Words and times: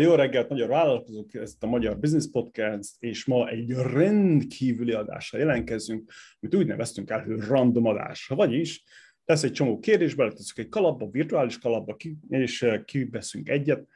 Jó 0.00 0.14
reggelt, 0.14 0.48
magyar 0.48 0.68
vállalkozók, 0.68 1.34
ez 1.34 1.56
a 1.60 1.66
Magyar 1.66 1.98
Business 1.98 2.26
Podcast, 2.30 2.94
és 2.98 3.24
ma 3.24 3.48
egy 3.48 3.70
rendkívüli 3.70 4.92
adással 4.92 5.40
jelentkezünk, 5.40 6.12
amit 6.40 6.54
úgy 6.54 6.66
neveztünk 6.66 7.10
el, 7.10 7.24
hogy 7.24 7.38
random 7.38 7.86
adás. 7.86 8.26
Vagyis 8.26 8.84
lesz 9.24 9.42
egy 9.42 9.52
csomó 9.52 9.78
kérdés, 9.78 10.14
beleteszünk 10.14 10.58
egy 10.58 10.68
kalapba, 10.68 11.10
virtuális 11.10 11.58
kalapba, 11.58 11.96
és 12.28 12.62
eh, 12.62 12.82
kiveszünk 12.84 13.48
egyet, 13.48 13.88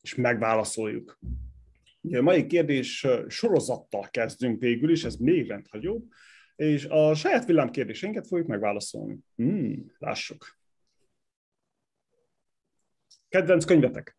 és 0.00 0.14
megválaszoljuk. 0.14 1.18
Ugye 2.00 2.18
a 2.18 2.22
mai 2.22 2.46
kérdés 2.46 3.04
eh, 3.04 3.28
sorozattal 3.28 4.08
kezdünk 4.10 4.60
végül 4.60 4.90
is, 4.90 5.04
ez 5.04 5.16
még 5.16 5.48
rendhagyóbb, 5.48 6.04
és 6.56 6.84
a 6.84 7.14
saját 7.14 7.44
villám 7.44 7.70
kérdéseinket 7.70 8.26
fogjuk 8.26 8.48
megválaszolni. 8.48 9.18
Hmm, 9.36 9.92
lássuk. 9.98 10.58
Kedvenc 13.28 13.64
könyvetek? 13.64 14.15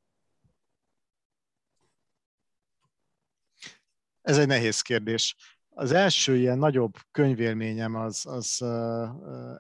Ez 4.28 4.38
egy 4.38 4.48
nehéz 4.48 4.82
kérdés. 4.82 5.36
Az 5.70 5.92
első 5.92 6.38
ilyen 6.38 6.58
nagyobb 6.58 6.94
könyvélményem 7.12 7.96
az, 7.96 8.26
az 8.26 8.66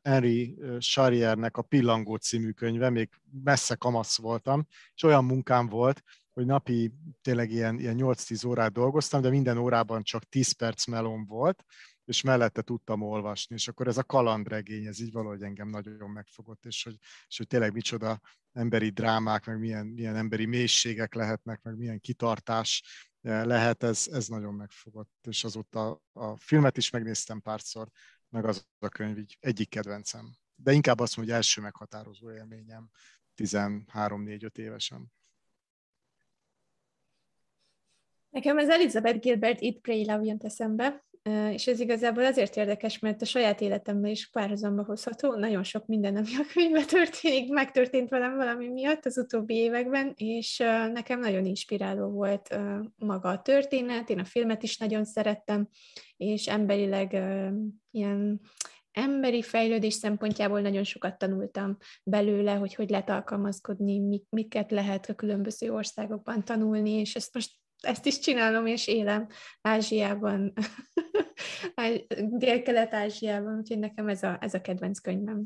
Henry 0.04 0.58
Charriernek 0.80 1.58
a 1.58 1.62
Pillangó 1.62 2.16
című 2.16 2.52
könyve, 2.52 2.90
még 2.90 3.10
messze 3.44 3.76
kamasz 3.76 4.18
voltam, 4.18 4.68
és 4.94 5.04
olyan 5.04 5.26
munkám 5.26 5.68
volt, 5.68 6.02
hogy 6.34 6.46
napi 6.46 6.94
tényleg 7.22 7.52
ilyen, 7.52 7.80
ilyen 7.80 7.96
8-10 8.00 8.48
órát 8.48 8.72
dolgoztam, 8.72 9.22
de 9.22 9.30
minden 9.30 9.58
órában 9.58 10.04
csak 10.04 10.24
10 10.24 10.52
perc 10.52 10.86
melom 10.86 11.26
volt, 11.26 11.64
és 12.06 12.22
mellette 12.22 12.62
tudtam 12.62 13.02
olvasni, 13.02 13.56
és 13.56 13.68
akkor 13.68 13.88
ez 13.88 13.98
a 13.98 14.04
kalandregény, 14.04 14.86
ez 14.86 15.00
így 15.00 15.12
valahogy 15.12 15.42
engem 15.42 15.70
nagyon 15.70 16.10
megfogott, 16.10 16.66
és 16.66 16.84
hogy, 16.84 16.98
és 17.28 17.38
hogy 17.38 17.48
tényleg 17.48 17.74
micsoda 17.74 18.20
emberi 18.54 18.90
drámák, 18.90 19.46
meg 19.46 19.60
milyen, 19.60 19.86
milyen 19.86 20.16
emberi 20.16 20.46
mélységek 20.46 21.14
lehetnek, 21.14 21.62
meg 21.62 21.78
milyen 21.78 22.00
kitartás 22.00 22.84
lehet, 23.22 23.84
ez, 23.84 24.08
ez 24.12 24.28
nagyon 24.28 24.54
megfogott, 24.54 25.28
és 25.28 25.44
azóta 25.44 26.02
a 26.14 26.38
filmet 26.38 26.78
is 26.78 26.90
megnéztem 26.90 27.42
párszor, 27.42 27.90
meg 28.30 28.46
az 28.46 28.68
a 28.80 28.90
könyv 28.90 29.18
így 29.18 29.38
egyik 29.40 29.70
kedvencem. 29.70 30.36
De 30.56 30.72
inkább 30.72 31.00
azt 31.00 31.16
mondom, 31.16 31.34
hogy 31.34 31.44
első 31.44 31.62
meghatározó 31.62 32.32
élményem 32.32 32.90
13-4-5 33.38 34.58
évesen. 34.58 35.12
Nekem 38.30 38.58
az 38.58 38.70
Elizabeth 38.70 39.20
Gilbert 39.20 39.62
It 39.62 39.80
Pray 39.80 40.06
Love 40.06 40.24
jön 40.24 40.40
eszembe, 40.44 41.06
és 41.52 41.68
ez 41.68 41.80
igazából 41.80 42.26
azért 42.26 42.56
érdekes, 42.56 43.00
mert 43.00 43.22
a 43.22 43.26
saját 43.26 43.62
életemben 43.62 44.12
is 44.12 44.30
párhuzamba 44.30 44.84
hozható. 44.84 45.36
Nagyon 45.36 45.64
sok 45.64 45.86
minden, 45.86 46.16
ami 46.16 46.36
a 46.38 46.46
könyvben 46.54 46.86
történik, 46.86 47.50
megtörtént 47.50 48.10
velem 48.10 48.36
valami 48.36 48.68
miatt 48.68 49.06
az 49.06 49.18
utóbbi 49.18 49.56
években, 49.56 50.14
és 50.16 50.58
nekem 50.94 51.20
nagyon 51.20 51.46
inspiráló 51.46 52.10
volt 52.10 52.58
maga 52.96 53.30
a 53.30 53.42
történet, 53.42 54.10
én 54.10 54.20
a 54.20 54.26
filmet 54.26 54.64
is 54.64 54.78
nagyon 54.78 55.06
szerettem, 55.06 55.68
és 56.18 56.48
emberileg 56.48 57.14
ilyen 57.92 58.42
emberi 58.92 59.42
fejlődés 59.42 59.94
szempontjából 59.94 60.62
nagyon 60.62 60.84
sokat 60.84 61.18
tanultam 61.18 61.78
belőle, 62.04 62.54
hogy 62.54 62.76
hogy 62.76 62.90
lehet 62.90 63.10
alkalmazkodni, 63.10 64.22
miket 64.30 64.72
lehet 64.72 65.06
a 65.06 65.16
különböző 65.16 65.74
országokban 65.74 66.44
tanulni, 66.44 66.92
és 66.92 67.16
ezt 67.16 67.34
most 67.34 67.52
ezt 67.82 68.06
is 68.06 68.20
csinálom, 68.20 68.66
és 68.66 68.88
élem 68.88 69.28
Ázsiában, 69.62 70.54
Dél-Kelet-Ázsiában, 72.38 73.58
úgyhogy 73.58 73.80
nekem 73.80 74.08
ez 74.08 74.24
a, 74.24 74.38
ez 74.42 74.54
a 74.54 74.62
kedvenc 74.62 75.00
könyvem. 75.00 75.44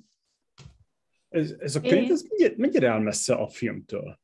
Ez, 1.29 1.53
ez 1.59 1.75
a 1.75 1.81
könyv, 1.81 2.11
ez 2.11 2.23
mennyire, 2.30 2.53
mennyire 2.58 2.89
áll 2.89 2.99
messze 2.99 3.33
a 3.33 3.47
filmtől? 3.47 4.20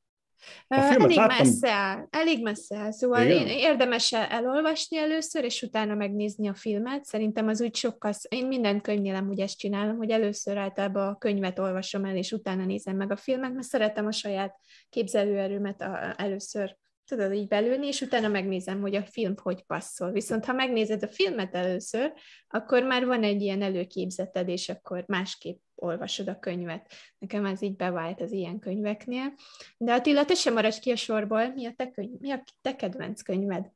A 0.67 0.75
elég 0.75 1.17
láttam... 1.17 1.37
messze 1.37 1.71
áll, 1.71 2.07
elég 2.09 2.41
messze 2.43 2.77
áll. 2.77 2.91
Szóval 2.91 3.25
én 3.25 3.47
érdemes 3.47 4.13
elolvasni 4.13 4.97
először, 4.97 5.43
és 5.43 5.61
utána 5.61 5.95
megnézni 5.95 6.47
a 6.47 6.53
filmet. 6.53 7.05
Szerintem 7.05 7.47
az 7.47 7.61
úgy 7.61 7.75
sokkal... 7.75 8.13
Én 8.29 8.47
minden 8.47 8.81
könyvnél 8.81 9.27
úgy 9.29 9.39
ezt 9.39 9.57
csinálom, 9.57 9.97
hogy 9.97 10.09
először 10.09 10.57
általában 10.57 11.07
a 11.07 11.17
könyvet 11.17 11.59
olvasom 11.59 12.05
el, 12.05 12.15
és 12.15 12.31
utána 12.31 12.65
nézem 12.65 12.95
meg 12.95 13.11
a 13.11 13.15
filmet, 13.15 13.53
mert 13.53 13.67
szeretem 13.67 14.05
a 14.05 14.11
saját 14.11 14.55
képzelőerőmet 14.89 15.81
a, 15.81 16.13
először 16.17 16.77
tudod, 17.07 17.33
így 17.33 17.47
belülni, 17.47 17.87
és 17.87 18.01
utána 18.01 18.27
megnézem, 18.27 18.81
hogy 18.81 18.95
a 18.95 19.03
film 19.03 19.33
hogy 19.41 19.63
passzol. 19.63 20.11
Viszont 20.11 20.45
ha 20.45 20.53
megnézed 20.53 21.03
a 21.03 21.07
filmet 21.07 21.55
először, 21.55 22.13
akkor 22.47 22.83
már 22.83 23.05
van 23.05 23.23
egy 23.23 23.41
ilyen 23.41 23.61
előképzeted, 23.61 24.47
és 24.47 24.69
akkor 24.69 25.03
másképp 25.07 25.59
olvasod 25.75 26.27
a 26.27 26.39
könyvet. 26.39 26.91
Nekem 27.17 27.45
ez 27.45 27.61
így 27.61 27.75
bevált 27.75 28.21
az 28.21 28.31
ilyen 28.31 28.59
könyveknél. 28.59 29.33
De 29.77 29.93
Attila, 29.93 30.25
te 30.25 30.33
sem 30.33 30.53
maradj 30.53 30.79
ki 30.79 30.91
a 30.91 30.95
sorból. 30.95 31.53
Mi 31.53 31.65
a 31.65 31.73
te, 31.75 31.91
könyv, 31.91 32.19
mi 32.19 32.31
a 32.31 32.43
te 32.61 32.75
kedvenc 32.75 33.21
könyved? 33.21 33.71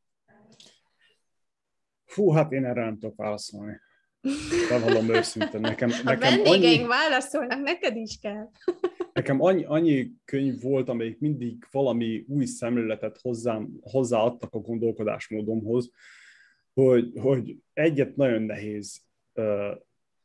Fú, 2.06 2.32
hát 2.32 2.52
én 2.52 2.66
erre 2.66 2.84
nem 2.84 2.98
tudok 2.98 3.18
válaszolni. 3.18 3.80
Bevallom 4.70 5.10
őszintén. 5.10 5.62
Nekem, 5.62 5.90
a 5.90 6.04
nekem 6.04 6.20
vendégeink 6.20 6.80
annyi... 6.80 6.88
válaszolnak, 6.88 7.62
neked 7.62 7.96
is 7.96 8.18
kell. 8.22 8.50
Nekem 9.14 9.42
annyi, 9.42 9.64
annyi 9.64 10.12
könyv 10.26 10.62
volt, 10.62 10.90
amelyik 10.90 11.20
mindig 11.20 11.68
valami 11.72 12.26
új 12.28 12.46
szemléletet 12.46 13.20
hozzám, 13.22 13.70
hozzáadtak 13.82 14.54
a 14.54 14.60
gondolkodásmódomhoz, 14.60 15.92
hogy, 16.74 17.12
hogy 17.20 17.58
egyet 17.74 18.16
nagyon 18.16 18.42
nehéz, 18.42 19.02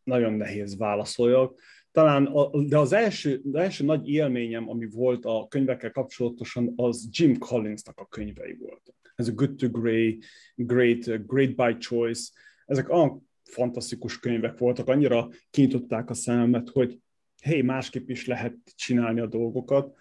nagyon 0.04 0.32
nehéz 0.32 0.76
válaszoljak. 0.76 1.60
Talán, 1.90 2.26
a, 2.26 2.62
de 2.62 2.78
az 2.78 2.92
első, 2.92 3.40
az 3.44 3.54
első 3.54 3.84
nagy 3.84 4.08
élményem, 4.08 4.68
ami 4.68 4.86
volt 4.86 5.24
a 5.24 5.46
könyvekkel 5.48 5.90
kapcsolatosan, 5.90 6.72
az 6.76 7.08
Jim 7.10 7.38
Collinsnak 7.38 7.98
a 7.98 8.06
könyvei 8.06 8.56
voltak. 8.60 8.94
Ez 9.14 9.28
a 9.28 9.32
Good 9.32 9.54
to 9.54 9.70
Great, 9.70 10.16
Great, 10.54 11.26
Great 11.26 11.54
by 11.54 11.76
Choice. 11.78 12.30
Ezek 12.66 12.92
olyan 12.92 13.28
fantasztikus 13.42 14.18
könyvek 14.18 14.58
voltak, 14.58 14.88
annyira 14.88 15.28
kinyitották 15.50 16.10
a 16.10 16.14
szememet, 16.14 16.68
hogy 16.68 17.00
hé, 17.46 17.60
másképp 17.60 18.08
is 18.08 18.26
lehet 18.26 18.56
csinálni 18.74 19.20
a 19.20 19.26
dolgokat, 19.26 19.96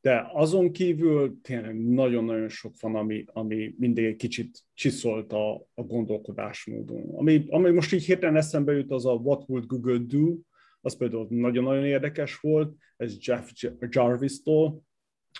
de 0.00 0.30
azon 0.32 0.72
kívül 0.72 1.40
tényleg 1.42 1.88
nagyon-nagyon 1.88 2.48
sok 2.48 2.74
van, 2.80 2.94
ami, 2.94 3.24
ami 3.26 3.74
mindig 3.78 4.04
egy 4.04 4.16
kicsit 4.16 4.58
csiszolt 4.74 5.32
a, 5.32 5.54
a 5.74 5.82
gondolkodásmódon. 5.82 7.14
Ami, 7.14 7.44
ami 7.48 7.70
most 7.70 7.92
így 7.92 8.04
hirtelen 8.04 8.36
eszembe 8.36 8.72
jut, 8.72 8.90
az 8.90 9.06
a 9.06 9.12
What 9.12 9.48
Would 9.48 9.66
Google 9.66 9.98
Do, 9.98 10.38
az 10.80 10.96
például 10.96 11.26
nagyon-nagyon 11.30 11.84
érdekes 11.84 12.40
volt, 12.40 12.76
ez 12.96 13.16
Jeff 13.20 13.50
Jarvis-tól, 13.88 14.82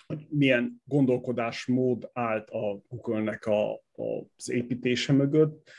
hogy 0.07 0.27
milyen 0.29 0.81
gondolkodásmód 0.85 2.09
állt 2.13 2.49
a 2.49 2.81
Google-nek 2.87 3.45
a, 3.45 3.73
a, 3.73 4.03
az 4.35 4.49
építése 4.49 5.13
mögött, 5.13 5.69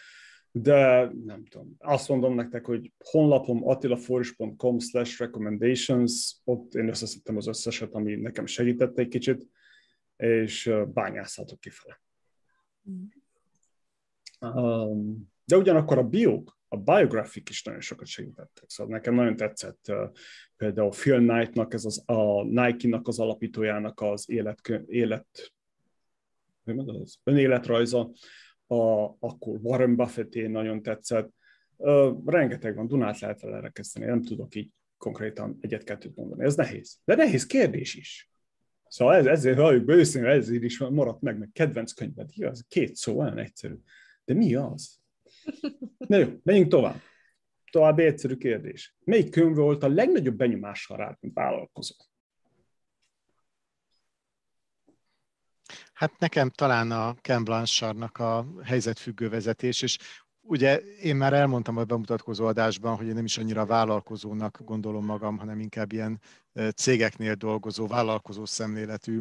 de 0.52 1.10
nem 1.24 1.44
tudom, 1.44 1.74
azt 1.78 2.08
mondom 2.08 2.34
nektek, 2.34 2.66
hogy 2.66 2.92
honlapom 3.04 3.68
attilaforis.com 3.68 4.78
slash 4.78 5.18
recommendations, 5.18 6.36
ott 6.44 6.74
én 6.74 6.88
összeszedtem 6.88 7.36
az 7.36 7.46
összeset, 7.46 7.94
ami 7.94 8.14
nekem 8.14 8.46
segített 8.46 8.98
egy 8.98 9.08
kicsit, 9.08 9.46
és 10.16 10.72
bányászhatok 10.92 11.60
kifele. 11.60 12.00
Um, 14.40 15.30
de 15.44 15.56
ugyanakkor 15.56 15.98
a 15.98 16.08
biók, 16.08 16.58
a 16.68 16.76
biografik 16.76 17.48
is 17.48 17.62
nagyon 17.62 17.80
sokat 17.80 18.06
segítettek. 18.06 18.64
Szóval 18.70 18.92
nekem 18.92 19.14
nagyon 19.14 19.36
tetszett 19.36 19.86
uh, 19.88 20.10
például 20.56 20.90
Phil 20.90 21.16
Knight-nak, 21.16 21.74
ez 21.74 21.84
az, 21.84 22.02
a 22.06 22.42
Nike-nak 22.42 23.08
az 23.08 23.18
alapítójának 23.18 24.00
az 24.00 24.30
élet, 24.30 24.82
élet 24.86 25.52
az 26.64 27.18
önéletrajza, 27.24 28.10
a, 28.70 29.16
akkor 29.18 29.58
Warren 29.62 29.96
Buffetté 29.96 30.46
nagyon 30.46 30.82
tetszett. 30.82 31.32
Uh, 31.76 32.24
rengeteg 32.24 32.74
van, 32.74 32.86
Dunát 32.86 33.18
lehet 33.18 33.40
vele 33.40 33.68
kezdeni, 33.68 34.06
nem 34.06 34.22
tudok 34.22 34.54
így 34.54 34.70
konkrétan 34.96 35.58
egyet-kettőt 35.60 36.16
mondani. 36.16 36.44
Ez 36.44 36.54
nehéz. 36.54 36.98
De 37.04 37.14
nehéz 37.14 37.46
kérdés 37.46 37.94
is. 37.94 38.30
Szóval 38.88 39.14
ez, 39.14 39.26
ezért 39.26 39.58
halljuk 39.58 39.84
be 39.84 39.94
őszintén, 39.94 40.30
ezért 40.30 40.62
is 40.62 40.78
maradt 40.78 41.20
meg, 41.20 41.38
meg 41.38 41.48
kedvenc 41.52 41.92
könyved. 41.92 42.30
Igaz? 42.34 42.64
Két 42.68 42.94
szó, 42.94 43.18
olyan 43.18 43.38
egyszerű. 43.38 43.74
De 44.24 44.34
mi 44.34 44.54
az? 44.54 45.00
Na 45.96 46.16
jó, 46.16 46.28
menjünk 46.42 46.68
tovább. 46.68 47.00
További 47.70 48.02
egyszerű 48.02 48.34
kérdés. 48.36 48.96
Melyik 49.04 49.30
könyv 49.30 49.56
volt 49.56 49.82
a 49.82 49.88
legnagyobb 49.88 50.36
benyomással 50.36 50.96
rád, 50.96 51.16
mint 51.20 51.34
vállalkozó? 51.34 51.94
Hát 56.00 56.18
nekem 56.18 56.48
talán 56.48 56.90
a 56.90 57.14
Ken 57.14 57.44
Blanchardnak 57.44 58.18
a 58.18 58.46
helyzetfüggő 58.64 59.28
vezetés, 59.28 59.82
és 59.82 59.98
ugye 60.40 60.76
én 60.80 61.16
már 61.16 61.32
elmondtam 61.32 61.76
a 61.76 61.84
bemutatkozó 61.84 62.46
adásban, 62.46 62.96
hogy 62.96 63.06
én 63.06 63.14
nem 63.14 63.24
is 63.24 63.38
annyira 63.38 63.66
vállalkozónak 63.66 64.60
gondolom 64.64 65.04
magam, 65.04 65.38
hanem 65.38 65.60
inkább 65.60 65.92
ilyen 65.92 66.20
cégeknél 66.74 67.34
dolgozó, 67.34 67.86
vállalkozó 67.86 68.44
szemléletű 68.44 69.20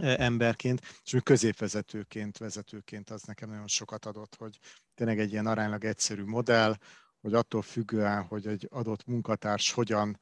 emberként, 0.00 0.80
és 1.04 1.16
középvezetőként, 1.22 2.38
vezetőként 2.38 3.10
az 3.10 3.22
nekem 3.22 3.48
nagyon 3.48 3.68
sokat 3.68 4.06
adott, 4.06 4.34
hogy 4.34 4.58
tényleg 4.94 5.18
egy 5.18 5.32
ilyen 5.32 5.46
aránylag 5.46 5.84
egyszerű 5.84 6.24
modell, 6.24 6.76
hogy 7.20 7.34
attól 7.34 7.62
függően, 7.62 8.22
hogy 8.22 8.46
egy 8.46 8.68
adott 8.70 9.06
munkatárs 9.06 9.72
hogyan 9.72 10.18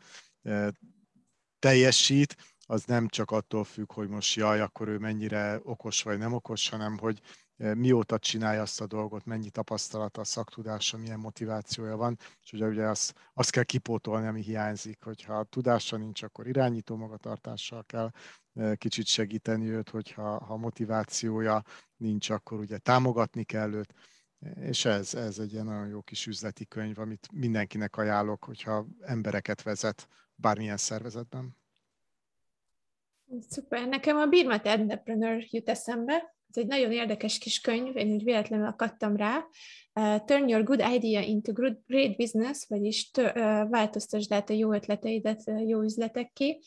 teljesít, 1.58 2.36
az 2.70 2.84
nem 2.84 3.08
csak 3.08 3.30
attól 3.30 3.64
függ, 3.64 3.92
hogy 3.92 4.08
most 4.08 4.34
jaj, 4.34 4.60
akkor 4.60 4.88
ő 4.88 4.98
mennyire 4.98 5.60
okos 5.62 6.02
vagy 6.02 6.18
nem 6.18 6.32
okos, 6.32 6.68
hanem 6.68 6.98
hogy 6.98 7.20
mióta 7.56 8.18
csinálja 8.18 8.62
azt 8.62 8.80
a 8.80 8.86
dolgot, 8.86 9.24
mennyi 9.24 9.50
tapasztalata, 9.50 10.24
szaktudása, 10.24 10.96
milyen 10.98 11.18
motivációja 11.18 11.96
van, 11.96 12.18
és 12.42 12.52
ugye, 12.52 12.66
ugye 12.66 12.86
azt, 12.86 13.14
azt 13.34 13.50
kell 13.50 13.62
kipótolni, 13.62 14.26
ami 14.26 14.42
hiányzik, 14.42 15.02
hogyha 15.02 15.44
tudása 15.44 15.96
nincs, 15.96 16.22
akkor 16.22 16.46
irányító 16.46 16.96
magatartással 16.96 17.84
kell 17.84 18.10
kicsit 18.76 19.06
segíteni 19.06 19.68
őt, 19.68 19.90
hogyha 19.90 20.44
ha 20.44 20.56
motivációja 20.56 21.62
nincs, 21.96 22.30
akkor 22.30 22.58
ugye 22.58 22.78
támogatni 22.78 23.44
kell 23.44 23.72
őt, 23.72 23.94
és 24.54 24.84
ez, 24.84 25.14
ez 25.14 25.38
egy 25.38 25.52
ilyen 25.52 25.64
nagyon 25.64 25.86
jó 25.86 26.02
kis 26.02 26.26
üzleti 26.26 26.66
könyv, 26.66 26.98
amit 26.98 27.28
mindenkinek 27.32 27.96
ajánlok, 27.96 28.44
hogyha 28.44 28.86
embereket 29.00 29.62
vezet 29.62 30.08
bármilyen 30.34 30.76
szervezetben. 30.76 31.59
Szuper. 33.48 33.88
Nekem 33.88 34.16
a 34.16 34.26
Birmat 34.26 34.66
Entrepreneur 34.66 35.44
jut 35.50 35.68
eszembe, 35.68 36.34
ez 36.50 36.62
egy 36.62 36.66
nagyon 36.66 36.92
érdekes 36.92 37.38
kis 37.38 37.60
könyv, 37.60 37.96
én 37.96 38.12
úgy 38.12 38.24
véletlenül 38.24 38.66
akadtam 38.66 39.16
rá. 39.16 39.46
Uh, 39.94 40.24
Turn 40.24 40.48
your 40.48 40.62
good 40.62 40.84
idea 40.94 41.20
into 41.20 41.52
great 41.86 42.16
business, 42.16 42.66
vagyis 42.68 43.10
tör, 43.10 43.32
uh, 43.36 43.70
változtasd 43.70 44.32
át 44.32 44.50
a 44.50 44.52
jó 44.52 44.72
ötleteidet 44.72 45.42
uh, 45.46 45.68
jó 45.68 45.82
üzletekké, 45.82 46.60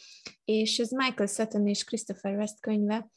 és 0.45 0.79
ez 0.79 0.89
Michael 0.89 1.27
Sutton 1.27 1.67
és 1.67 1.83
Christopher 1.83 2.35
West 2.35 2.59
könyve. 2.59 3.07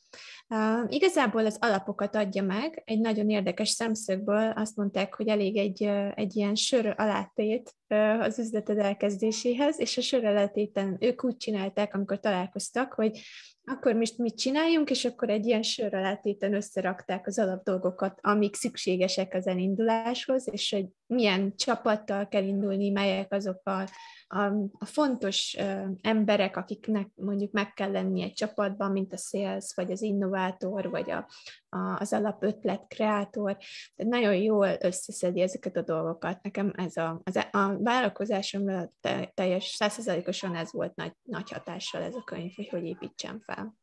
Uh, 0.48 0.84
igazából 0.88 1.46
az 1.46 1.56
alapokat 1.60 2.14
adja 2.14 2.42
meg, 2.42 2.82
egy 2.84 3.00
nagyon 3.00 3.30
érdekes 3.30 3.68
szemszögből 3.68 4.50
azt 4.50 4.76
mondták, 4.76 5.14
hogy 5.14 5.28
elég 5.28 5.56
egy, 5.56 5.82
egy 6.14 6.36
ilyen 6.36 6.54
sör 6.54 6.94
alátét 6.96 7.74
az 8.20 8.38
üzleted 8.38 8.78
elkezdéséhez, 8.78 9.80
és 9.80 9.96
a 9.96 10.00
sör 10.00 10.24
alátéten 10.24 10.96
ők 11.00 11.24
úgy 11.24 11.36
csinálták, 11.36 11.94
amikor 11.94 12.20
találkoztak, 12.20 12.92
hogy 12.92 13.20
akkor 13.68 13.94
most 13.94 14.18
mit 14.18 14.38
csináljunk, 14.38 14.90
és 14.90 15.04
akkor 15.04 15.30
egy 15.30 15.46
ilyen 15.46 15.62
sör 15.62 15.94
alátéten 15.94 16.54
összerakták 16.54 17.26
az 17.26 17.38
alapdolgokat, 17.38 18.18
amik 18.22 18.54
szükségesek 18.54 19.34
az 19.34 19.46
elinduláshoz, 19.46 20.48
és 20.52 20.70
hogy 20.70 20.86
milyen 21.06 21.56
csapattal 21.56 22.28
kell 22.28 22.44
indulni, 22.44 22.90
melyek 22.90 23.32
azok 23.32 23.60
a 23.64 23.90
a, 24.28 24.44
a 24.78 24.84
fontos 24.84 25.56
emberek, 26.00 26.56
akiknek 26.56 27.08
mondjuk 27.14 27.52
meg 27.52 27.72
kell 27.72 27.90
lenni 27.90 28.22
egy 28.22 28.32
csapatban, 28.32 28.90
mint 28.90 29.12
a 29.12 29.16
sales, 29.16 29.72
vagy 29.74 29.90
az 29.90 30.02
innovátor, 30.02 30.90
vagy 30.90 31.10
a, 31.10 31.28
a, 31.68 31.78
az 31.98 32.12
alapötlet 32.12 32.84
kreátor. 32.88 33.56
Tehát 33.96 34.12
nagyon 34.12 34.34
jól 34.34 34.76
összeszedi 34.80 35.40
ezeket 35.40 35.76
a 35.76 35.82
dolgokat. 35.82 36.42
Nekem 36.42 36.72
ez 36.76 36.96
a, 36.96 37.20
az, 37.24 37.36
a 37.50 37.76
vállalkozásomra 37.78 38.92
teljes 39.34 39.64
százszerzalékosan 39.64 40.54
ez 40.54 40.72
volt 40.72 40.94
nagy, 40.94 41.12
nagy 41.22 41.50
hatással 41.50 42.02
ez 42.02 42.14
a 42.14 42.24
könyv, 42.24 42.52
hogy 42.54 42.68
hogy 42.68 42.84
építsem 42.84 43.40
fel. 43.40 43.76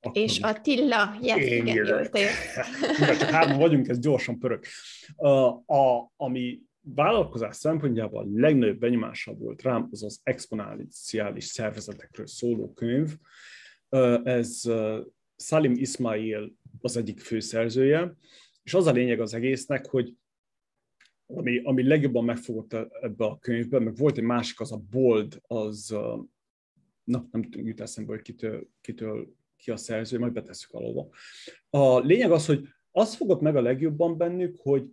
Akkor 0.00 0.22
és 0.22 0.38
Attila, 0.38 1.16
yes, 1.20 1.36
igen, 1.36 1.66
igen 1.66 1.86
jól 1.86 2.08
te 2.08 2.28
Csak 3.18 3.30
hárman 3.30 3.58
vagyunk, 3.58 3.88
ez 3.88 3.98
gyorsan 3.98 4.38
pörög. 4.38 4.64
Uh, 5.16 5.70
a, 5.70 6.12
ami 6.16 6.60
vállalkozás 6.94 7.56
szempontjából 7.56 8.22
a 8.22 8.28
legnagyobb 8.40 8.78
benyomása 8.78 9.34
volt 9.34 9.62
rám, 9.62 9.88
az 9.90 10.02
az 10.02 10.20
exponenciális 10.22 11.44
szervezetekről 11.44 12.26
szóló 12.26 12.72
könyv. 12.72 13.16
Ez 14.24 14.62
Salim 15.36 15.72
Ismail 15.72 16.52
az 16.80 16.96
egyik 16.96 17.20
főszerzője, 17.20 18.16
és 18.62 18.74
az 18.74 18.86
a 18.86 18.92
lényeg 18.92 19.20
az 19.20 19.34
egésznek, 19.34 19.86
hogy 19.86 20.14
ami, 21.26 21.60
ami 21.62 21.82
legjobban 21.82 22.24
megfogott 22.24 22.72
ebbe 23.02 23.24
a 23.24 23.38
könyvbe, 23.38 23.78
meg 23.78 23.96
volt 23.96 24.16
egy 24.16 24.24
másik, 24.24 24.60
az 24.60 24.72
a 24.72 24.82
Bold, 24.90 25.40
az, 25.42 25.96
na, 27.04 27.28
nem 27.30 27.48
jut 27.50 27.80
eszembe, 27.80 28.12
hogy 28.12 28.22
kitől, 28.22 28.68
kitől 28.80 29.36
ki 29.56 29.70
a 29.70 29.76
szerző, 29.76 30.18
majd 30.18 30.32
betesszük 30.32 30.72
alóba. 30.72 31.08
A 31.70 31.98
lényeg 31.98 32.30
az, 32.30 32.46
hogy 32.46 32.68
az 32.90 33.14
fogott 33.14 33.40
meg 33.40 33.56
a 33.56 33.60
legjobban 33.60 34.16
bennük, 34.16 34.56
hogy 34.58 34.90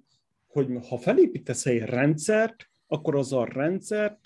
hogy 0.55 0.87
ha 0.87 0.97
felépítesz 0.97 1.65
egy 1.65 1.81
rendszert, 1.81 2.69
akkor 2.87 3.15
az 3.15 3.33
a 3.33 3.45
rendszert, 3.45 4.19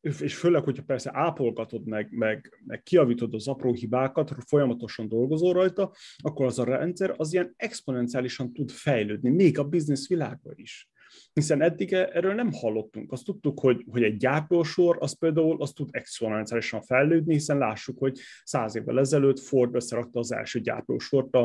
és 0.00 0.36
főleg, 0.36 0.64
hogyha 0.64 0.82
persze 0.82 1.10
ápolgatod 1.12 1.86
meg, 1.86 2.08
meg, 2.10 2.60
meg 2.64 2.82
kiavítod 2.82 3.34
az 3.34 3.48
apró 3.48 3.72
hibákat, 3.72 4.34
folyamatosan 4.46 5.08
dolgozol 5.08 5.52
rajta, 5.52 5.92
akkor 6.16 6.46
az 6.46 6.58
a 6.58 6.64
rendszer 6.64 7.14
az 7.16 7.32
ilyen 7.32 7.54
exponenciálisan 7.56 8.52
tud 8.52 8.70
fejlődni, 8.70 9.30
még 9.30 9.58
a 9.58 9.64
biznisz 9.64 10.08
világban 10.08 10.52
is. 10.56 10.88
Hiszen 11.32 11.62
eddig 11.62 11.92
erről 11.92 12.34
nem 12.34 12.52
hallottunk. 12.52 13.12
Azt 13.12 13.24
tudtuk, 13.24 13.60
hogy, 13.60 13.84
hogy 13.90 14.02
egy 14.02 14.16
gyártósor, 14.16 14.96
az 15.00 15.18
például 15.18 15.62
az 15.62 15.72
tud 15.72 15.88
exponenciálisan 15.92 16.82
fejlődni, 16.82 17.32
hiszen 17.32 17.58
lássuk, 17.58 17.98
hogy 17.98 18.18
száz 18.44 18.76
évvel 18.76 18.98
ezelőtt 18.98 19.38
Ford 19.38 19.74
összerakta 19.74 20.18
az 20.18 20.32
első 20.32 20.60
gyártósort 20.60 21.36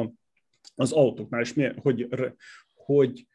az 0.76 0.92
autóknál, 0.92 1.42
és 1.42 1.54
milyen, 1.54 1.80
hogy, 1.82 2.08
hogy 2.74 3.28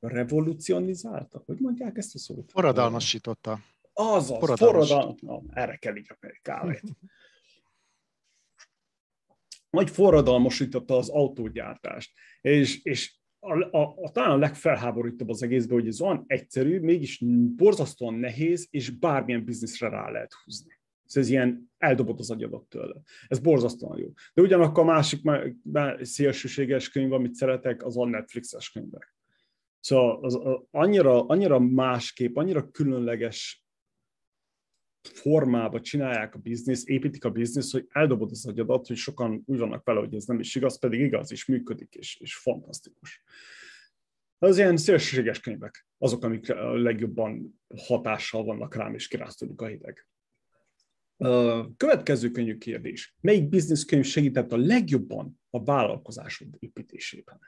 revolucionizálta? 0.00 1.42
Hogy 1.46 1.60
mondják 1.60 1.96
ezt 1.96 2.14
a 2.14 2.18
szót? 2.18 2.50
Forradalmasította. 2.50 3.58
Az 3.92 4.30
az, 4.30 4.38
forradalmas. 4.38 5.20
Na, 5.20 5.42
erre 5.50 5.76
kell 5.76 5.96
így 5.96 6.06
a 6.08 6.38
kávét. 6.42 6.82
Nagy 9.70 9.90
forradalmasította 9.90 10.96
az 10.96 11.08
autógyártást. 11.08 12.12
És, 12.40 12.82
és 12.84 13.14
a, 13.38 13.76
a, 13.76 13.94
a, 14.02 14.10
talán 14.12 14.30
a 14.30 14.36
legfelháborítóbb 14.36 15.28
az 15.28 15.42
egészben, 15.42 15.78
hogy 15.78 15.88
ez 15.88 16.00
olyan 16.00 16.24
egyszerű, 16.26 16.80
mégis 16.80 17.22
borzasztóan 17.56 18.14
nehéz, 18.14 18.66
és 18.70 18.90
bármilyen 18.90 19.44
bizniszre 19.44 19.88
rá 19.88 20.10
lehet 20.10 20.32
húzni. 20.44 20.78
Ez 21.12 21.28
ilyen 21.28 21.72
eldobott 21.78 22.18
az 22.18 22.30
agyadat 22.30 22.68
tőle. 22.68 22.94
Ez 23.28 23.38
borzasztóan 23.38 23.98
jó. 23.98 24.12
De 24.34 24.42
ugyanakkor 24.42 24.82
a 24.82 24.86
másik 24.86 25.30
szélsőséges 26.00 26.88
könyv, 26.88 27.12
amit 27.12 27.34
szeretek, 27.34 27.84
az 27.84 27.96
a 27.96 28.06
Netflixes 28.06 28.70
könyvek. 28.70 29.15
Szóval 29.86 30.24
az, 30.24 30.34
az 30.34 30.58
annyira, 30.70 31.26
annyira 31.26 31.58
másképp, 31.58 32.36
annyira 32.36 32.70
különleges 32.70 33.64
formába 35.00 35.80
csinálják 35.80 36.34
a 36.34 36.38
biznisz, 36.38 36.86
építik 36.86 37.24
a 37.24 37.30
biznisz, 37.30 37.72
hogy 37.72 37.86
eldobod 37.88 38.30
az 38.30 38.46
agyadat, 38.46 38.86
hogy 38.86 38.96
sokan 38.96 39.42
úgy 39.46 39.58
vannak 39.58 39.84
vele, 39.84 40.00
hogy 40.00 40.14
ez 40.14 40.24
nem 40.24 40.38
is 40.38 40.54
igaz, 40.54 40.78
pedig 40.78 41.00
igaz, 41.00 41.32
és 41.32 41.46
működik, 41.46 41.94
és, 41.94 42.16
és 42.20 42.36
fantasztikus. 42.36 43.22
Az 44.38 44.58
ilyen 44.58 44.76
szélsőséges 44.76 45.40
könyvek, 45.40 45.86
azok, 45.98 46.24
amik 46.24 46.50
a 46.50 46.74
legjobban 46.74 47.60
hatással 47.76 48.44
vannak 48.44 48.74
rám, 48.74 48.94
és 48.94 49.08
kiráztódik 49.08 49.60
a 49.60 49.66
hideg. 49.66 50.08
Következő 51.76 52.30
könnyű 52.30 52.58
kérdés. 52.58 53.16
Melyik 53.20 53.48
bizniszkönyv 53.48 54.04
segített 54.04 54.52
a 54.52 54.56
legjobban 54.56 55.40
a 55.50 55.64
vállalkozásod 55.64 56.48
építésében? 56.58 57.40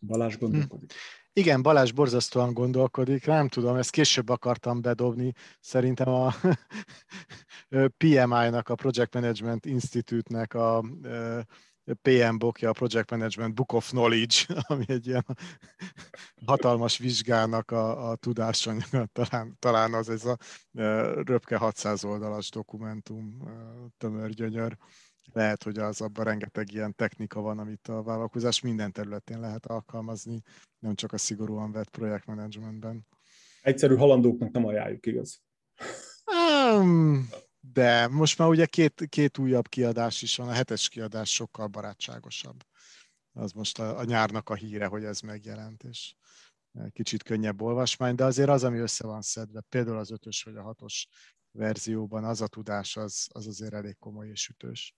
Balázs 0.00 0.38
gondolkodik. 0.38 0.92
Hm. 0.92 0.98
Igen, 1.32 1.62
Balázs 1.62 1.92
borzasztóan 1.92 2.52
gondolkodik, 2.52 3.26
nem 3.26 3.48
tudom, 3.48 3.76
ezt 3.76 3.90
később 3.90 4.28
akartam 4.28 4.80
bedobni. 4.80 5.32
Szerintem 5.60 6.08
a 6.08 6.34
PMI-nak, 7.98 8.68
a 8.68 8.74
Project 8.74 9.14
Management 9.14 9.66
Institute-nek 9.66 10.54
a 10.54 10.84
PM 12.02 12.36
bokja, 12.36 12.68
a 12.68 12.72
Project 12.72 13.10
Management 13.10 13.54
Book 13.54 13.72
of 13.72 13.90
Knowledge, 13.90 14.36
ami 14.68 14.84
egy 14.88 15.06
ilyen 15.06 15.24
hatalmas 16.46 16.98
vizsgának 16.98 17.70
a, 17.70 18.10
a 18.10 18.16
tudásanyaga, 18.16 19.06
talán, 19.12 19.56
talán 19.58 19.94
az 19.94 20.08
ez 20.08 20.24
a 20.24 20.36
röpke 21.24 21.56
600 21.56 22.04
oldalas 22.04 22.50
dokumentum, 22.50 23.42
tömör 23.98 24.30
gyönyör 24.30 24.76
lehet, 25.32 25.62
hogy 25.62 25.78
az 25.78 26.00
abban 26.00 26.24
rengeteg 26.24 26.72
ilyen 26.72 26.94
technika 26.94 27.40
van, 27.40 27.58
amit 27.58 27.88
a 27.88 28.02
vállalkozás 28.02 28.60
minden 28.60 28.92
területén 28.92 29.40
lehet 29.40 29.66
alkalmazni, 29.66 30.42
nem 30.78 30.94
csak 30.94 31.12
a 31.12 31.18
szigorúan 31.18 31.72
vett 31.72 31.90
projektmenedzsmentben. 31.90 33.06
Egyszerű 33.62 33.96
halandóknak 33.96 34.52
nem 34.52 34.66
ajánljuk, 34.66 35.06
igaz? 35.06 35.42
De 37.60 38.06
most 38.06 38.38
már 38.38 38.48
ugye 38.48 38.66
két, 38.66 39.06
két 39.08 39.38
újabb 39.38 39.68
kiadás 39.68 40.22
is 40.22 40.36
van, 40.36 40.48
a 40.48 40.52
hetes 40.52 40.88
kiadás 40.88 41.34
sokkal 41.34 41.66
barátságosabb. 41.66 42.64
Az 43.32 43.52
most 43.52 43.78
a, 43.78 43.98
a 43.98 44.04
nyárnak 44.04 44.48
a 44.48 44.54
híre, 44.54 44.86
hogy 44.86 45.04
ez 45.04 45.20
megjelent, 45.20 45.82
és 45.82 46.14
kicsit 46.92 47.22
könnyebb 47.22 47.62
olvasmány, 47.62 48.14
de 48.14 48.24
azért 48.24 48.48
az, 48.48 48.64
ami 48.64 48.78
össze 48.78 49.06
van 49.06 49.22
szedve, 49.22 49.60
például 49.60 49.98
az 49.98 50.10
ötös 50.10 50.42
vagy 50.42 50.56
a 50.56 50.62
hatos 50.62 51.06
verzióban, 51.50 52.24
az 52.24 52.40
a 52.40 52.46
tudás, 52.46 52.96
az, 52.96 53.28
az 53.32 53.46
azért 53.46 53.74
elég 53.74 53.96
komoly 53.98 54.28
és 54.28 54.48
ütős. 54.48 54.94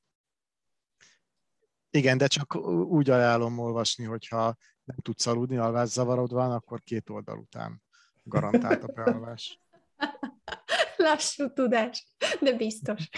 Igen, 1.91 2.19
de 2.19 2.27
csak 2.27 2.57
úgy 2.87 3.11
ajánlom 3.11 3.59
olvasni, 3.59 4.05
hogyha 4.05 4.57
nem 4.85 4.97
tudsz 5.03 5.27
aludni, 5.27 5.57
alvászavarod 5.57 6.33
van, 6.33 6.53
akkor 6.53 6.83
két 6.83 7.11
oldal 7.11 7.39
után 7.39 7.83
garantált 8.23 8.83
a 8.83 8.93
bealvás. 8.93 9.61
Lassú 10.97 11.53
tudás, 11.53 12.07
de 12.41 12.53
biztos. 12.53 13.09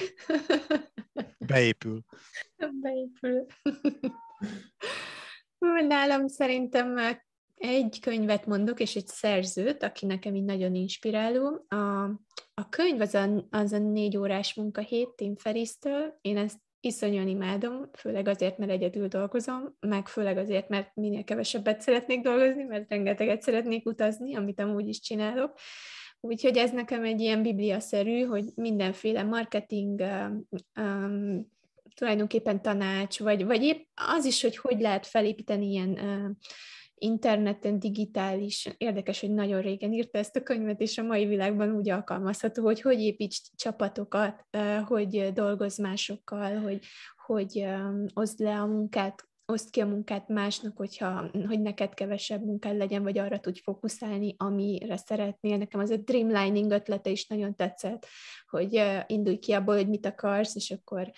Beépül. 1.47 2.05
Beépül. 2.81 3.47
nálam 5.89 6.29
szerintem 6.29 6.99
egy 7.55 8.01
könyvet 8.01 8.47
mondok, 8.47 8.81
és 8.81 8.97
egy 8.97 9.07
szerzőt, 9.07 9.83
aki 9.83 10.07
nekem 10.07 10.35
így 10.35 10.45
nagyon 10.45 10.75
inspiráló. 10.75 11.65
A, 11.69 12.03
a 12.55 12.69
könyv 12.69 13.01
az 13.01 13.15
a, 13.15 13.47
az 13.51 13.73
a 13.73 13.79
négy 13.79 14.17
órás 14.17 14.55
munkahét 14.55 15.09
Tim 15.09 15.37
Ferriss-től. 15.37 16.19
Én 16.21 16.37
ezt 16.37 16.59
iszonyan 16.81 17.29
imádom, 17.29 17.91
főleg 17.99 18.29
azért, 18.29 18.59
mert 18.59 18.71
egyedül 18.71 19.09
dolgozom, 19.09 19.77
meg 19.81 20.09
főleg 20.09 20.37
azért, 20.37 20.69
mert 20.69 20.95
minél 20.95 21.25
kevesebbet 21.25 21.81
szeretnék 21.81 22.21
dolgozni, 22.21 22.63
mert 22.63 22.91
rengeteget 22.91 23.43
szeretnék 23.43 23.87
utazni, 23.87 24.37
amit 24.37 24.61
amúgy 24.61 24.89
is 24.89 25.01
csinálok. 25.01 25.59
Úgyhogy 26.21 26.57
ez 26.57 26.71
nekem 26.71 27.05
egy 27.05 27.21
ilyen 27.21 27.43
bibliaszerű, 27.43 28.21
hogy 28.21 28.45
mindenféle 28.55 29.23
marketing, 29.23 30.03
um, 30.81 31.47
tulajdonképpen 31.95 32.63
tanács, 32.63 33.19
vagy, 33.19 33.45
vagy 33.45 33.63
épp 33.63 33.87
az 34.17 34.25
is, 34.25 34.43
hogy 34.43 34.57
hogy 34.57 34.81
lehet 34.81 35.07
felépíteni 35.07 35.67
ilyen 35.67 35.91
uh, 35.91 36.31
interneten, 37.01 37.79
digitális, 37.79 38.75
érdekes, 38.79 39.21
hogy 39.21 39.31
nagyon 39.31 39.61
régen 39.61 39.93
írta 39.93 40.19
ezt 40.19 40.37
a 40.37 40.43
könyvet, 40.43 40.81
és 40.81 40.99
a 40.99 41.03
mai 41.03 41.27
világban 41.27 41.73
úgy 41.73 41.91
alkalmazható, 41.91 42.63
hogy 42.63 42.81
hogy 42.81 43.01
építs 43.01 43.39
csapatokat, 43.57 44.47
hogy 44.87 45.33
dolgozz 45.33 45.79
másokkal, 45.79 46.57
hogy, 46.57 46.81
hogy 47.27 47.67
oszd 48.15 48.41
le 48.41 48.61
a 48.61 48.67
munkát 48.67 49.30
oszd 49.51 49.71
ki 49.71 49.81
a 49.81 49.87
munkát 49.87 50.29
másnak, 50.29 50.77
hogyha, 50.77 51.31
hogy 51.47 51.61
neked 51.61 51.95
kevesebb 51.95 52.45
munkád 52.45 52.77
legyen, 52.77 53.03
vagy 53.03 53.19
arra 53.19 53.41
tudj 53.41 53.61
fókuszálni, 53.61 54.35
amire 54.39 54.97
szeretnél. 54.97 55.57
Nekem 55.57 55.81
az 55.81 55.91
a 55.91 55.97
dreamlining 55.97 56.71
ötlete 56.71 57.11
is 57.11 57.27
nagyon 57.27 57.55
tetszett, 57.55 58.07
hogy 58.49 58.83
indulj 59.07 59.39
ki 59.39 59.53
abból, 59.53 59.75
hogy 59.75 59.89
mit 59.89 60.07
akarsz, 60.07 60.55
és 60.55 60.71
akkor 60.71 61.11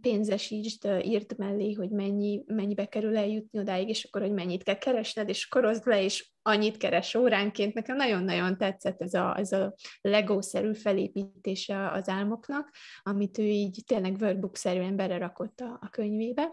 pénzesítsd, 0.00 0.88
írt 1.02 1.36
mellé, 1.36 1.72
hogy 1.72 1.90
mennyi, 1.90 2.42
mennyibe 2.46 2.86
kerül 2.86 3.16
eljutni 3.16 3.58
odáig, 3.58 3.88
és 3.88 4.04
akkor, 4.04 4.20
hogy 4.20 4.32
mennyit 4.32 4.62
kell 4.62 4.78
keresned, 4.78 5.28
és 5.28 5.48
korozd 5.48 5.86
le, 5.86 6.02
és 6.02 6.30
annyit 6.42 6.76
keres 6.76 7.14
óránként. 7.14 7.74
Nekem 7.74 7.96
nagyon-nagyon 7.96 8.58
tetszett 8.58 9.02
ez 9.02 9.14
a, 9.14 9.38
ez 9.38 9.52
a 9.52 9.74
Lego-szerű 10.00 10.74
felépítése 10.74 11.90
az 11.90 12.08
álmoknak, 12.08 12.70
amit 13.02 13.38
ő 13.38 13.44
így 13.44 13.82
tényleg 13.86 14.16
workbook-szerűen 14.20 14.96
belerakott 14.96 15.60
a, 15.60 15.78
a 15.80 15.88
könyvébe. 15.88 16.50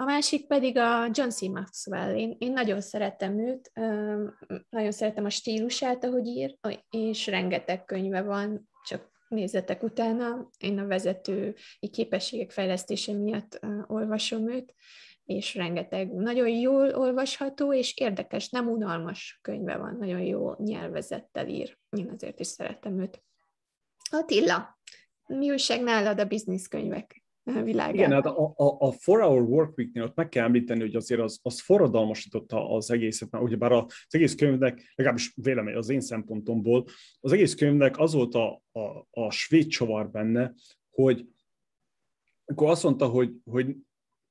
A 0.00 0.04
másik 0.04 0.46
pedig 0.46 0.76
a 0.76 1.08
John 1.12 1.28
C. 1.28 1.40
Maxwell. 1.40 2.16
Én, 2.16 2.36
én 2.38 2.52
nagyon 2.52 2.80
szeretem 2.80 3.38
őt, 3.38 3.72
nagyon 4.68 4.90
szeretem 4.90 5.24
a 5.24 5.30
stílusát, 5.30 6.04
ahogy 6.04 6.26
ír, 6.26 6.56
és 6.90 7.26
rengeteg 7.26 7.84
könyve 7.84 8.22
van, 8.22 8.68
csak 8.84 9.10
nézzetek 9.28 9.82
utána. 9.82 10.50
Én 10.58 10.78
a 10.78 10.86
vezető 10.86 11.54
képességek 11.90 12.50
fejlesztése 12.50 13.12
miatt 13.12 13.60
olvasom 13.86 14.50
őt, 14.50 14.74
és 15.24 15.54
rengeteg 15.54 16.12
nagyon 16.12 16.48
jól 16.48 16.94
olvasható, 16.94 17.74
és 17.74 17.96
érdekes, 17.96 18.48
nem 18.48 18.68
unalmas 18.68 19.38
könyve 19.42 19.76
van, 19.76 19.96
nagyon 19.96 20.20
jó 20.20 20.54
nyelvezettel 20.56 21.48
ír. 21.48 21.78
Én 21.90 22.10
azért 22.14 22.40
is 22.40 22.46
szeretem 22.46 23.00
őt. 23.00 23.22
Attila, 24.10 24.78
mi 25.26 25.50
újság 25.50 25.82
nálad 25.82 26.20
a 26.20 26.24
bizniszkönyvek? 26.24 27.19
Világában. 27.52 27.94
Igen, 27.94 28.12
hát 28.12 28.26
a, 28.26 28.52
a, 28.56 28.76
a 28.78 28.92
Four 28.92 29.20
Hour 29.20 29.42
Work 29.42 29.78
Week-nél 29.78 30.02
ott 30.02 30.14
meg 30.14 30.28
kell 30.28 30.44
említeni, 30.44 30.80
hogy 30.80 30.94
azért 30.94 31.20
az, 31.20 31.38
az 31.42 31.60
forradalmasította 31.60 32.70
az 32.70 32.90
egészet, 32.90 33.30
mert 33.30 33.44
ugyebár 33.44 33.72
az 33.72 33.84
egész 34.08 34.34
könyvnek, 34.34 34.92
legalábbis 34.94 35.32
vélemény 35.34 35.74
az 35.74 35.88
én 35.88 36.00
szempontomból, 36.00 36.84
az 37.20 37.32
egész 37.32 37.54
könyvnek 37.54 37.98
az 37.98 38.12
volt 38.12 38.34
a, 38.34 38.62
a, 38.72 39.06
a 39.10 39.30
svéd 39.30 39.66
csavar 39.66 40.10
benne, 40.10 40.54
hogy 40.90 41.26
akkor 42.44 42.70
azt 42.70 42.82
mondta, 42.82 43.06
hogy, 43.06 43.32
hogy 43.44 43.76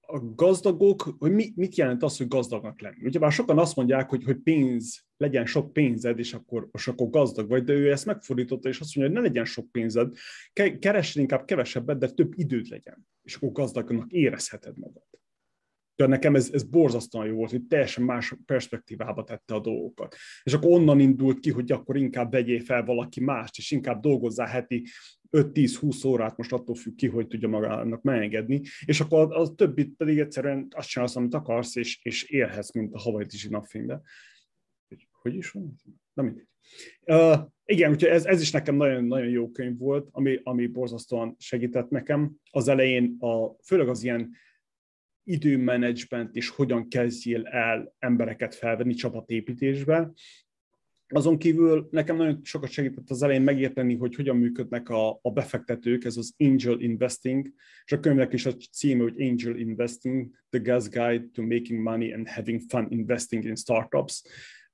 a 0.01 0.19
gazdagok, 0.35 1.15
hogy 1.19 1.31
mi, 1.31 1.51
mit 1.55 1.75
jelent 1.75 2.03
az, 2.03 2.17
hogy 2.17 2.27
gazdagnak 2.27 2.81
lenni. 2.81 3.05
Ugye 3.05 3.19
már 3.19 3.31
sokan 3.31 3.59
azt 3.59 3.75
mondják, 3.75 4.09
hogy, 4.09 4.23
hogy 4.23 4.37
pénz, 4.37 5.07
legyen 5.19 5.45
sok 5.45 5.73
pénzed, 5.73 6.19
és 6.19 6.33
akkor, 6.33 6.69
és 6.71 6.87
akkor 6.87 7.09
gazdag 7.09 7.49
vagy, 7.49 7.63
de 7.63 7.73
ő 7.73 7.91
ezt 7.91 8.05
megfordította, 8.05 8.69
és 8.69 8.79
azt 8.79 8.95
mondja, 8.95 9.13
hogy 9.13 9.23
ne 9.23 9.27
legyen 9.29 9.45
sok 9.45 9.71
pénzed, 9.71 10.13
keresd 10.79 11.17
inkább 11.17 11.45
kevesebbet, 11.45 11.97
de 11.97 12.09
több 12.09 12.33
időd 12.35 12.67
legyen, 12.67 13.07
és 13.23 13.35
akkor 13.35 13.51
gazdagnak 13.51 14.11
érezheted 14.11 14.77
magad. 14.77 15.03
De 15.95 16.07
nekem 16.07 16.35
ez, 16.35 16.49
ez 16.53 16.63
borzasztóan 16.63 17.25
jó 17.27 17.35
volt, 17.35 17.51
hogy 17.51 17.63
teljesen 17.63 18.03
más 18.03 18.33
perspektívába 18.45 19.23
tette 19.23 19.53
a 19.53 19.59
dolgokat. 19.59 20.15
És 20.43 20.53
akkor 20.53 20.71
onnan 20.71 20.99
indult 20.99 21.39
ki, 21.39 21.51
hogy 21.51 21.71
akkor 21.71 21.97
inkább 21.97 22.31
vegyél 22.31 22.59
fel 22.59 22.83
valaki 22.83 23.23
mást, 23.23 23.57
és 23.57 23.71
inkább 23.71 24.01
dolgozzál 24.01 24.47
heti 24.47 24.87
5-10-20 25.31 26.07
órát, 26.07 26.37
most 26.37 26.53
attól 26.53 26.75
függ 26.75 26.95
ki, 26.95 27.07
hogy 27.07 27.27
tudja 27.27 27.47
magának 27.47 28.01
megengedni, 28.01 28.61
és 28.85 28.99
akkor 28.99 29.33
a, 29.33 29.41
a 29.41 29.55
többit 29.55 29.93
pedig 29.97 30.19
egyszerűen 30.19 30.67
azt 30.69 30.87
csinálsz, 30.87 31.15
amit 31.15 31.33
akarsz, 31.33 31.75
és, 31.75 31.99
és 32.01 32.23
élhetsz, 32.23 32.73
mint 32.73 32.93
a 32.93 32.99
havai 32.99 33.25
napfénybe. 33.49 34.01
Hogy 35.21 35.35
is 35.35 35.51
van? 35.51 35.75
Na 36.13 36.23
mindegy. 36.23 36.47
Uh, 37.05 37.37
igen, 37.65 37.91
úgyhogy 37.91 38.09
ez, 38.09 38.25
ez 38.25 38.41
is 38.41 38.51
nekem 38.51 38.75
nagyon-nagyon 38.75 39.29
jó 39.29 39.51
könyv 39.51 39.77
volt, 39.77 40.07
ami, 40.11 40.39
ami 40.43 40.67
borzasztóan 40.67 41.35
segített 41.39 41.89
nekem. 41.89 42.35
Az 42.51 42.67
elején, 42.67 43.17
a, 43.19 43.55
főleg 43.63 43.87
az 43.87 44.03
ilyen 44.03 44.31
időmenedzsment 45.23 46.35
és 46.35 46.49
hogyan 46.49 46.87
kezdjél 46.87 47.45
el 47.45 47.95
embereket 47.99 48.55
felvenni 48.55 48.93
csapatépítésbe, 48.93 50.13
azon 51.11 51.37
kívül 51.37 51.87
nekem 51.91 52.15
nagyon 52.15 52.39
sokat 52.43 52.69
segített 52.69 53.09
az 53.09 53.23
elején 53.23 53.41
megérteni, 53.41 53.95
hogy 53.95 54.15
hogyan 54.15 54.37
működnek 54.37 54.89
a, 54.89 55.19
a 55.21 55.31
befektetők, 55.31 56.03
ez 56.03 56.17
az 56.17 56.33
Angel 56.37 56.79
Investing, 56.79 57.53
és 57.85 57.91
a 57.91 57.99
könyvnek 57.99 58.33
is 58.33 58.45
a 58.45 58.53
címe, 58.71 59.03
hogy 59.03 59.21
Angel 59.21 59.55
Investing, 59.55 60.29
The 60.49 60.61
Gas 60.61 60.89
Guide 60.89 61.25
to 61.33 61.41
Making 61.41 61.81
Money 61.81 62.13
and 62.13 62.29
Having 62.29 62.61
Fun 62.67 62.87
Investing 62.89 63.43
in 63.43 63.55
Startups. 63.55 64.23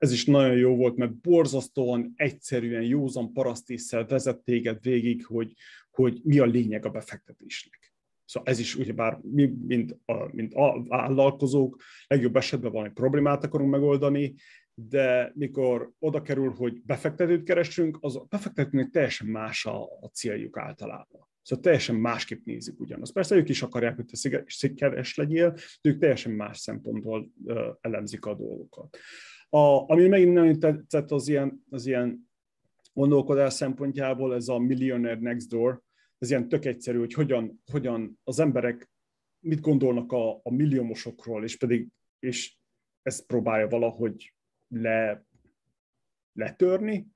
Ez 0.05 0.11
is 0.11 0.25
nagyon 0.25 0.57
jó 0.57 0.75
volt, 0.75 0.95
mert 0.95 1.15
borzasztóan 1.15 2.13
egyszerűen, 2.15 2.83
józan 2.83 3.33
parasztésszel 3.33 4.05
vezet 4.05 4.41
végig, 4.81 5.25
hogy, 5.25 5.53
hogy 5.91 6.21
mi 6.23 6.39
a 6.39 6.45
lényeg 6.45 6.85
a 6.85 6.89
befektetésnek. 6.89 7.93
Szóval 8.25 8.49
ez 8.49 8.59
is 8.59 8.75
ugyebár 8.75 9.19
mi, 9.21 9.53
mint, 9.67 9.97
a, 10.05 10.29
mint 10.31 10.53
a 10.53 10.83
vállalkozók, 10.87 11.81
legjobb 12.07 12.35
esetben 12.35 12.71
valami 12.71 12.91
problémát 12.93 13.43
akarunk 13.43 13.71
megoldani, 13.71 14.35
de 14.73 15.31
mikor 15.35 15.91
oda 15.99 16.21
kerül, 16.21 16.49
hogy 16.49 16.81
befektetőt 16.81 17.43
keresünk, 17.43 17.97
az 18.01 18.15
a 18.15 18.25
befektetőnek 18.29 18.89
teljesen 18.89 19.27
más 19.27 19.65
a, 19.65 19.83
a 19.83 20.07
céljuk 20.13 20.57
általában. 20.57 21.27
Szóval 21.41 21.63
teljesen 21.63 21.95
másképp 21.95 22.45
nézik 22.45 22.79
ugyanazt. 22.79 23.13
Persze 23.13 23.35
ők 23.35 23.49
is 23.49 23.61
akarják, 23.61 23.95
hogy 23.95 24.05
te 24.05 24.43
sikeres 24.45 25.15
legyél, 25.15 25.51
de 25.81 25.89
ők 25.89 25.99
teljesen 25.99 26.31
más 26.31 26.57
szempontból 26.57 27.31
uh, 27.43 27.57
elemzik 27.81 28.25
a 28.25 28.35
dolgokat. 28.35 28.97
A, 29.55 29.89
ami 29.89 30.07
megint 30.07 30.33
nagyon 30.33 30.59
tetszett 30.59 31.11
az 31.11 31.27
ilyen, 31.27 31.65
az 31.69 31.85
ilyen 31.85 32.29
gondolkodás 32.93 33.53
szempontjából, 33.53 34.33
ez 34.33 34.47
a 34.47 34.59
Millionaire 34.59 35.19
Next 35.19 35.49
Door, 35.49 35.81
ez 36.17 36.29
ilyen 36.29 36.47
tök 36.47 36.65
egyszerű, 36.65 36.97
hogy 36.97 37.13
hogyan, 37.13 37.61
hogyan 37.71 38.19
az 38.23 38.39
emberek 38.39 38.89
mit 39.39 39.59
gondolnak 39.59 40.11
a, 40.11 40.39
a 40.43 40.51
milliómosokról, 40.51 41.43
és 41.43 41.57
pedig 41.57 41.87
és 42.19 42.57
ezt 43.01 43.25
próbálja 43.25 43.67
valahogy 43.67 44.33
le, 44.67 45.25
letörni, 46.33 47.07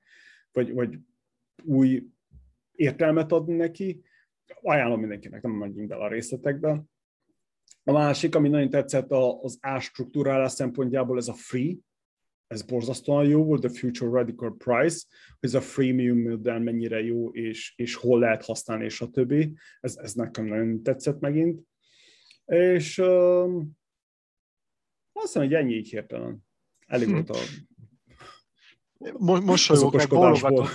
vagy, 0.52 0.72
vagy 0.72 0.98
új 1.64 2.06
értelmet 2.72 3.32
adni 3.32 3.54
neki. 3.54 4.02
Ajánlom 4.60 5.00
mindenkinek, 5.00 5.42
nem 5.42 5.52
menjünk 5.52 5.88
bele 5.88 6.04
a 6.04 6.08
részletekbe. 6.08 6.84
A 7.84 7.92
másik, 7.92 8.34
ami 8.34 8.48
nagyon 8.48 8.70
tetszett 8.70 9.10
az 9.40 9.58
ástruktúrálás 9.60 10.52
szempontjából, 10.52 11.18
ez 11.18 11.28
a 11.28 11.34
free, 11.34 11.74
ez 12.50 12.62
borzasztóan 12.62 13.24
jó 13.24 13.44
volt, 13.44 13.64
a 13.64 13.68
Future 13.68 14.10
Radical 14.10 14.56
Price, 14.56 15.06
ez 15.40 15.54
a 15.54 15.60
freemium 15.60 16.18
modell 16.18 16.58
mennyire 16.58 17.02
jó, 17.02 17.30
és, 17.30 17.72
és 17.76 17.94
hol 17.94 18.18
lehet 18.18 18.44
használni, 18.44 18.84
és 18.84 19.00
a 19.00 19.08
többi. 19.08 19.56
Ez, 19.80 19.96
ez 19.96 20.12
nekem 20.12 20.44
nagyon 20.44 20.82
tetszett 20.82 21.20
megint. 21.20 21.62
És 22.44 22.98
um, 22.98 23.78
azt 25.12 25.26
hiszem, 25.26 25.42
hogy 25.42 25.54
ennyi 25.54 25.74
így 25.74 25.88
hirtelen. 25.88 26.38
Elég 26.86 27.08
hm. 27.08 27.12
volt 27.12 27.30
a 27.30 27.36
mosolyogok 29.40 29.94
meg 29.94 30.08
bólogatok, 30.08 30.68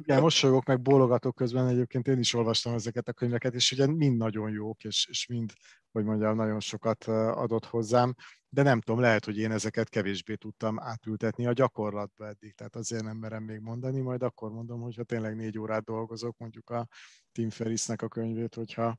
igen, 0.00 0.20
mosolyogok 0.20 0.64
meg 0.64 0.80
bólogatok 0.80 1.34
közben, 1.34 1.68
egyébként 1.68 2.08
én 2.08 2.18
is 2.18 2.34
olvastam 2.34 2.74
ezeket 2.74 3.08
a 3.08 3.12
könyveket, 3.12 3.54
és 3.54 3.72
ugye 3.72 3.86
mind 3.86 4.16
nagyon 4.16 4.50
jók, 4.50 4.84
és, 4.84 5.06
és 5.10 5.26
mind, 5.26 5.52
hogy 5.92 6.04
mondjam, 6.04 6.36
nagyon 6.36 6.60
sokat 6.60 7.04
adott 7.04 7.64
hozzám, 7.64 8.14
de 8.54 8.62
nem 8.62 8.80
tudom, 8.80 9.00
lehet, 9.00 9.24
hogy 9.24 9.38
én 9.38 9.50
ezeket 9.50 9.88
kevésbé 9.88 10.34
tudtam 10.34 10.80
átültetni 10.80 11.46
a 11.46 11.52
gyakorlatba 11.52 12.26
eddig, 12.26 12.52
tehát 12.52 12.76
azért 12.76 13.04
nem 13.04 13.16
merem 13.16 13.42
még 13.42 13.60
mondani, 13.60 14.00
majd 14.00 14.22
akkor 14.22 14.50
mondom, 14.50 14.80
hogyha 14.80 15.02
tényleg 15.02 15.36
négy 15.36 15.58
órát 15.58 15.84
dolgozok, 15.84 16.36
mondjuk 16.38 16.70
a 16.70 16.88
Tim 17.32 17.50
Ferrisnek 17.50 18.02
a 18.02 18.08
könyvét, 18.08 18.54
hogyha 18.54 18.98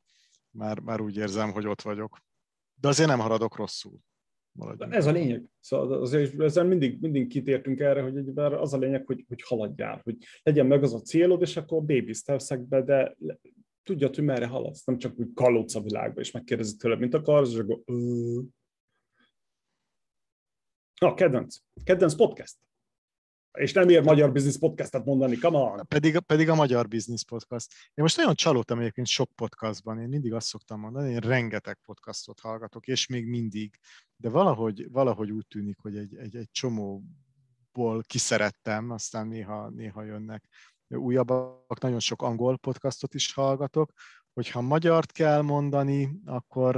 már, 0.49 0.79
már 0.79 1.01
úgy 1.01 1.17
érzem, 1.17 1.51
hogy 1.51 1.67
ott 1.67 1.81
vagyok. 1.81 2.17
De 2.81 2.87
azért 2.87 3.09
nem 3.09 3.19
haradok 3.19 3.55
rosszul 3.55 3.99
maradjunk. 4.51 4.93
Ez 4.93 5.05
a 5.05 5.11
lényeg. 5.11 5.43
Szóval 5.59 6.01
azért 6.01 6.39
ezzel 6.39 6.65
mindig, 6.65 7.01
mindig 7.01 7.27
kitértünk 7.27 7.79
erre, 7.79 8.01
hogy 8.01 8.31
az 8.35 8.73
a 8.73 8.77
lényeg, 8.77 9.05
hogy, 9.05 9.25
hogy 9.27 9.41
haladjál, 9.41 10.01
hogy 10.03 10.17
legyen 10.43 10.65
meg 10.65 10.83
az 10.83 10.93
a 10.93 11.01
célod, 11.01 11.41
és 11.41 11.57
akkor 11.57 11.83
baby 11.83 12.13
steps 12.13 12.47
de 12.67 13.15
tudja, 13.83 14.07
hogy 14.07 14.23
merre 14.23 14.47
haladsz, 14.47 14.85
nem 14.85 14.97
csak 14.97 15.19
úgy 15.19 15.33
kalódsz 15.33 15.75
a 15.75 15.81
világba, 15.81 16.19
és 16.19 16.31
megkérdezed 16.31 16.77
tőle, 16.77 16.95
mint 16.95 17.13
akarsz, 17.13 17.51
és 17.51 17.57
akkor... 17.57 17.83
Na, 21.03 21.13
kedvenc. 21.13 21.57
Kedvenc 21.83 22.15
podcast. 22.15 22.55
És 23.51 23.73
nem 23.73 23.89
ér 23.89 24.03
magyar 24.03 24.31
business 24.31 24.57
podcastet 24.57 25.05
mondani, 25.05 25.37
come 25.37 25.57
on. 25.57 25.87
Pedig, 25.87 26.19
pedig 26.19 26.49
a 26.49 26.55
magyar 26.55 26.87
business 26.87 27.23
podcast. 27.23 27.73
Én 27.73 28.03
most 28.03 28.17
nagyon 28.17 28.35
csalódtam 28.35 28.79
egyébként 28.79 29.07
sok 29.07 29.31
podcastban, 29.35 29.99
én 29.99 30.07
mindig 30.07 30.33
azt 30.33 30.47
szoktam 30.47 30.79
mondani, 30.79 31.11
én 31.11 31.19
rengeteg 31.19 31.79
podcastot 31.85 32.39
hallgatok, 32.39 32.87
és 32.87 33.07
még 33.07 33.25
mindig, 33.25 33.79
de 34.15 34.29
valahogy, 34.29 34.91
valahogy 34.91 35.31
úgy 35.31 35.47
tűnik, 35.47 35.77
hogy 35.77 35.97
egy, 35.97 36.15
egy, 36.15 36.35
egy 36.35 36.49
csomóból 36.51 38.01
kiszerettem, 38.01 38.91
aztán 38.91 39.27
néha, 39.27 39.69
néha 39.69 40.03
jönnek 40.03 40.43
újabbak, 40.87 41.79
nagyon 41.79 41.99
sok 41.99 42.21
angol 42.21 42.57
podcastot 42.57 43.13
is 43.13 43.33
hallgatok, 43.33 43.91
hogyha 44.33 44.61
magyart 44.61 45.11
kell 45.11 45.41
mondani, 45.41 46.19
akkor 46.25 46.75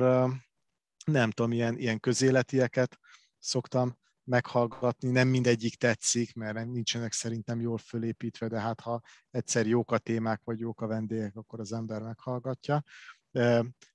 nem 1.06 1.32
tudom, 1.32 1.52
ilyen, 1.52 1.78
ilyen 1.78 2.00
közéletieket 2.00 3.00
szoktam 3.40 4.04
meghallgatni, 4.26 5.10
nem 5.10 5.28
mindegyik 5.28 5.76
tetszik, 5.76 6.34
mert 6.34 6.66
nincsenek 6.66 7.12
szerintem 7.12 7.62
jól 7.62 7.78
fölépítve, 7.78 8.48
de 8.48 8.60
hát 8.60 8.80
ha 8.82 9.02
egyszer 9.30 9.68
jók 9.68 9.92
a 9.92 9.98
témák, 9.98 10.42
vagy 10.44 10.60
jók 10.60 10.82
a 10.82 10.88
vendégek, 10.88 11.36
akkor 11.36 11.60
az 11.60 11.72
ember 11.72 12.02
meghallgatja. 12.02 12.84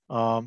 A 0.06 0.42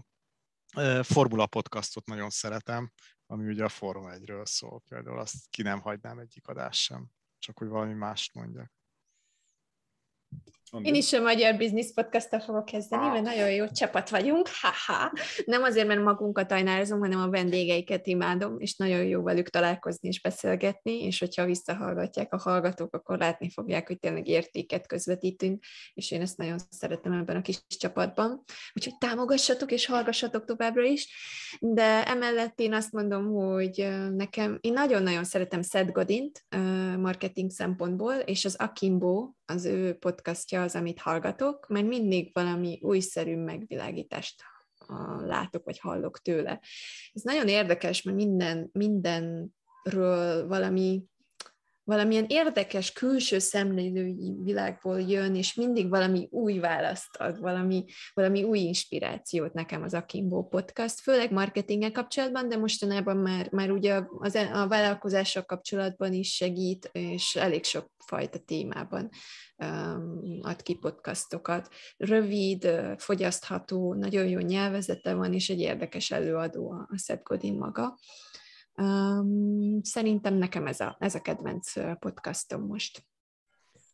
Formula 1.01 1.45
podcastot 1.45 2.05
nagyon 2.05 2.29
szeretem, 2.29 2.91
ami 3.25 3.47
ugye 3.47 3.63
a 3.63 3.69
Forma 3.69 4.09
1-ről 4.13 4.45
szól, 4.45 4.83
például 4.89 5.19
azt 5.19 5.49
ki 5.49 5.61
nem 5.61 5.79
hagynám 5.79 6.19
egyik 6.19 6.47
adás 6.47 6.83
sem, 6.83 7.09
csak 7.37 7.57
hogy 7.57 7.67
valami 7.67 7.93
mást 7.93 8.33
mondjak. 8.33 8.71
Én 10.81 10.95
is 10.95 11.13
a 11.13 11.21
Magyar 11.21 11.57
Business 11.57 11.93
podcast 11.93 12.43
fogok 12.43 12.65
kezdeni, 12.65 13.07
mert 13.07 13.23
nagyon 13.23 13.51
jó 13.51 13.65
csapat 13.67 14.09
vagyunk, 14.09 14.47
haha. 14.61 15.11
Nem 15.45 15.63
azért, 15.63 15.87
mert 15.87 16.03
magunkat 16.03 16.51
ajnározom, 16.51 16.99
hanem 16.99 17.19
a 17.19 17.29
vendégeiket 17.29 18.07
imádom, 18.07 18.59
és 18.59 18.75
nagyon 18.75 19.05
jó 19.05 19.21
velük 19.21 19.49
találkozni 19.49 20.07
és 20.07 20.21
beszélgetni, 20.21 21.03
és 21.03 21.19
hogyha 21.19 21.45
visszahallgatják 21.45 22.33
a 22.33 22.37
hallgatók, 22.37 22.95
akkor 22.95 23.17
látni 23.17 23.49
fogják, 23.49 23.87
hogy 23.87 23.99
tényleg 23.99 24.27
értéket 24.27 24.87
közvetítünk, 24.87 25.63
és 25.93 26.11
én 26.11 26.21
ezt 26.21 26.37
nagyon 26.37 26.57
szeretem 26.69 27.11
ebben 27.11 27.35
a 27.35 27.41
kis 27.41 27.65
csapatban. 27.67 28.43
Úgyhogy 28.73 28.97
támogassatok 28.97 29.71
és 29.71 29.85
hallgassatok 29.85 30.45
továbbra 30.45 30.83
is, 30.83 31.07
de 31.59 32.07
emellett 32.07 32.59
én 32.59 32.73
azt 32.73 32.91
mondom, 32.91 33.33
hogy 33.33 33.87
nekem, 34.15 34.57
én 34.61 34.73
nagyon-nagyon 34.73 35.23
szeretem 35.23 35.61
Seth 35.61 35.91
Godint 35.91 36.45
marketing 36.97 37.51
szempontból, 37.51 38.13
és 38.13 38.45
az 38.45 38.55
Akimbo, 38.55 39.31
az 39.45 39.65
ő 39.65 39.93
podcastja 39.93 40.61
az, 40.61 40.75
amit 40.75 40.99
hallgatok, 40.99 41.67
mert 41.67 41.87
mindig 41.87 42.29
valami 42.33 42.79
újszerű 42.81 43.35
megvilágítást 43.37 44.43
látok, 45.19 45.65
vagy 45.65 45.79
hallok 45.79 46.21
tőle. 46.21 46.61
Ez 47.13 47.21
nagyon 47.21 47.47
érdekes, 47.47 48.01
mert 48.01 48.17
minden, 48.17 48.69
mindenről 48.71 50.47
valami 50.47 51.03
valamilyen 51.83 52.25
érdekes 52.27 52.91
külső 52.91 53.39
szemlélői 53.39 54.35
világból 54.43 55.01
jön, 55.01 55.35
és 55.35 55.53
mindig 55.53 55.89
valami 55.89 56.27
új 56.31 56.59
választ 56.59 57.15
ad, 57.15 57.39
valami, 57.39 57.85
valami 58.13 58.43
új 58.43 58.59
inspirációt 58.59 59.53
nekem 59.53 59.83
az 59.83 59.93
Akimbo 59.93 60.47
podcast, 60.47 60.99
főleg 60.99 61.31
marketinggel 61.31 61.91
kapcsolatban, 61.91 62.49
de 62.49 62.57
mostanában 62.57 63.17
már, 63.17 63.51
már 63.51 63.71
ugye 63.71 64.01
az, 64.19 64.35
a 64.35 64.67
vállalkozással 64.67 65.43
kapcsolatban 65.43 66.13
is 66.13 66.35
segít, 66.35 66.89
és 66.91 67.35
elég 67.35 67.63
sok 67.63 67.91
fajta 68.05 68.39
témában 68.39 69.09
um, 69.57 70.39
ad 70.41 70.61
ki 70.61 70.75
podcastokat. 70.75 71.69
Rövid, 71.97 72.67
fogyasztható, 72.97 73.93
nagyon 73.93 74.27
jó 74.27 74.39
nyelvezete 74.39 75.13
van, 75.13 75.33
és 75.33 75.49
egy 75.49 75.59
érdekes 75.59 76.11
előadó 76.11 76.71
a 76.71 76.97
Seth 76.97 77.23
Godin 77.23 77.57
maga. 77.57 77.97
Um, 78.77 79.81
szerintem 79.81 80.33
nekem 80.33 80.67
ez 80.67 80.79
a, 80.79 80.95
ez 80.99 81.15
a 81.15 81.21
kedvenc 81.21 81.73
podcastom 81.99 82.65
most. 82.65 83.05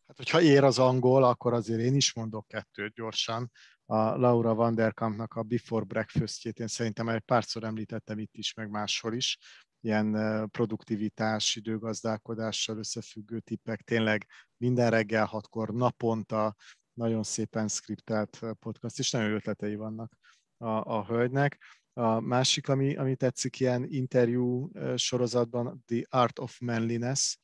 Hát, 0.08 0.18
hogyha 0.18 0.42
ér 0.42 0.64
az 0.64 0.80
angol, 0.80 1.24
akkor 1.24 1.54
azért 1.54 1.80
én 1.80 1.96
is 1.96 2.14
mondok 2.14 2.48
kettőt 2.48 2.94
gyorsan. 2.94 3.52
A 3.86 3.96
Laura 3.96 4.54
Vanderkampnak 4.54 5.34
a 5.34 5.44
Before 5.44 5.86
Breakfast-jét 5.86 6.60
én 6.60 6.68
szerintem 6.68 7.10
egy 7.10 7.20
párszor 7.20 7.64
említettem 7.64 8.20
itt 8.20 8.36
is, 8.36 8.54
meg 8.54 8.70
máshol 8.70 9.14
is. 9.14 9.38
Ilyen 9.82 10.12
produktivitás, 10.52 11.56
időgazdálkodással 11.56 12.78
összefüggő 12.78 13.40
tippek, 13.40 13.82
tényleg 13.82 14.28
minden 14.58 14.90
reggel 14.90 15.26
hatkor, 15.26 15.74
naponta, 15.74 16.56
nagyon 16.94 17.24
szépen 17.24 17.68
skriptelt 17.68 18.40
podcast, 18.60 19.00
és 19.00 19.12
nagyon 19.12 19.34
ötletei 19.34 19.76
vannak 19.76 20.18
a, 20.58 20.68
a 20.68 21.06
hölgynek. 21.06 21.58
A 22.00 22.20
másik, 22.20 22.70
ami, 22.70 22.96
ami 22.96 23.16
tetszik 23.16 23.60
ilyen 23.60 23.86
interjú 23.90 24.72
sorozatban, 24.96 25.84
The 25.86 26.06
Art 26.10 26.40
of 26.40 26.60
Manliness 26.60 27.38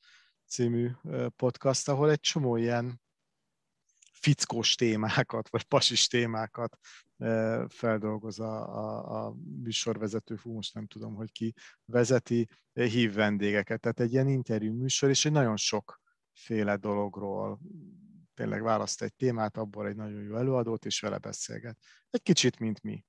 című 0.48 0.92
podcast, 1.36 1.90
ahol 1.90 2.12
egy 2.12 2.20
csomó 2.20 2.56
ilyen 2.56 3.02
fickós 4.12 4.76
témákat, 4.76 5.50
vagy 5.50 5.64
pasis 5.64 6.08
témákat 6.08 6.78
feldolgoz 7.68 8.40
a, 8.40 8.78
a, 8.78 9.26
a 9.26 9.36
műsorvezető, 9.64 10.36
fú, 10.36 10.54
most 10.54 10.74
nem 10.74 10.88
tudom, 10.88 11.16
hogy 11.16 11.32
ki 11.32 11.54
vezeti, 11.86 12.48
hív 12.74 13.14
vendégeket. 13.14 13.80
Tehát 13.80 14.00
egy 14.00 14.14
ilyen 14.14 14.28
interjú 14.28 14.74
műsor, 14.74 15.10
és 15.10 15.26
egy 15.26 15.32
nagyon 15.32 15.58
sokféle 15.58 16.76
dologról 16.76 17.60
tényleg 18.34 18.62
választ 18.62 19.02
egy 19.02 19.14
témát, 19.14 19.58
abból 19.58 19.88
egy 19.88 19.96
nagyon 19.96 20.22
jó 20.22 20.36
előadót, 20.36 20.86
és 20.86 21.00
vele 21.00 21.18
beszélget. 21.18 21.78
Egy 22.10 22.22
kicsit, 22.22 22.60
mint 22.60 22.82
mi 22.82 23.04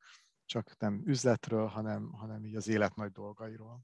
csak 0.47 0.77
nem 0.79 1.03
üzletről, 1.05 1.67
hanem, 1.67 2.13
hanem 2.13 2.45
így 2.45 2.57
az 2.57 2.69
élet 2.69 2.95
nagy 2.95 3.13
dolgairól. 3.13 3.81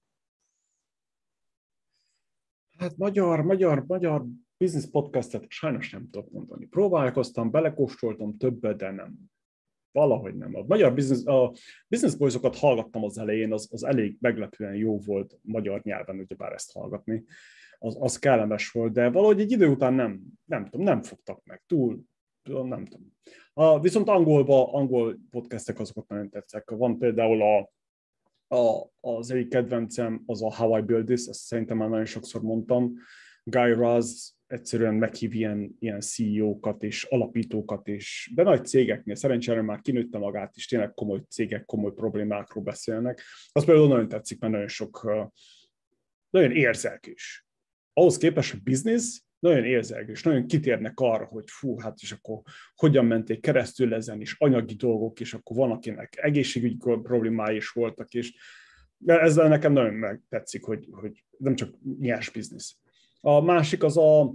Hát 2.79 2.97
magyar, 2.97 3.43
magyar, 3.43 3.87
magyar 3.87 4.25
business 4.57 4.87
podcastet 4.91 5.51
sajnos 5.51 5.91
nem 5.91 6.11
tudok 6.11 6.31
mondani. 6.31 6.67
Próbálkoztam, 6.67 7.51
belekóstoltam 7.51 8.37
többet, 8.37 8.77
de 8.77 8.91
nem. 8.91 9.15
Valahogy 9.93 10.37
nem. 10.37 10.55
A 10.55 10.65
magyar 10.67 10.95
business, 10.95 11.25
a 11.25 11.53
business 11.89 12.15
boys 12.15 12.37
hallgattam 12.59 13.05
az 13.05 13.19
elején, 13.19 13.53
az, 13.53 13.69
az 13.73 13.85
elég 13.85 14.17
meglepően 14.21 14.75
jó 14.75 14.99
volt 14.99 15.39
magyar 15.43 15.83
nyelven, 15.83 16.19
ugyebár 16.19 16.53
ezt 16.53 16.73
hallgatni. 16.73 17.25
Az, 17.79 17.97
az 18.01 18.19
kellemes 18.19 18.71
volt, 18.71 18.93
de 18.93 19.11
valahogy 19.11 19.41
egy 19.41 19.51
idő 19.51 19.69
után 19.69 19.95
nem, 19.95 20.23
nem 20.45 20.65
tudom, 20.65 20.87
nem 20.87 21.03
fogtak 21.03 21.45
meg. 21.45 21.63
Túl, 21.67 22.05
nem 22.43 22.85
tudom. 22.85 23.17
A, 23.55 23.81
viszont 23.81 24.09
angolba, 24.09 24.73
angol 24.73 25.19
podcastek 25.31 25.81
azokat 25.81 26.09
nagyon 26.09 26.31
tetszek. 26.31 26.71
Van 26.71 26.99
például 26.99 27.43
a, 27.43 27.73
a, 28.57 28.91
az 29.01 29.31
egyik 29.31 29.49
kedvencem, 29.49 30.23
az 30.27 30.43
a 30.43 30.55
How 30.55 30.77
I 30.77 30.81
Build 30.81 31.05
This, 31.05 31.27
ezt 31.27 31.41
szerintem 31.41 31.77
már 31.77 31.89
nagyon 31.89 32.05
sokszor 32.05 32.43
mondtam. 32.43 32.95
Guy 33.45 33.73
Raz 33.73 34.37
egyszerűen 34.47 34.95
meghív 34.95 35.35
ilyen, 35.35 35.77
ilyen 35.79 36.01
CEO-kat 36.01 36.83
és 36.83 37.05
alapítókat, 37.05 37.89
és 37.89 38.33
de 38.35 38.43
nagy 38.43 38.65
cégeknél, 38.65 39.15
szerencsére 39.15 39.63
már 39.63 39.81
kinőtte 39.81 40.19
magát, 40.19 40.57
és 40.57 40.67
tényleg 40.67 40.95
komoly 40.95 41.23
cégek, 41.29 41.65
komoly 41.65 41.93
problémákról 41.93 42.65
beszélnek. 42.65 43.23
Az 43.53 43.65
például 43.65 43.89
nagyon 43.89 44.09
tetszik, 44.09 44.41
mert 44.41 44.53
nagyon 44.53 44.69
sok, 44.69 45.03
nagyon 46.31 46.53
érzelkés. 46.53 47.47
Ahhoz 47.93 48.17
képest 48.17 48.55
a 48.55 48.59
business 48.65 49.21
nagyon 49.43 49.65
érzelgős, 49.65 50.23
nagyon 50.23 50.47
kitérnek 50.47 51.01
arra, 51.01 51.25
hogy 51.25 51.45
fú, 51.47 51.79
hát 51.79 51.99
és 52.01 52.13
akkor 52.13 52.41
hogyan 52.75 53.05
menték 53.05 53.41
keresztül 53.41 53.95
ezen, 53.95 54.21
és 54.21 54.37
anyagi 54.39 54.75
dolgok, 54.75 55.21
és 55.21 55.35
akkor 55.35 55.57
van, 55.57 55.71
akinek 55.71 56.19
egészségügyi 56.21 56.77
problémái 56.77 57.57
is 57.57 57.69
voltak, 57.69 58.15
és 58.15 58.35
ezzel 59.07 59.49
nekem 59.49 59.73
nagyon 59.73 59.95
megtetszik, 59.95 60.65
hogy, 60.65 60.89
hogy 60.91 61.25
nem 61.37 61.55
csak 61.55 61.75
nyers 61.99 62.31
biznisz. 62.31 62.77
A 63.21 63.41
másik 63.41 63.83
az 63.83 63.97
a 63.97 64.35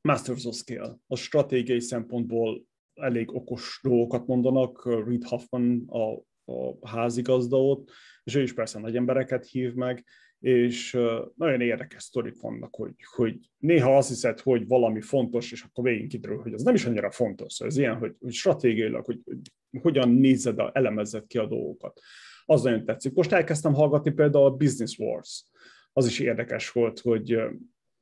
Masters 0.00 0.44
of 0.44 0.56
Scale. 0.56 0.96
A 1.06 1.16
stratégiai 1.16 1.80
szempontból 1.80 2.66
elég 2.94 3.34
okos 3.34 3.80
dolgokat 3.82 4.26
mondanak. 4.26 4.84
Reed 4.84 5.24
Hoffman 5.24 5.84
a, 5.88 6.12
a 6.52 6.88
házigazda 6.88 7.62
ott, 7.64 7.90
és 8.24 8.34
ő 8.34 8.42
is 8.42 8.54
persze 8.54 8.78
nagy 8.78 8.96
embereket 8.96 9.46
hív 9.46 9.74
meg, 9.74 10.04
és 10.40 10.98
nagyon 11.34 11.60
érdekes 11.60 12.02
sztorik 12.02 12.40
vannak, 12.40 12.74
hogy, 12.74 12.94
hogy 13.14 13.38
néha 13.58 13.96
azt 13.96 14.08
hiszed, 14.08 14.40
hogy 14.40 14.66
valami 14.66 15.00
fontos, 15.00 15.52
és 15.52 15.62
akkor 15.62 15.84
végén 15.84 16.08
kiderül, 16.08 16.42
hogy 16.42 16.52
az 16.52 16.62
nem 16.62 16.74
is 16.74 16.84
annyira 16.84 17.10
fontos. 17.10 17.52
Szóval 17.52 17.72
ez 17.74 17.78
ilyen, 17.78 17.96
hogy, 17.96 18.14
hogy 18.20 18.32
stratégiailag, 18.32 19.04
hogy, 19.04 19.20
hogy 19.24 19.40
hogyan 19.82 20.08
nézed, 20.08 20.62
elemezed 20.72 21.26
ki 21.26 21.38
a 21.38 21.46
dolgokat. 21.46 22.00
Az 22.44 22.62
nagyon 22.62 22.84
tetszik. 22.84 23.14
Most 23.14 23.32
elkezdtem 23.32 23.74
hallgatni 23.74 24.10
például 24.10 24.44
a 24.44 24.56
Business 24.56 24.98
Wars. 24.98 25.44
Az 25.92 26.06
is 26.06 26.18
érdekes 26.18 26.70
volt, 26.70 27.00
hogy 27.00 27.38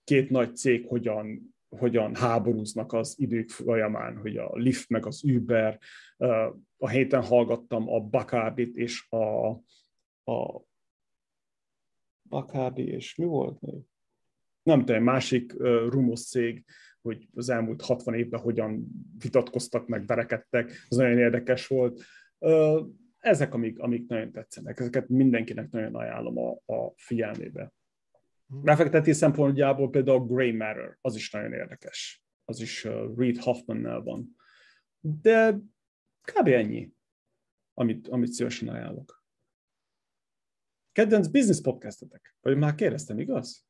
két 0.05 0.31
nagy 0.31 0.57
cég 0.57 0.87
hogyan, 0.87 1.55
hogyan 1.69 2.15
háborúznak 2.15 2.93
az 2.93 3.15
idők 3.19 3.49
folyamán, 3.49 4.17
hogy 4.17 4.37
a 4.37 4.53
Lyft 4.55 4.89
meg 4.89 5.07
az 5.07 5.25
Uber. 5.25 5.79
A 6.77 6.89
héten 6.89 7.23
hallgattam 7.23 7.89
a 7.89 8.01
Bacardit 8.01 8.77
és 8.77 9.07
a, 9.09 9.49
a 10.33 10.63
Bacardi, 12.35 12.87
és 12.87 13.15
mi 13.15 13.25
volt 13.25 13.61
még? 13.61 13.81
Nem 14.63 14.85
tudom, 14.85 15.03
másik 15.03 15.55
uh, 15.59 15.87
rumos 15.89 16.29
cég, 16.29 16.65
hogy 17.03 17.29
az 17.35 17.49
elmúlt 17.49 17.83
60 17.83 18.15
évben 18.15 18.41
hogyan 18.41 18.87
vitatkoztak, 19.19 19.87
meg 19.87 20.07
verekedtek, 20.07 20.87
az 20.89 20.97
nagyon 20.97 21.19
érdekes 21.19 21.67
volt. 21.67 22.03
Uh, 22.39 22.87
ezek, 23.19 23.55
amik, 23.55 23.79
amik 23.79 24.09
nagyon 24.09 24.33
tetszenek, 24.33 24.81
ezeket 24.81 25.09
mindenkinek 25.09 25.71
nagyon 25.71 25.95
ajánlom 25.95 26.39
a, 26.39 26.75
a 26.75 26.93
figyelmébe. 26.97 27.73
Befektetés 28.47 29.17
szempontjából 29.17 29.91
például 29.91 30.19
a 30.19 30.25
Grey 30.25 30.53
Matter, 30.53 30.99
az 31.01 31.17
is 31.17 31.31
nagyon 31.31 31.53
érdekes. 31.53 32.25
Az 32.45 32.61
is 32.61 32.85
uh, 32.85 33.17
Reed 33.17 33.37
Hoffmannel 33.37 34.01
van. 34.01 34.37
De 35.01 35.59
kb. 36.23 36.49
ennyi, 36.49 36.93
amit, 37.75 38.09
amit 38.09 38.33
szívesen 38.33 38.69
ajánlok. 38.69 39.24
Kedvenc 40.95 41.27
business 41.27 41.61
podcastetek? 41.61 42.37
Vagy 42.41 42.57
már 42.57 42.75
kérdeztem, 42.75 43.19
igaz? 43.19 43.67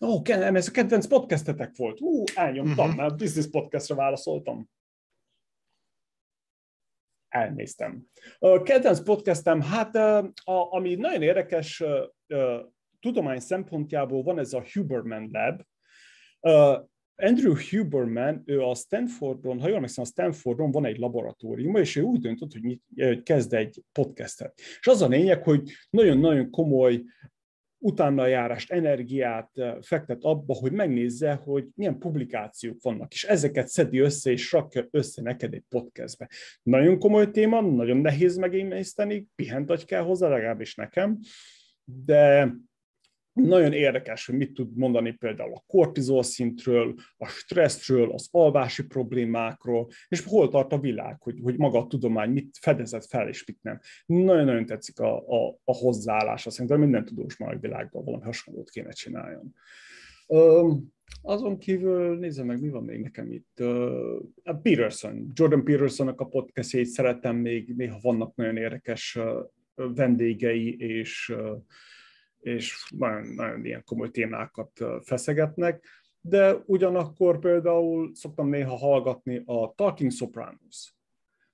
Ó, 0.00 0.06
oh, 0.06 0.28
ez 0.28 0.68
a 0.68 0.70
kedvenc 0.70 1.06
podcastetek 1.06 1.76
volt. 1.76 2.00
Ú, 2.00 2.24
elnyomtam, 2.34 2.84
uh-huh. 2.84 3.00
mert 3.00 3.16
business 3.16 3.48
podcastra 3.50 3.94
válaszoltam. 3.94 4.70
Elnéztem. 7.28 8.06
A 8.38 8.62
kedvenc 8.62 9.02
podcastem, 9.02 9.60
hát 9.60 9.94
a, 9.94 10.32
ami 10.44 10.94
nagyon 10.94 11.22
érdekes 11.22 11.82
tudomány 13.00 13.40
szempontjából 13.40 14.22
van 14.22 14.38
ez 14.38 14.52
a 14.52 14.64
Huberman 14.72 15.30
Lab. 15.32 15.62
Andrew 17.16 17.54
Huberman, 17.70 18.42
ő 18.46 18.60
a 18.60 18.74
Stanfordon, 18.74 19.60
ha 19.60 19.66
jól 19.66 19.76
emlékszem, 19.76 20.04
a 20.04 20.06
Stanfordon 20.06 20.70
van 20.70 20.84
egy 20.84 20.98
laboratórium, 20.98 21.76
és 21.76 21.96
ő 21.96 22.02
úgy 22.02 22.20
döntött, 22.20 22.52
hogy 22.52 22.80
kezd 23.22 23.54
egy 23.54 23.82
podcastet. 23.92 24.60
És 24.80 24.86
az 24.86 25.02
a 25.02 25.08
lényeg, 25.08 25.42
hogy 25.42 25.70
nagyon-nagyon 25.90 26.50
komoly 26.50 27.02
utána 27.78 28.26
járást, 28.26 28.70
energiát 28.70 29.50
fektet 29.80 30.24
abba, 30.24 30.54
hogy 30.54 30.72
megnézze, 30.72 31.34
hogy 31.34 31.68
milyen 31.74 31.98
publikációk 31.98 32.82
vannak, 32.82 33.12
és 33.12 33.24
ezeket 33.24 33.68
szedi 33.68 33.98
össze, 33.98 34.30
és 34.30 34.52
rakja 34.52 34.86
össze 34.90 35.22
neked 35.22 35.54
egy 35.54 35.64
podcastbe. 35.68 36.30
Nagyon 36.62 36.98
komoly 36.98 37.30
téma, 37.30 37.60
nagyon 37.60 37.96
nehéz 37.96 38.36
megémészteni, 38.36 39.26
pihent 39.34 39.70
agy 39.70 39.84
kell 39.84 40.02
hozzá, 40.02 40.28
legalábbis 40.28 40.74
nekem, 40.74 41.18
de 41.84 42.54
nagyon 43.34 43.72
érdekes, 43.72 44.26
hogy 44.26 44.34
mit 44.34 44.52
tud 44.52 44.76
mondani 44.76 45.12
például 45.12 45.52
a 45.54 45.64
kortizol 45.66 46.22
szintről, 46.22 46.94
a 47.16 47.26
stresszről, 47.26 48.12
az 48.12 48.28
alvási 48.30 48.86
problémákról, 48.86 49.88
és 50.08 50.24
hol 50.24 50.48
tart 50.48 50.72
a 50.72 50.78
világ, 50.78 51.22
hogy, 51.22 51.40
hogy 51.42 51.56
maga 51.56 51.78
a 51.78 51.86
tudomány 51.86 52.30
mit 52.30 52.56
fedezett 52.60 53.06
fel, 53.06 53.28
és 53.28 53.46
mit 53.46 53.58
nem. 53.62 53.80
Nagyon-nagyon 54.06 54.66
tetszik 54.66 54.98
a, 54.98 55.16
a, 55.16 55.58
a 55.64 55.74
hozzáállása. 55.74 56.50
Szerintem 56.50 56.80
minden 56.80 57.04
tudós 57.04 57.36
már 57.36 57.54
a 57.54 57.58
világban 57.58 58.04
valami 58.04 58.22
hasonlót 58.22 58.70
kéne 58.70 58.90
csináljon. 58.90 59.54
Um, 60.26 60.92
azon 61.22 61.58
kívül 61.58 62.18
nézem 62.18 62.46
meg, 62.46 62.60
mi 62.60 62.68
van 62.68 62.84
még 62.84 63.00
nekem 63.00 63.32
itt. 63.32 63.60
A 64.42 64.54
Peterson, 64.62 65.30
Jordan 65.34 65.64
Petersonnak 65.64 66.20
a 66.20 66.24
podcastjait 66.24 66.86
szeretem 66.86 67.36
még, 67.36 67.74
néha 67.76 67.98
vannak 68.02 68.34
nagyon 68.34 68.56
érdekes 68.56 69.18
vendégei, 69.74 70.76
és 70.78 71.34
és 72.44 72.88
nagyon, 72.98 73.26
nagyon 73.26 73.64
ilyen 73.64 73.84
komoly 73.84 74.10
témákat 74.10 74.70
feszegetnek, 75.02 75.84
de 76.20 76.62
ugyanakkor 76.66 77.38
például 77.38 78.14
szoktam 78.14 78.48
néha 78.48 78.76
hallgatni 78.76 79.42
a 79.44 79.72
Talking 79.74 80.10
Sopranos. 80.10 80.94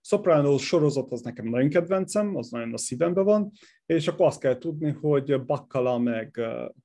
Sopranos 0.00 0.66
sorozat 0.66 1.12
az 1.12 1.20
nekem 1.20 1.48
nagyon 1.48 1.68
kedvencem, 1.68 2.36
az 2.36 2.50
nagyon 2.50 2.72
a 2.72 2.78
szívemben 2.78 3.24
van, 3.24 3.50
és 3.86 4.08
akkor 4.08 4.26
azt 4.26 4.40
kell 4.40 4.58
tudni, 4.58 4.90
hogy 4.90 5.44
Bakkala 5.44 5.98
meg, 5.98 6.36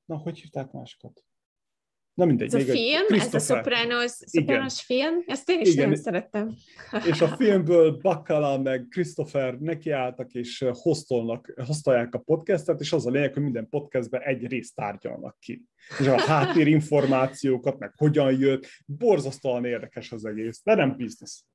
na, 0.05 0.17
hogy 0.17 0.39
hívták 0.39 0.71
másikat? 0.71 1.23
Na 2.15 2.25
mindegy. 2.25 2.55
Ez 2.55 2.69
a 2.69 2.71
film, 2.71 3.05
ez 3.09 3.33
a 3.33 3.39
Sopranos, 3.39 4.11
Sopranos 4.31 4.81
film, 4.81 5.23
ezt 5.25 5.49
én 5.49 5.59
is 5.59 5.71
Igen. 5.71 5.83
nagyon 5.83 6.03
szerettem. 6.03 6.55
És 7.05 7.21
a 7.21 7.27
filmből 7.37 7.91
Bacala 7.91 8.57
meg 8.61 8.87
Christopher 8.89 9.59
nekiálltak 9.59 10.31
és 10.31 10.65
hoztolnak, 10.71 11.53
hoztolják 11.65 12.13
a 12.13 12.17
podcastet, 12.17 12.79
és 12.79 12.93
az 12.93 13.05
a 13.05 13.09
lényeg, 13.09 13.33
hogy 13.33 13.43
minden 13.43 13.69
podcastben 13.69 14.21
egy 14.21 14.47
részt 14.47 14.75
tárgyalnak 14.75 15.37
ki. 15.39 15.63
És 15.99 16.07
a 16.07 16.21
háttérinformációkat, 16.21 17.79
meg 17.79 17.93
hogyan 17.97 18.39
jött, 18.39 18.67
borzasztóan 18.85 19.65
érdekes 19.65 20.11
az 20.11 20.25
egész, 20.25 20.61
de 20.63 20.75
nem 20.75 20.95
biznisz. 20.95 21.45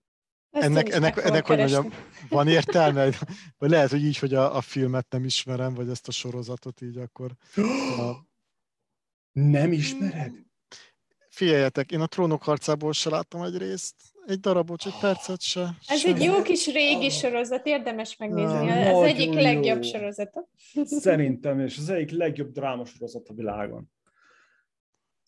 ennek, 0.51 0.89
ennek, 0.89 1.17
ennek 1.17 1.47
hogy 1.47 1.57
mondjam, 1.57 1.93
van 2.29 2.49
értelme? 2.49 3.09
Vagy 3.59 3.71
lehet, 3.71 3.91
hogy 3.91 4.05
így, 4.05 4.19
hogy 4.19 4.35
a, 4.35 4.57
a 4.57 4.61
filmet 4.61 5.07
nem 5.11 5.25
ismerem, 5.25 5.75
vagy 5.75 5.89
ezt 5.89 6.09
a 6.09 6.13
sorozatot 6.13 6.81
így 6.81 6.97
akkor... 6.97 7.31
A... 7.97 8.13
Nem 9.33 9.73
ismered? 9.73 10.49
Figyeljetek, 11.41 11.93
én 11.93 12.01
a 12.01 12.07
trónok 12.07 12.43
harcából 12.43 12.93
se 12.93 13.11
láttam 13.11 13.43
egy 13.43 13.57
részt, 13.57 13.95
egy 14.27 14.41
darabot, 14.41 14.87
egy 14.87 14.99
percet 15.01 15.41
se. 15.41 15.75
Ez 15.87 15.99
sem. 15.99 16.15
egy 16.15 16.23
jó 16.23 16.43
kis 16.43 16.73
régi 16.73 17.11
sorozat, 17.11 17.67
érdemes 17.67 18.17
megnézni. 18.17 18.69
Ez 18.69 18.99
egyik 18.99 19.33
jó. 19.33 19.41
legjobb 19.41 19.83
sorozata. 19.83 20.49
Szerintem, 20.85 21.61
és 21.61 21.79
az 21.79 21.89
egyik 21.89 22.11
legjobb 22.11 22.53
drámasorozat 22.53 23.29
a 23.29 23.35
világon. 23.35 23.91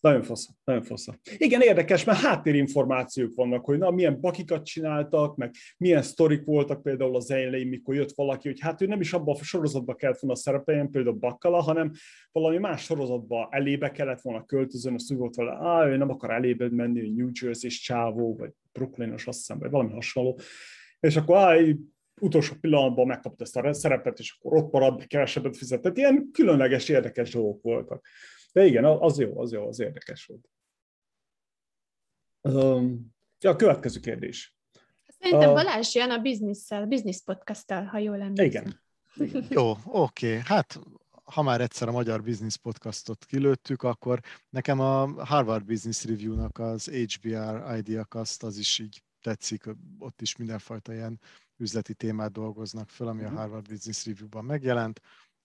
Nagyon 0.03 0.23
fasz, 0.23 0.49
nagyon 0.63 0.83
fasz. 0.83 1.07
Igen, 1.37 1.61
érdekes, 1.61 2.03
mert 2.03 2.19
háttérinformációk 2.19 3.35
vannak, 3.35 3.65
hogy 3.65 3.77
na, 3.77 3.91
milyen 3.91 4.19
bakikat 4.21 4.65
csináltak, 4.65 5.35
meg 5.35 5.51
milyen 5.77 6.01
sztorik 6.01 6.43
voltak 6.43 6.83
például 6.83 7.15
az 7.15 7.31
elején, 7.31 7.67
mikor 7.67 7.95
jött 7.95 8.11
valaki, 8.15 8.47
hogy 8.47 8.59
hát 8.59 8.81
ő 8.81 8.85
nem 8.85 8.99
is 8.99 9.13
abban 9.13 9.35
a 9.39 9.43
sorozatban 9.43 9.95
kellett 9.95 10.19
volna 10.19 10.35
szerepeljen, 10.35 10.89
például 10.89 11.15
Bakkala, 11.15 11.61
hanem 11.61 11.91
valami 12.31 12.57
más 12.57 12.83
sorozatban 12.83 13.47
elébe 13.49 13.91
kellett 13.91 14.21
volna 14.21 14.45
költözön, 14.45 14.93
azt 14.93 15.11
úgy 15.11 15.17
volt 15.17 15.35
vele, 15.35 15.51
á, 15.51 15.87
ő 15.87 15.97
nem 15.97 16.09
akar 16.09 16.31
elébe 16.31 16.69
menni, 16.69 16.99
hogy 16.99 17.15
New 17.15 17.29
Jersey-s 17.41 17.79
csávó, 17.79 18.35
vagy 18.35 18.51
Brooklynos, 18.71 19.27
azt 19.27 19.37
hiszem, 19.37 19.59
vagy 19.59 19.69
valami 19.69 19.91
hasonló. 19.91 20.39
És 20.99 21.15
akkor 21.15 21.37
á, 21.37 21.55
utolsó 22.21 22.53
pillanatban 22.61 23.07
megkapta 23.07 23.43
ezt 23.43 23.57
a 23.57 23.73
szerepet, 23.73 24.19
és 24.19 24.37
akkor 24.39 24.57
ott 24.57 24.71
maradt, 24.71 25.07
kevesebbet 25.07 25.57
fizetett. 25.57 25.97
Ilyen 25.97 26.29
különleges, 26.31 26.89
érdekes 26.89 27.31
dolgok 27.31 27.61
voltak. 27.61 28.05
De 28.53 28.65
igen, 28.65 28.85
az 28.85 29.19
jó, 29.19 29.39
az 29.39 29.51
jó, 29.51 29.67
az 29.67 29.79
érdekes 29.79 30.25
volt. 30.25 30.49
Um, 32.41 33.15
ja, 33.39 33.49
a 33.49 33.55
következő 33.55 33.99
kérdés. 33.99 34.55
Szerintem 35.07 35.49
uh, 35.49 35.55
Balázs 35.55 35.95
jön 35.95 36.11
a 36.11 36.17
bizniszsel, 36.17 36.85
biznisz 36.85 37.23
podcasttel, 37.23 37.85
ha 37.85 37.97
jól 37.97 38.21
emlékszem. 38.21 38.45
Igen. 38.45 38.79
igen. 39.27 39.45
Jó, 39.49 39.69
oké. 39.85 40.27
Okay. 40.27 40.41
Hát 40.45 40.79
ha 41.23 41.41
már 41.41 41.61
egyszer 41.61 41.87
a 41.87 41.91
Magyar 41.91 42.23
Business 42.23 42.57
Podcastot 42.57 43.25
kilőttük, 43.25 43.83
akkor 43.83 44.19
nekem 44.49 44.79
a 44.79 45.23
Harvard 45.25 45.65
Business 45.65 46.05
Review-nak 46.05 46.57
az 46.57 46.85
HBR 46.85 47.77
Ideacast 47.77 48.43
az 48.43 48.57
is 48.57 48.79
így 48.79 49.03
tetszik, 49.21 49.63
ott 49.99 50.21
is 50.21 50.35
mindenfajta 50.35 50.93
ilyen 50.93 51.19
üzleti 51.57 51.93
témát 51.93 52.31
dolgoznak 52.31 52.89
föl, 52.89 53.07
ami 53.07 53.23
a 53.23 53.27
mhm. 53.27 53.37
Harvard 53.37 53.67
Business 53.67 54.05
Review-ban 54.05 54.45
megjelent 54.45 55.01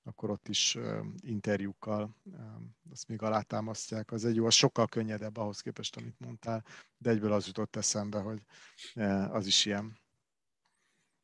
akkor 0.09 0.31
ott 0.31 0.49
is 0.49 0.79
interjúkkal 1.21 2.16
azt 2.90 3.09
még 3.09 3.23
alátámasztják. 3.23 4.12
Az 4.12 4.25
egy 4.25 4.35
jó, 4.35 4.47
az 4.47 4.55
sokkal 4.55 4.87
könnyedebb 4.87 5.37
ahhoz 5.37 5.61
képest, 5.61 5.97
amit 5.97 6.18
mondtál, 6.18 6.64
de 6.99 7.11
egyből 7.11 7.33
az 7.33 7.47
jutott 7.47 7.77
eszembe, 7.77 8.18
hogy 8.18 8.42
az 9.31 9.47
is 9.47 9.66
ilyen. 9.66 9.99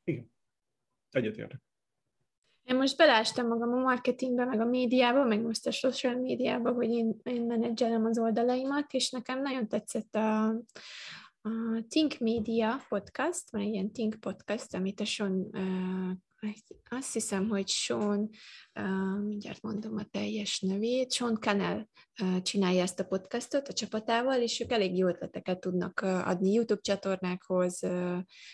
Igen, 0.05 0.31
egyetértek. 1.11 1.63
Én 2.65 2.77
most 2.77 2.97
belástam 2.97 3.47
magam 3.47 3.73
a 3.73 3.81
marketingbe, 3.81 4.45
meg 4.45 4.61
a 4.61 4.65
médiába, 4.65 5.25
meg 5.25 5.41
most 5.41 5.67
a 5.67 5.71
social 5.71 6.15
médiába, 6.15 6.73
hogy 6.73 6.91
én, 6.91 7.17
én 7.23 7.43
menedzselem 7.43 8.05
az 8.05 8.19
oldalaimat, 8.19 8.93
és 8.93 9.11
nekem 9.11 9.41
nagyon 9.43 9.69
tetszett 9.69 10.15
a, 10.15 10.47
a 11.43 11.85
Think 11.89 12.19
Media 12.19 12.85
podcast, 12.89 13.53
mert 13.53 13.67
ilyen 13.67 13.93
Think 13.93 14.15
podcast, 14.21 14.75
amit 14.75 15.01
a 15.01 15.05
Sean, 15.05 15.49
uh, 15.53 16.11
azt 16.89 17.13
hiszem, 17.13 17.49
hogy 17.49 17.69
Sean 17.69 18.31
mindjárt 19.21 19.63
mondom 19.63 19.97
a 19.97 20.05
teljes 20.05 20.61
nevét, 20.61 21.13
Sean 21.13 21.37
Canel 21.41 21.89
csinálja 22.43 22.83
ezt 22.83 23.01
a 23.01 23.05
podcastot 23.05 23.69
a 23.69 23.73
csapatával, 23.73 24.41
és 24.41 24.61
ők 24.61 24.73
elég 24.73 24.97
jó 24.97 25.09
ötleteket 25.09 25.61
tudnak 25.61 26.01
adni 26.01 26.53
YouTube 26.53 26.81
csatornákhoz, 26.81 27.81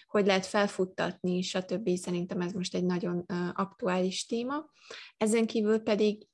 hogy 0.07 0.27
lehet 0.27 0.47
felfuttatni, 0.47 1.43
stb. 1.43 1.89
Szerintem 1.97 2.41
ez 2.41 2.53
most 2.53 2.75
egy 2.75 2.85
nagyon 2.85 3.25
aktuális 3.53 4.27
téma. 4.27 4.71
Ezen 5.17 5.47
kívül 5.47 5.79
pedig 5.79 6.29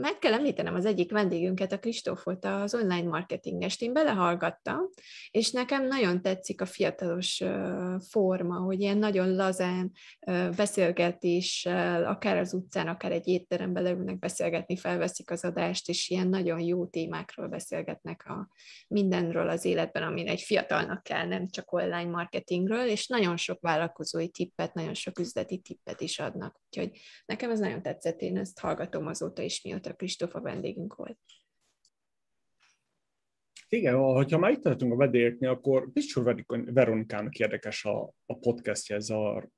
meg 0.00 0.18
kell 0.18 0.32
említenem 0.32 0.74
az 0.74 0.84
egyik 0.84 1.10
vendégünket, 1.10 1.72
a 1.72 1.78
Kristófot, 1.78 2.44
az 2.44 2.74
online 2.74 3.08
marketingest. 3.08 3.82
Én 3.82 3.92
belehallgattam, 3.92 4.80
és 5.30 5.50
nekem 5.50 5.86
nagyon 5.86 6.22
tetszik 6.22 6.60
a 6.60 6.66
fiatalos 6.66 7.42
forma, 8.08 8.56
hogy 8.56 8.80
ilyen 8.80 8.98
nagyon 8.98 9.34
lazán 9.34 9.92
beszélgetéssel, 10.56 12.04
akár 12.04 12.36
az 12.36 12.54
utcán, 12.54 12.88
akár 12.88 13.12
egy 13.12 13.28
étterembe 13.28 13.80
leülnek 13.80 14.18
beszélgetni, 14.18 14.76
felveszik 14.76 15.30
az 15.30 15.44
adást, 15.44 15.88
és 15.88 16.08
ilyen 16.08 16.28
nagyon 16.34 16.60
jó 16.60 16.86
témákról 16.86 17.48
beszélgetnek 17.48 18.24
a 18.26 18.48
mindenről 18.88 19.48
az 19.48 19.64
életben, 19.64 20.02
amire 20.02 20.30
egy 20.30 20.40
fiatalnak 20.40 21.02
kell, 21.02 21.26
nem 21.26 21.48
csak 21.48 21.72
online 21.72 22.10
marketingről, 22.10 22.88
és 22.88 23.06
nagyon 23.06 23.36
sok 23.36 23.60
vállalkozói 23.60 24.28
tippet, 24.28 24.74
nagyon 24.74 24.94
sok 24.94 25.18
üzleti 25.18 25.58
tippet 25.58 26.00
is 26.00 26.18
adnak. 26.18 26.60
Úgyhogy 26.66 26.98
nekem 27.26 27.50
ez 27.50 27.58
nagyon 27.58 27.82
tetszett, 27.82 28.20
én 28.20 28.38
ezt 28.38 28.58
hallgatom 28.58 29.06
azóta 29.06 29.42
is, 29.42 29.62
mióta 29.62 29.94
Kristófa 29.94 30.40
vendégünk 30.40 30.94
volt. 30.94 31.18
Igen, 33.68 33.94
ha 33.94 34.38
már 34.38 34.50
itt 34.50 34.62
tartunk 34.62 34.92
a 34.92 34.96
vedélyeknél, 34.96 35.50
akkor 35.50 35.90
biztos 35.92 36.24
Veronikának 36.46 37.38
érdekes 37.38 37.84
a, 37.84 38.14
a 38.26 38.38
podcastja, 38.38 38.96
ez 38.96 39.10
a 39.10 39.48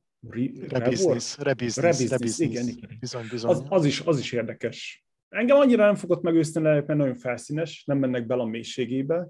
Rebusiness, 0.68 1.36
rebusiness, 1.38 2.08
rebusiness, 2.08 2.38
igen, 2.38 2.68
igen. 2.68 2.96
Bizony, 3.00 3.26
bizony. 3.30 3.50
Az, 3.50 3.64
az, 3.68 3.84
is, 3.84 4.00
az 4.00 4.18
is 4.18 4.32
érdekes 4.32 5.05
engem 5.36 5.56
annyira 5.56 5.84
nem 5.84 5.94
fogott 5.94 6.22
meg 6.22 6.34
őszintén, 6.34 6.62
mert 6.62 6.86
nagyon 6.86 7.16
felszínes, 7.16 7.84
nem 7.84 7.98
mennek 7.98 8.26
bele 8.26 8.42
a 8.42 8.46
mélységébe. 8.46 9.28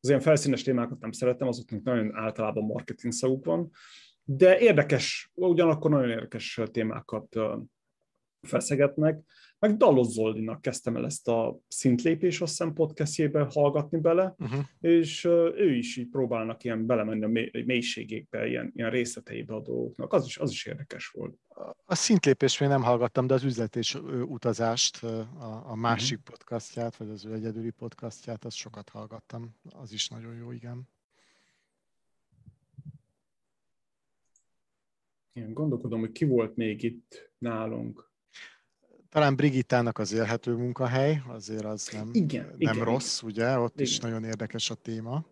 Az 0.00 0.08
ilyen 0.08 0.20
felszínes 0.20 0.62
témákat 0.62 1.00
nem 1.00 1.12
szeretem, 1.12 1.48
azoknak 1.48 1.82
nagyon 1.82 2.16
általában 2.16 2.64
marketing 2.64 3.12
szaguk 3.12 3.44
van, 3.44 3.70
de 4.24 4.58
érdekes, 4.58 5.30
ugyanakkor 5.34 5.90
nagyon 5.90 6.10
érdekes 6.10 6.60
témákat 6.72 7.36
feszegetnek. 8.40 9.20
Meg 9.60 9.76
Dalos 9.76 10.06
Zoldinak 10.06 10.60
kezdtem 10.60 10.96
el 10.96 11.04
ezt 11.04 11.28
a 11.28 11.58
szintlépés, 11.68 12.40
azt 12.40 12.50
hiszem 12.50 12.72
podcastjébe 12.72 13.46
hallgatni 13.50 13.98
bele, 13.98 14.34
uh-huh. 14.38 14.64
és 14.80 15.24
ő 15.54 15.74
is 15.74 15.96
így 15.96 16.08
próbálnak 16.08 16.64
ilyen 16.64 16.86
belemenni 16.86 17.24
a 17.24 17.48
mélységékbe, 17.64 18.46
ilyen, 18.46 18.72
ilyen 18.74 18.90
részleteibe 18.90 19.54
a 19.54 19.60
dolgoknak. 19.60 20.12
Az 20.12 20.26
is, 20.26 20.38
az 20.38 20.50
is 20.50 20.66
érdekes 20.66 21.08
volt. 21.08 21.38
A 21.84 21.94
szintlépés 21.94 22.58
még 22.58 22.68
nem 22.68 22.82
hallgattam, 22.82 23.26
de 23.26 23.34
az 23.34 23.44
üzlet 23.44 23.76
és 23.76 23.94
utazást, 24.24 25.02
a, 25.02 25.70
a 25.70 25.74
másik 25.74 26.18
uh-huh. 26.18 26.34
podcastját, 26.34 26.96
vagy 26.96 27.08
az 27.08 27.24
ő 27.24 27.32
egyedüli 27.32 27.70
podcastját, 27.70 28.44
azt 28.44 28.56
sokat 28.56 28.88
hallgattam. 28.88 29.54
Az 29.70 29.92
is 29.92 30.08
nagyon 30.08 30.34
jó, 30.34 30.52
igen. 30.52 30.88
Igen, 35.32 35.52
gondolkodom, 35.52 36.00
hogy 36.00 36.12
ki 36.12 36.24
volt 36.24 36.56
még 36.56 36.82
itt 36.82 37.32
nálunk 37.38 38.07
talán 39.08 39.36
Brigittának 39.36 39.98
az 39.98 40.12
élhető 40.12 40.54
munkahely, 40.54 41.22
azért 41.28 41.64
az 41.64 41.88
nem, 41.92 42.08
igen, 42.12 42.44
nem 42.44 42.56
igen, 42.58 42.84
rossz, 42.84 43.22
igen. 43.22 43.34
ugye? 43.34 43.58
Ott 43.58 43.74
igen. 43.74 43.86
is 43.86 43.98
nagyon 43.98 44.24
érdekes 44.24 44.70
a 44.70 44.74
téma. 44.74 45.24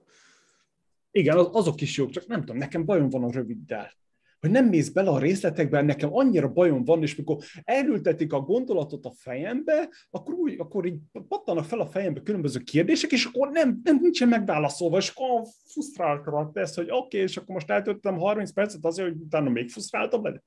Igen, 1.11 1.37
azok 1.37 1.81
is 1.81 1.97
jók, 1.97 2.11
csak 2.11 2.27
nem 2.27 2.41
tudom, 2.41 2.57
nekem 2.57 2.85
bajom 2.85 3.09
van 3.09 3.25
a 3.25 3.31
röviddel. 3.31 3.93
Hogy 4.41 4.51
nem 4.51 4.67
mész 4.67 4.89
bele 4.89 5.11
a 5.11 5.19
részletekbe, 5.19 5.83
nekem 5.83 6.15
annyira 6.15 6.53
bajom 6.53 6.85
van, 6.85 7.03
és 7.03 7.17
mikor 7.17 7.37
elültetik 7.65 8.33
a 8.33 8.41
gondolatot 8.41 9.05
a 9.05 9.12
fejembe, 9.17 9.89
akkor, 10.11 10.35
úgy, 10.35 10.55
akkor 10.59 10.87
így 10.87 10.99
pattanak 11.29 11.65
fel 11.65 11.81
a 11.81 11.87
fejembe 11.87 12.21
különböző 12.21 12.61
kérdések, 12.61 13.12
és 13.12 13.25
akkor 13.25 13.51
nem, 13.51 13.81
nem 13.85 13.99
nincsen 14.03 14.29
megválaszolva, 14.29 14.97
és 14.97 15.09
akkor 15.09 15.43
frusztráltanak 15.73 16.53
tesz, 16.53 16.75
hogy 16.75 16.87
oké, 16.91 16.97
okay, 16.97 17.21
és 17.21 17.37
akkor 17.37 17.55
most 17.55 17.71
eltöltöttem 17.71 18.19
30 18.19 18.53
percet 18.53 18.85
azért, 18.85 19.09
hogy 19.09 19.21
utána 19.21 19.51
még 19.51 19.71
frusztráltabb 19.71 20.25
legyen. 20.25 20.43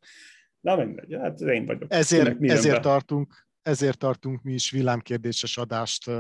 Na 0.60 0.76
mindegy, 0.76 1.16
hát 1.22 1.42
én 1.42 1.66
vagyok. 1.66 1.94
Ezért, 1.94 2.44
ezért 2.44 2.82
tartunk, 2.82 3.48
ezért 3.62 3.98
tartunk 3.98 4.42
mi 4.42 4.54
is 4.54 4.72
villámkérdéses 4.72 5.58
adást 5.58 6.12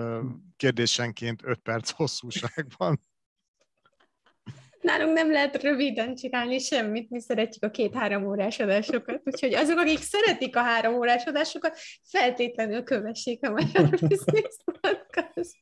kérdésenként 0.55 1.41
5 1.45 1.59
perc 1.59 1.89
hosszúságban. 1.89 3.01
Nálunk 4.81 5.13
nem 5.13 5.31
lehet 5.31 5.61
röviden 5.61 6.15
csinálni 6.15 6.59
semmit, 6.59 7.09
mi 7.09 7.21
szeretjük 7.21 7.63
a 7.63 7.69
két-három 7.69 8.25
órás 8.25 8.59
adásokat, 8.59 9.21
úgyhogy 9.25 9.53
azok, 9.53 9.77
akik 9.77 9.99
szeretik 9.99 10.55
a 10.55 10.61
három 10.61 10.93
órás 10.93 11.25
adásokat, 11.25 11.77
feltétlenül 12.03 12.83
kövessék 12.83 13.45
a 13.45 13.49
Magyar 13.49 13.89
Business 14.07 14.55
Podcast. 14.63 15.57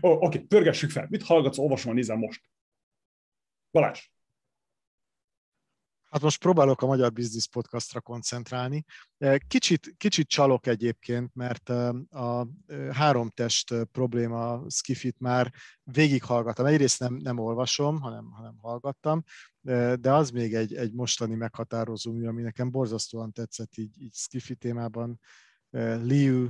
oh, 0.00 0.10
Oké, 0.10 0.26
okay, 0.26 0.40
pörgessük 0.40 0.90
fel. 0.90 1.06
Mit 1.10 1.22
hallgatsz, 1.22 1.58
olvasom, 1.58 1.94
nézem 1.94 2.18
most? 2.18 2.42
Balázs! 3.70 4.10
Hát 6.08 6.22
most 6.22 6.40
próbálok 6.40 6.82
a 6.82 6.86
Magyar 6.86 7.12
Business 7.12 7.46
Podcastra 7.46 8.00
koncentrálni. 8.00 8.84
Kicsit, 9.48 9.94
kicsit 9.96 10.28
csalok 10.28 10.66
egyébként, 10.66 11.34
mert 11.34 11.68
a 12.10 12.48
három 12.92 13.30
test 13.30 13.74
probléma 13.92 14.62
skifit 14.70 15.20
már 15.20 15.52
végighallgattam. 15.82 16.66
Egyrészt 16.66 17.00
nem, 17.00 17.14
nem 17.14 17.38
olvasom, 17.38 18.00
hanem, 18.00 18.30
hanem 18.30 18.56
hallgattam, 18.58 19.22
de 20.00 20.12
az 20.12 20.30
még 20.30 20.54
egy, 20.54 20.74
egy 20.74 20.92
mostani 20.92 21.34
meghatározó 21.34 22.12
mű, 22.12 22.26
ami 22.26 22.42
nekem 22.42 22.70
borzasztóan 22.70 23.32
tetszett 23.32 23.76
így, 23.76 24.02
így 24.02 24.14
skifi 24.14 24.54
témában. 24.54 25.20
Liu 26.02 26.48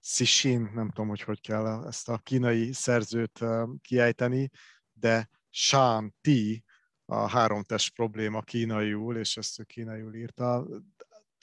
Cixin, 0.00 0.70
nem 0.74 0.88
tudom, 0.88 1.08
hogy 1.08 1.22
hogy 1.22 1.40
kell 1.40 1.86
ezt 1.86 2.08
a 2.08 2.18
kínai 2.18 2.72
szerzőt 2.72 3.44
kiejteni, 3.80 4.50
de 4.92 5.28
Shan 5.50 6.14
Ti, 6.20 6.64
a 7.04 7.28
háromtest 7.28 7.94
probléma 7.94 8.40
kínaiul, 8.40 9.16
és 9.16 9.36
ezt 9.36 9.60
ő 9.60 9.62
kínaiul 9.62 10.14
írta. 10.14 10.66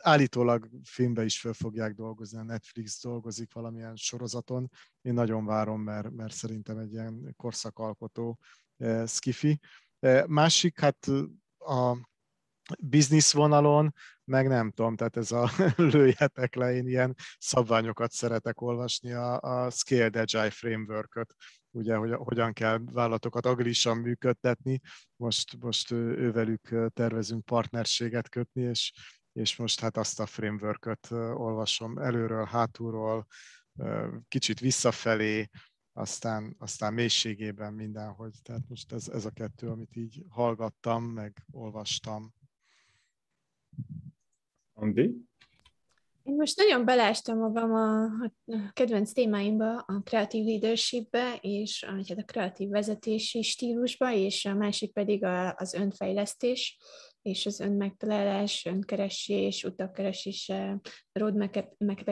Állítólag 0.02 0.70
filmbe 0.84 1.26
is 1.26 1.40
föl 1.40 1.54
fogják 1.54 1.94
dolgozni, 1.94 2.40
a 2.40 2.44
Netflix 2.44 3.02
dolgozik 3.02 3.54
valamilyen 3.54 3.96
sorozaton. 3.96 4.70
Én 5.02 5.14
nagyon 5.14 5.46
várom, 5.46 5.82
mert, 5.82 6.10
mert 6.12 6.34
szerintem 6.34 6.78
egy 6.78 6.92
ilyen 6.92 7.34
korszakalkotó 7.38 8.40
eh, 8.78 9.08
skifi. 9.08 9.60
Eh, 10.00 10.26
másik, 10.28 10.80
hát 10.80 11.08
a 11.58 11.98
biznisz 12.80 13.34
vonalon, 13.34 13.94
meg 14.24 14.48
nem 14.48 14.72
tudom, 14.72 14.96
tehát 14.96 15.18
ez 15.18 15.32
a 15.32 15.50
lőjetek 15.76 16.56
le, 16.56 16.74
én 16.74 16.88
ilyen 16.88 17.16
szabványokat 17.38 18.12
szeretek 18.12 18.62
olvasni, 18.62 19.12
a, 19.12 19.40
a 19.40 19.70
Scaled 19.70 20.16
Agile 20.16 20.50
Framework-öt, 20.50 21.36
ugye, 21.72 21.96
hogy 21.96 22.14
hogyan 22.14 22.54
kell 22.54 22.80
vállalatokat 22.92 23.46
agilisan 23.46 23.98
működtetni. 23.98 24.80
Most, 25.16 25.58
most 25.60 25.92
ővelük 25.92 26.90
tervezünk 26.94 27.46
partnerséget 27.46 28.30
kötni, 28.30 28.62
és, 28.62 28.94
és 29.34 29.56
most 29.56 29.80
hát 29.80 29.98
azt 29.98 30.20
a 30.20 30.26
framework 30.26 30.98
olvasom 31.34 31.98
előről, 31.98 32.46
hátulról, 32.46 33.28
kicsit 34.28 34.60
visszafelé, 34.60 35.50
aztán, 35.94 36.56
aztán 36.58 36.94
mélységében 36.94 37.74
mindenhogy. 37.74 38.36
Tehát 38.42 38.68
most 38.68 38.92
ez, 38.92 39.08
ez 39.08 39.26
a 39.26 39.32
kettő, 39.32 39.70
amit 39.70 39.96
így 39.96 40.24
hallgattam, 40.30 41.04
meg 41.04 41.46
olvastam. 41.52 42.34
Andi? 44.74 45.29
Én 46.30 46.36
most 46.36 46.58
nagyon 46.58 46.86
belástam 46.86 47.38
magam 47.38 47.74
a, 47.74 48.04
a 48.04 48.72
kedvenc 48.74 49.12
témáimba, 49.12 49.78
a 49.78 50.02
kreatív 50.04 50.46
leadershipbe, 50.46 51.38
és 51.42 51.84
a, 51.84 51.92
hát 51.92 52.18
a 52.18 52.24
kreatív 52.24 52.70
vezetési 52.70 53.42
stílusba, 53.42 54.14
és 54.14 54.46
a 54.46 54.54
másik 54.54 54.94
pedig 54.94 55.24
a, 55.24 55.54
az 55.58 55.74
önfejlesztés, 55.74 56.78
és 57.22 57.46
az 57.46 57.60
önmegtalálás, 57.60 58.66
önkeresés, 58.66 59.64
utakkeresés, 59.64 60.52
roadmap 61.12 61.68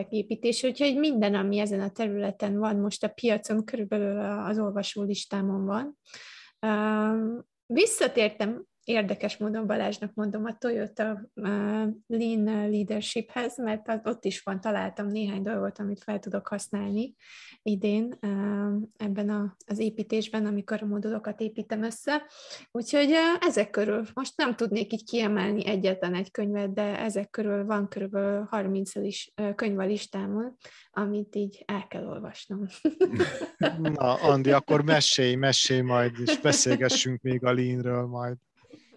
építés, 0.09 0.63
úgyhogy 0.63 0.97
minden, 0.97 1.35
ami 1.35 1.59
ezen 1.59 1.81
a 1.81 1.89
területen 1.91 2.57
van 2.57 2.75
most 2.75 3.03
a 3.03 3.07
piacon, 3.07 3.65
körülbelül 3.65 4.19
az 4.19 4.59
olvasó 4.59 5.03
listámon 5.03 5.65
van. 5.65 5.97
Visszatértem 7.65 8.65
érdekes 8.87 9.37
módon 9.37 9.67
Balázsnak 9.67 10.13
mondom 10.13 10.45
a 10.45 10.57
Toyota 10.57 11.29
Lean 12.07 12.69
Leadershiphez, 12.69 13.57
mert 13.57 14.07
ott 14.07 14.25
is 14.25 14.41
van, 14.41 14.61
találtam 14.61 15.07
néhány 15.07 15.41
dolgot, 15.41 15.79
amit 15.79 16.03
fel 16.03 16.19
tudok 16.19 16.47
használni 16.47 17.15
idén 17.61 18.17
ebben 18.97 19.55
az 19.65 19.79
építésben, 19.79 20.45
amikor 20.45 20.79
a 20.81 20.85
modulokat 20.85 21.39
építem 21.39 21.83
össze. 21.83 22.23
Úgyhogy 22.71 23.13
ezek 23.39 23.69
körül, 23.69 24.05
most 24.13 24.37
nem 24.37 24.55
tudnék 24.55 24.93
így 24.93 25.03
kiemelni 25.03 25.65
egyetlen 25.65 26.13
egy 26.13 26.31
könyvet, 26.31 26.73
de 26.73 26.99
ezek 26.99 27.29
körül 27.29 27.65
van 27.65 27.87
körülbelül 27.87 28.43
30 28.49 28.95
is, 28.95 29.33
könyv 29.55 29.79
a 29.79 29.85
listámon, 29.85 30.57
amit 30.91 31.35
így 31.35 31.63
el 31.65 31.87
kell 31.87 32.05
olvasnom. 32.05 32.65
Na, 33.97 34.13
Andi, 34.13 34.51
akkor 34.51 34.83
mesélj, 34.83 35.35
mesélj 35.35 35.81
majd, 35.81 36.11
és 36.25 36.39
beszélgessünk 36.39 37.21
még 37.21 37.45
a 37.45 37.53
Leanről 37.53 38.05
majd. 38.05 38.37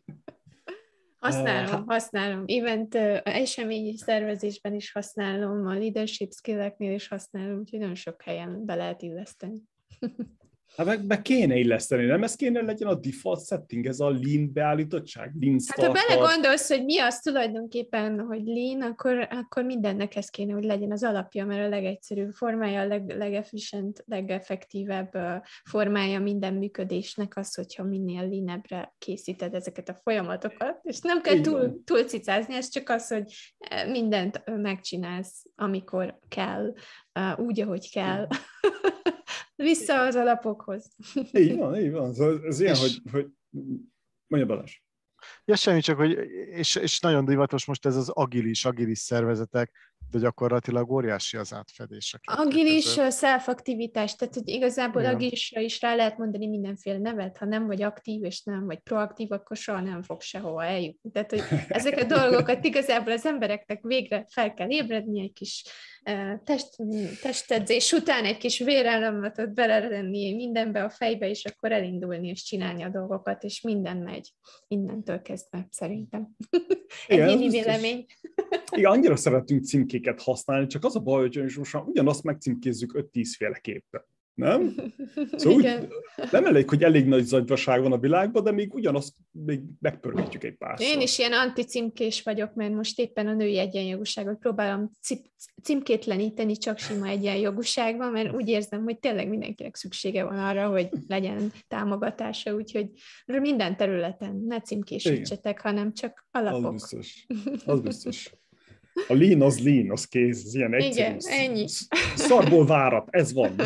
Használom, 1.23 1.87
használom. 1.87 2.45
Event 2.47 2.95
eseményi 3.25 3.97
szervezésben 3.97 4.75
is 4.75 4.93
használom, 4.93 5.67
a 5.67 5.75
leadership 5.75 6.33
skilleknél 6.33 6.93
is 6.93 7.09
használom, 7.09 7.59
úgyhogy 7.59 7.79
nagyon 7.79 7.95
sok 7.95 8.23
helyen 8.23 8.65
be 8.65 8.75
lehet 8.75 9.03
illeszteni. 9.03 9.63
Hát 10.77 10.87
meg, 10.87 11.07
meg 11.07 11.23
kéne 11.23 11.57
illeszteni, 11.57 12.05
nem? 12.05 12.23
Ez 12.23 12.35
kéne 12.35 12.61
legyen 12.61 12.89
a 12.89 12.95
default 12.95 13.47
setting, 13.47 13.87
ez 13.87 14.01
a 14.01 14.11
lean 14.11 14.53
beállítottság, 14.53 15.33
lean 15.41 15.59
Hát 15.67 15.87
ha 15.87 15.93
belegondolsz, 15.93 16.69
hogy 16.69 16.85
mi 16.85 16.99
az 16.99 17.19
tulajdonképpen, 17.19 18.21
hogy 18.21 18.43
lean, 18.45 18.83
akkor, 18.83 19.29
akkor 19.31 19.65
mindennek 19.65 20.17
ez 20.17 20.29
kéne, 20.29 20.53
hogy 20.53 20.65
legyen 20.65 20.93
az 20.93 21.03
alapja, 21.03 21.45
mert 21.45 21.67
a 21.67 21.69
legegyszerűbb 21.69 22.31
formája, 22.31 22.81
a 22.81 22.87
leg, 22.87 23.17
legefficient, 23.17 24.05
legeffektívebb 24.07 25.43
formája 25.71 26.21
minden 26.21 26.55
működésnek 26.55 27.37
az, 27.37 27.55
hogyha 27.55 27.85
minél 27.85 28.29
leanebbre 28.29 28.95
készíted 28.99 29.55
ezeket 29.55 29.89
a 29.89 29.99
folyamatokat, 30.03 30.81
és 30.83 31.01
nem 31.01 31.21
kell 31.21 31.41
túl, 31.41 31.83
túl 31.85 32.05
cicázni, 32.05 32.55
ez 32.55 32.69
csak 32.69 32.89
az, 32.89 33.09
hogy 33.09 33.33
mindent 33.91 34.43
megcsinálsz, 34.57 35.45
amikor 35.55 36.19
kell, 36.29 36.75
úgy, 37.37 37.61
ahogy 37.61 37.91
kell. 37.91 38.27
Vissza 39.57 40.01
az 40.01 40.15
alapokhoz. 40.15 40.97
Így 41.33 41.57
van, 41.57 41.77
így 41.77 41.93
van. 41.93 42.15
Szóval 42.15 42.45
ez 42.45 42.61
ilyen, 42.61 42.77
hogy, 42.77 43.03
hogy 43.11 43.27
mondja 44.27 44.55
Balázs. 44.55 44.83
Ja, 45.45 45.57
semmi, 45.57 45.81
csak 45.81 45.97
hogy, 45.97 46.19
és, 46.51 46.75
és 46.75 47.01
nagyon 47.01 47.25
divatos 47.25 47.65
most 47.65 47.87
ez 47.87 47.97
az 47.97 48.09
agilis, 48.09 48.65
agilis 48.65 48.99
szervezetek, 48.99 49.71
de 50.11 50.19
gyakorlatilag 50.19 50.91
óriási 50.91 51.37
az 51.37 51.53
átfedés. 51.53 52.17
Agilis 52.23 52.93
self-aktivitás, 53.11 54.17
tehát 54.17 54.35
hogy 54.35 54.49
igazából 54.49 55.03
Igen. 55.03 55.15
agilisra 55.15 55.61
is 55.61 55.81
rá 55.81 55.95
lehet 55.95 56.19
mondani 56.19 56.47
mindenféle 56.47 56.99
nevet, 56.99 57.37
ha 57.37 57.45
nem 57.45 57.67
vagy 57.67 57.83
aktív 57.83 58.25
és 58.25 58.43
nem 58.43 58.65
vagy 58.65 58.79
proaktív, 58.79 59.33
akkor 59.33 59.57
soha 59.57 59.81
nem 59.81 60.03
fog 60.03 60.21
sehova 60.21 60.65
eljutni. 60.65 61.11
Tehát, 61.11 61.31
hogy 61.31 61.43
ezek 61.69 61.99
a 61.99 62.05
dolgokat 62.05 62.65
igazából 62.65 63.13
az 63.13 63.27
embereknek 63.27 63.83
végre 63.83 64.27
fel 64.29 64.55
kell 64.55 64.71
ébredni, 64.71 65.21
egy 65.21 65.33
kis 65.33 65.65
test, 66.45 66.77
testedzés 67.23 67.93
után 67.93 68.25
egy 68.25 68.37
kis 68.37 68.59
vérellemetet 68.59 69.55
belerenni 69.55 70.35
mindenbe 70.35 70.85
a 70.85 70.91
fejbe, 70.91 71.29
és 71.29 71.45
akkor 71.45 71.73
elindulni 71.73 72.29
és 72.29 72.43
csinálni 72.43 72.83
a 72.83 72.89
dolgokat, 72.89 73.43
és 73.43 73.61
minden 73.61 73.97
megy 73.97 74.33
innentől 74.69 75.12
kezdve, 75.21 75.67
szerintem. 75.71 76.37
Egyéni 77.07 77.49
vélemény. 77.49 78.07
Igen, 78.77 78.91
annyira 78.91 79.17
szeretünk 79.17 79.65
címkéket 79.65 80.23
használni, 80.23 80.67
csak 80.67 80.85
az 80.85 80.97
a 80.97 81.01
baj, 81.01 81.21
hogy 81.21 81.53
most 81.57 81.75
ugyanazt 81.75 82.23
megcímkézzük 82.23 83.09
5-10 83.13 83.33
féleképpen 83.37 84.05
nem? 84.35 84.75
Szóval 85.37 85.59
úgy, 85.59 85.89
nem 86.31 86.45
elég, 86.45 86.69
hogy 86.69 86.83
elég 86.83 87.07
nagy 87.07 87.25
zagyvaság 87.25 87.83
van 87.83 87.93
a 87.93 87.99
világban, 87.99 88.45
de 88.45 88.51
még 88.51 88.75
ugyanazt 88.75 89.15
még 89.31 89.61
megpörgetjük 89.81 90.45
egy 90.45 90.57
pár. 90.57 90.81
Én 90.81 91.01
is 91.01 91.19
ilyen 91.19 91.33
anticímkés 91.33 92.23
vagyok, 92.23 92.55
mert 92.55 92.75
most 92.75 92.99
éppen 92.99 93.27
a 93.27 93.35
női 93.35 93.59
egyenjogúságot 93.59 94.39
próbálom 94.39 94.91
címkétleníteni 95.63 96.57
csak 96.57 96.79
sima 96.79 97.07
egyenjogúságban, 97.07 98.13
mert 98.13 98.35
úgy 98.35 98.49
érzem, 98.49 98.83
hogy 98.83 98.99
tényleg 98.99 99.29
mindenkinek 99.29 99.77
szüksége 99.77 100.25
van 100.25 100.39
arra, 100.39 100.69
hogy 100.69 100.89
legyen 101.09 101.53
támogatása, 101.69 102.55
úgyhogy 102.55 102.91
minden 103.27 103.77
területen 103.77 104.43
ne 104.47 104.61
címkésítsetek, 104.61 105.61
hanem 105.61 105.93
csak 105.93 106.27
alapok. 106.31 106.65
Az 106.65 106.73
biztos. 106.73 107.27
Az 107.67 107.81
biztos. 107.81 108.33
A 109.09 109.15
lean 109.15 109.43
az 109.43 109.65
lean, 109.65 109.91
az 109.91 110.05
kész, 110.05 110.45
ez 110.45 110.55
ilyen 110.55 110.75
egyszerű. 110.75 110.93
Igen, 110.93 111.19
ennyi. 111.27 111.67
Szarból 112.15 112.67
várat, 112.67 113.09
ez 113.11 113.33
van. 113.33 113.55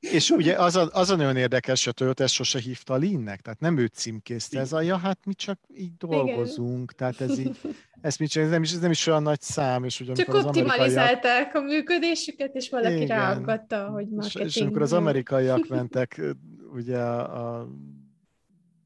És 0.00 0.30
ugye 0.30 0.54
az 0.54 0.76
a, 0.76 0.88
az 0.92 1.10
a 1.10 1.16
nagyon 1.16 1.36
érdekes, 1.36 1.84
hogy 1.84 1.92
a 1.96 1.98
Toyota 1.98 2.22
ezt 2.22 2.34
sose 2.34 2.58
hívta 2.58 2.94
a 2.94 2.98
lean-nek, 2.98 3.40
tehát 3.40 3.60
nem 3.60 3.78
őt 3.78 3.94
címkézte, 3.94 4.60
ez 4.60 4.72
a, 4.72 4.80
ja, 4.80 4.96
hát 4.96 5.18
mi 5.24 5.34
csak 5.34 5.58
így 5.76 5.96
dolgozunk, 5.96 6.92
Igen. 6.92 6.96
tehát 6.96 7.20
ez 7.20 7.38
így, 7.38 7.60
ez, 8.00 8.16
mi 8.16 8.26
csak, 8.26 8.42
ez, 8.42 8.50
nem 8.50 8.62
is, 8.62 8.72
ez 8.72 8.80
nem 8.80 8.90
is 8.90 9.06
olyan 9.06 9.22
nagy 9.22 9.40
szám. 9.40 9.84
És 9.84 10.00
ugye, 10.00 10.12
csak 10.12 10.34
optimalizálták 10.34 11.54
a 11.54 11.60
működésüket, 11.60 12.54
és 12.54 12.70
valaki 12.70 12.94
Igen. 12.94 13.06
ráaggatta, 13.06 13.88
hogy 13.88 14.08
marketing. 14.08 14.46
És, 14.46 14.56
és 14.56 14.62
amikor 14.62 14.82
az 14.82 14.92
amerikaiak 14.92 15.68
mentek, 15.76 16.20
ugye 16.72 16.98
a, 16.98 17.58
a 17.58 17.68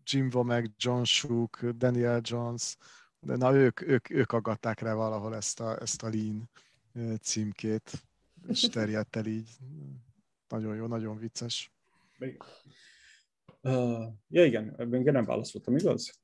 Jim 0.04 0.30
Womack, 0.34 0.70
John 0.76 1.02
Shook, 1.02 1.64
Daniel 1.76 2.20
Jones, 2.22 2.76
de 3.24 3.36
na 3.36 3.54
ők, 3.54 3.80
ők, 3.80 4.10
ők 4.10 4.32
aggatták 4.32 4.80
rá 4.80 4.94
valahol 4.94 5.36
ezt 5.36 5.60
a, 5.60 5.80
ezt 5.80 6.02
a 6.02 6.08
lean 6.08 6.50
címkét, 7.20 7.92
és 8.48 8.60
terjedt 8.60 9.16
el 9.16 9.26
így. 9.26 9.50
Nagyon 10.48 10.76
jó, 10.76 10.86
nagyon 10.86 11.18
vicces. 11.18 11.72
Uh, 13.60 14.06
ja 14.28 14.44
igen, 14.44 14.74
ebben 14.78 15.02
nem 15.02 15.24
válaszoltam, 15.24 15.76
igaz? 15.76 16.20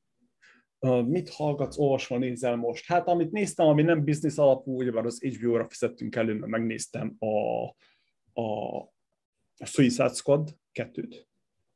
Uh, 0.78 1.06
mit 1.06 1.28
hallgatsz, 1.28 1.78
olvasva, 1.78 2.18
nézel 2.18 2.56
most? 2.56 2.87
Hát 2.87 3.08
amit 3.08 3.30
néztem, 3.30 3.66
ami 3.66 3.82
nem 3.82 4.04
biznisz 4.04 4.38
alapú, 4.38 4.76
ugyebár 4.76 5.04
az 5.04 5.22
HBO-ra 5.22 5.68
fizettünk 5.68 6.16
elő, 6.16 6.34
mert 6.34 6.52
megnéztem 6.52 7.16
a, 7.18 7.64
a, 8.40 8.78
a 9.56 9.66
Suicide 9.66 10.12
Squad 10.14 10.56
2-t, 10.74 11.24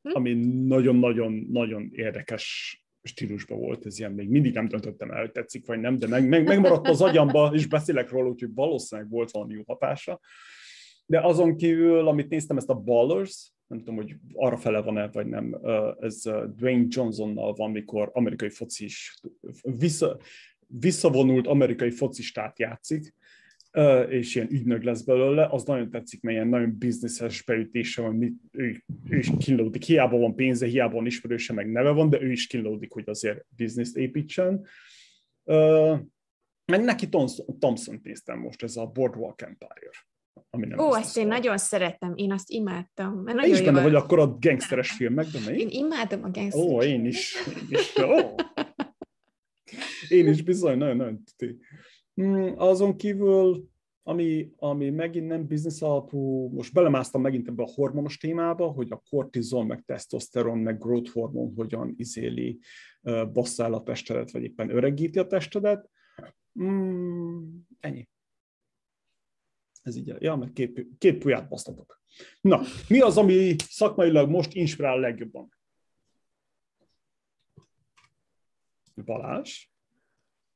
hm? 0.01 0.15
ami 0.15 0.33
nagyon-nagyon-nagyon 0.65 1.89
érdekes 1.91 2.77
stílusban 3.03 3.59
volt 3.59 3.85
ez 3.85 3.99
ilyen, 3.99 4.11
még 4.11 4.29
mindig 4.29 4.53
nem 4.53 4.67
döntöttem 4.67 5.11
el, 5.11 5.19
hogy 5.19 5.31
tetszik 5.31 5.65
vagy 5.65 5.79
nem, 5.79 5.97
de 5.97 6.07
meg, 6.07 6.27
meg, 6.27 6.47
megmaradt 6.47 6.87
az 6.87 7.01
agyamba, 7.01 7.51
és 7.53 7.67
beszélek 7.67 8.09
róla, 8.09 8.29
úgyhogy 8.29 8.53
valószínűleg 8.53 9.11
volt 9.11 9.31
valami 9.31 9.53
jó 9.53 9.61
hatása. 9.65 10.19
De 11.05 11.19
azon 11.19 11.55
kívül, 11.55 12.07
amit 12.07 12.29
néztem, 12.29 12.57
ezt 12.57 12.69
a 12.69 12.79
Ballers, 12.79 13.51
nem 13.67 13.79
tudom, 13.79 13.95
hogy 13.95 14.15
arra 14.33 14.57
fele 14.57 14.81
van-e, 14.81 15.07
vagy 15.07 15.27
nem, 15.27 15.59
ez 15.99 16.21
Dwayne 16.55 16.85
Johnsonnal 16.89 17.53
van, 17.53 17.71
mikor 17.71 18.09
amerikai 18.13 18.49
focis, 18.49 19.19
vissza, 19.61 20.17
visszavonult 20.67 21.47
amerikai 21.47 21.89
focistát 21.89 22.59
játszik, 22.59 23.15
és 24.09 24.35
ilyen 24.35 24.47
ügynök 24.51 24.83
lesz 24.83 25.01
belőle, 25.01 25.47
az 25.51 25.63
nagyon 25.63 25.89
tetszik, 25.89 26.21
mert 26.21 26.35
ilyen 26.35 26.47
nagyon 26.47 26.77
bizniszes 26.77 27.43
beütése 27.43 28.01
van, 28.01 28.15
mit, 28.15 28.33
ő, 28.51 28.83
ő 29.09 29.17
is 29.17 29.31
kínlódik, 29.37 29.83
hiába 29.83 30.17
van 30.17 30.35
pénze, 30.35 30.65
hiába 30.65 30.93
van 30.93 31.05
ismerőse, 31.05 31.53
meg 31.53 31.71
neve 31.71 31.89
van, 31.89 32.09
de 32.09 32.21
ő 32.21 32.31
is 32.31 32.47
kínlódik, 32.47 32.91
hogy 32.91 33.09
azért 33.09 33.45
bizniszt 33.55 33.97
építsen. 33.97 34.65
Meg 36.65 36.83
neki 36.83 37.09
Thompson 37.59 37.99
néztem 38.03 38.39
most, 38.39 38.63
ez 38.63 38.77
a 38.77 38.85
Boardwalk 38.85 39.41
Empire. 39.41 39.91
Ami 40.49 40.65
nem 40.65 40.79
Ó, 40.79 40.95
ezt 40.95 41.17
én 41.17 41.27
nagyon 41.27 41.57
szeretem, 41.57 42.13
én 42.15 42.31
azt 42.31 42.49
imádtam. 42.49 43.13
Mert 43.13 43.35
nagyon 43.37 43.51
én 43.51 43.59
is 43.59 43.65
benne 43.65 43.81
vagy 43.81 43.95
akkor 43.95 44.19
a 44.19 44.37
gangsteres 44.39 44.91
filmekben, 44.91 45.41
mi? 45.41 45.57
Én 45.57 45.69
imádom 45.69 46.23
a 46.23 46.29
gangsteres 46.29 46.71
Ó, 46.71 46.81
én 46.81 47.05
is. 47.05 47.35
Én 47.47 47.67
is, 47.69 47.93
ó. 47.97 48.35
én 50.17 50.27
is 50.27 50.41
bizony, 50.41 50.77
nagyon-nagyon 50.77 51.23
azon 52.55 52.97
kívül, 52.97 53.71
ami, 54.03 54.53
ami 54.55 54.89
megint 54.89 55.27
nem 55.27 55.47
biznisz 55.47 55.81
alapú, 55.81 56.49
most 56.49 56.73
belemásztam 56.73 57.21
megint 57.21 57.47
ebbe 57.47 57.63
a 57.63 57.71
hormonos 57.75 58.17
témába, 58.17 58.67
hogy 58.67 58.91
a 58.91 59.03
kortizol, 59.09 59.65
meg 59.65 59.83
tesztoszteron, 59.85 60.57
meg 60.57 60.77
growth 60.77 61.11
hormon 61.11 61.53
hogyan 61.55 61.93
izéli, 61.97 62.59
basszál 63.31 63.73
a 63.73 63.83
testedet, 63.83 64.31
vagy 64.31 64.43
éppen 64.43 64.69
öregíti 64.69 65.19
a 65.19 65.27
testedet. 65.27 65.89
Mm, 66.61 67.57
ennyi. 67.79 68.09
Ez 69.81 69.95
így, 69.95 70.13
ja, 70.19 70.35
meg 70.35 70.51
két, 70.53 70.87
két 70.97 71.17
puját 71.17 71.49
basztatok. 71.49 72.01
Na, 72.41 72.61
mi 72.87 72.99
az, 72.99 73.17
ami 73.17 73.55
szakmailag 73.57 74.29
most 74.29 74.53
inspirál 74.53 74.99
legjobban? 74.99 75.49
Balázs? 79.05 79.67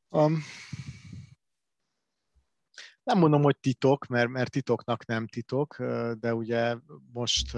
Um, 0.09 0.37
nem 3.07 3.17
mondom, 3.17 3.41
hogy 3.41 3.57
titok, 3.59 4.05
mert, 4.05 4.29
mert 4.29 4.51
titoknak 4.51 5.05
nem 5.05 5.27
titok, 5.27 5.77
de 6.19 6.33
ugye 6.33 6.75
most 7.11 7.57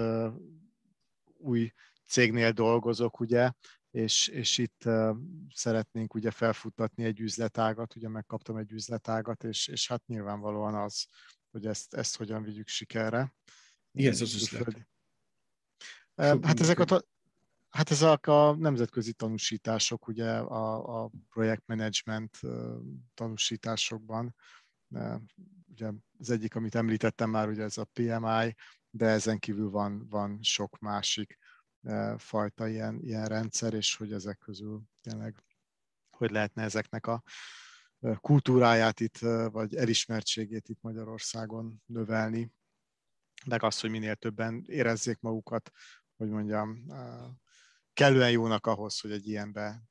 új 1.36 1.72
cégnél 2.06 2.52
dolgozok, 2.52 3.20
ugye, 3.20 3.52
és, 3.90 4.28
és 4.28 4.58
itt 4.58 4.82
szeretnénk 5.54 6.14
ugye 6.14 6.30
felfuttatni 6.30 7.04
egy 7.04 7.20
üzletágat, 7.20 7.96
ugye 7.96 8.08
megkaptam 8.08 8.56
egy 8.56 8.72
üzletágat, 8.72 9.44
és, 9.44 9.68
és 9.68 9.88
hát 9.88 10.06
nyilvánvalóan 10.06 10.74
az, 10.74 11.06
hogy 11.50 11.66
ezt, 11.66 11.94
ezt 11.94 12.16
hogyan 12.16 12.42
vigyük 12.42 12.68
sikerre. 12.68 13.34
Mi 13.90 14.06
ez 14.06 14.20
az 14.20 14.34
üzlet? 14.34 14.88
Hát 16.14 16.60
ezek 16.60 16.78
a, 16.78 17.02
Hát 17.70 17.90
ezek 17.90 18.26
a 18.26 18.56
nemzetközi 18.58 19.12
tanúsítások, 19.12 20.06
ugye 20.06 20.30
a, 20.30 21.02
a 21.02 21.10
projektmenedzsment 21.28 22.40
tanúsításokban, 23.14 24.34
ugye 25.68 25.90
az 26.18 26.30
egyik, 26.30 26.54
amit 26.54 26.74
említettem 26.74 27.30
már, 27.30 27.48
ugye 27.48 27.62
ez 27.62 27.78
a 27.78 27.84
PMI, 27.84 28.54
de 28.90 29.06
ezen 29.06 29.38
kívül 29.38 29.70
van, 29.70 30.08
van 30.08 30.38
sok 30.42 30.78
másik 30.78 31.38
fajta 32.16 32.68
ilyen, 32.68 33.00
ilyen 33.02 33.26
rendszer, 33.26 33.74
és 33.74 33.96
hogy 33.96 34.12
ezek 34.12 34.38
közül 34.38 34.82
tényleg 35.00 35.44
hogy 36.20 36.30
lehetne 36.30 36.62
ezeknek 36.62 37.06
a 37.06 37.22
kultúráját 38.16 39.00
itt, 39.00 39.18
vagy 39.48 39.74
elismertségét 39.74 40.68
itt 40.68 40.80
Magyarországon 40.80 41.82
növelni, 41.86 42.52
meg 43.46 43.62
az, 43.62 43.80
hogy 43.80 43.90
minél 43.90 44.14
többen 44.14 44.64
érezzék 44.66 45.20
magukat, 45.20 45.70
hogy 46.16 46.28
mondjam, 46.28 46.86
kellően 47.92 48.30
jónak 48.30 48.66
ahhoz, 48.66 49.00
hogy 49.00 49.12
egy 49.12 49.28
ilyenbe 49.28 49.82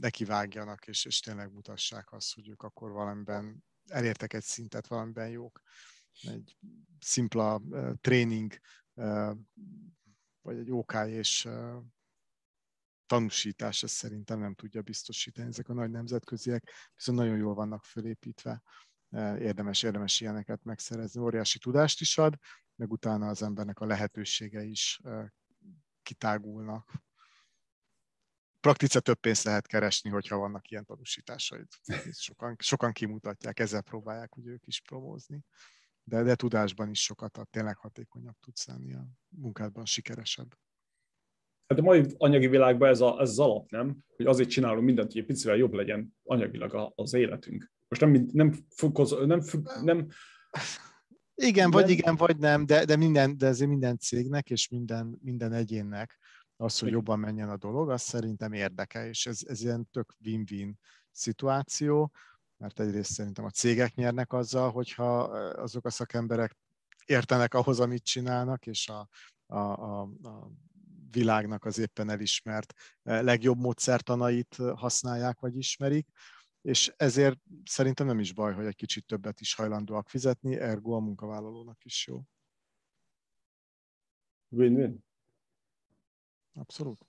nekivágjanak, 0.00 0.86
és, 0.86 1.04
és 1.04 1.20
tényleg 1.20 1.52
mutassák 1.52 2.12
azt, 2.12 2.34
hogy 2.34 2.48
ők 2.48 2.62
akkor 2.62 2.90
valamiben 2.90 3.64
elértek 3.90 4.32
egy 4.32 4.42
szintet, 4.42 4.86
valamiben 4.86 5.28
jók. 5.28 5.60
Egy 6.22 6.56
szimpla 7.00 7.56
uh, 7.56 7.92
tréning, 8.00 8.58
uh, 8.94 9.36
vagy 10.40 10.58
egy 10.58 10.70
OK 10.70 10.94
és 11.06 11.44
uh, 11.44 11.82
tanúsítás, 13.06 13.82
ezt 13.82 13.94
szerintem 13.94 14.38
nem 14.38 14.54
tudja 14.54 14.82
biztosítani. 14.82 15.48
Ezek 15.48 15.68
a 15.68 15.72
nagy 15.74 15.90
nemzetköziek 15.90 16.70
viszont 16.94 17.18
nagyon 17.18 17.36
jól 17.36 17.54
vannak 17.54 17.84
fölépítve. 17.84 18.62
Érdemes, 19.38 19.82
érdemes 19.82 20.20
ilyeneket 20.20 20.64
megszerezni. 20.64 21.20
Óriási 21.20 21.58
tudást 21.58 22.00
is 22.00 22.18
ad, 22.18 22.38
meg 22.74 22.92
utána 22.92 23.28
az 23.28 23.42
embernek 23.42 23.80
a 23.80 23.86
lehetősége 23.86 24.62
is 24.62 25.00
kitágulnak 26.02 26.92
praktice 28.60 29.00
több 29.00 29.18
pénzt 29.18 29.44
lehet 29.44 29.66
keresni, 29.66 30.10
hogyha 30.10 30.36
vannak 30.36 30.70
ilyen 30.70 30.84
tanúsításaid. 30.84 31.66
Sokan, 32.10 32.56
sokan 32.58 32.92
kimutatják, 32.92 33.58
ezzel 33.58 33.82
próbálják 33.82 34.32
hogy 34.32 34.46
ők 34.46 34.66
is 34.66 34.80
promózni. 34.80 35.44
De, 36.02 36.22
de 36.22 36.34
tudásban 36.34 36.90
is 36.90 37.02
sokat 37.02 37.36
ad, 37.36 37.48
tényleg 37.48 37.76
hatékonyabb 37.76 38.36
tudsz 38.40 38.66
lenni 38.66 38.94
a 38.94 39.06
munkádban, 39.28 39.84
sikeresebb. 39.84 40.54
Hát 41.66 41.78
a 41.78 41.82
mai 41.82 42.04
anyagi 42.18 42.46
világban 42.46 42.88
ez, 42.88 43.00
a, 43.00 43.20
ez 43.20 43.28
az 43.28 43.38
alap, 43.38 43.70
nem? 43.70 43.98
Hogy 44.16 44.26
azért 44.26 44.48
csinálunk 44.48 44.84
mindent, 44.84 45.12
hogy 45.12 45.20
egy 45.20 45.26
picivel 45.26 45.56
jobb 45.56 45.72
legyen 45.72 46.14
anyagilag 46.22 46.92
az 46.94 47.14
életünk. 47.14 47.72
Most 47.88 48.00
nem, 48.00 48.28
nem, 48.32 48.66
nem, 49.26 49.26
nem, 49.26 49.40
nem 49.82 50.08
igen, 51.34 51.70
vagy 51.70 51.90
igen, 51.90 52.16
vagy 52.16 52.38
nem, 52.38 52.66
de, 52.66 52.84
de, 52.84 52.96
minden, 52.96 53.38
de 53.38 53.46
ezért 53.46 53.70
minden 53.70 53.98
cégnek 53.98 54.50
és 54.50 54.68
minden, 54.68 55.18
minden 55.22 55.52
egyénnek 55.52 56.18
az, 56.60 56.78
hogy 56.78 56.90
jobban 56.90 57.18
menjen 57.18 57.48
a 57.48 57.56
dolog, 57.56 57.90
az 57.90 58.02
szerintem 58.02 58.52
érdeke, 58.52 59.08
és 59.08 59.26
ez, 59.26 59.40
ez 59.46 59.62
ilyen 59.62 59.88
tök 59.90 60.14
win-win 60.24 60.78
szituáció, 61.10 62.12
mert 62.56 62.80
egyrészt 62.80 63.12
szerintem 63.12 63.44
a 63.44 63.50
cégek 63.50 63.94
nyernek 63.94 64.32
azzal, 64.32 64.70
hogyha 64.70 65.22
azok 65.52 65.84
a 65.84 65.90
szakemberek 65.90 66.56
értenek 67.06 67.54
ahhoz, 67.54 67.80
amit 67.80 68.04
csinálnak, 68.04 68.66
és 68.66 68.88
a, 68.88 69.08
a, 69.46 69.58
a, 69.58 70.00
a 70.02 70.50
világnak 71.10 71.64
az 71.64 71.78
éppen 71.78 72.10
elismert 72.10 72.72
legjobb 73.02 73.58
módszertanait 73.58 74.56
használják 74.74 75.40
vagy 75.40 75.56
ismerik, 75.56 76.08
és 76.62 76.92
ezért 76.96 77.38
szerintem 77.64 78.06
nem 78.06 78.18
is 78.18 78.32
baj, 78.32 78.54
hogy 78.54 78.66
egy 78.66 78.76
kicsit 78.76 79.06
többet 79.06 79.40
is 79.40 79.54
hajlandóak 79.54 80.08
fizetni, 80.08 80.56
ergo 80.56 80.92
a 80.92 81.00
munkavállalónak 81.00 81.84
is 81.84 82.06
jó. 82.06 82.22
Win-win. 84.48 85.08
Abszolút. 86.60 87.06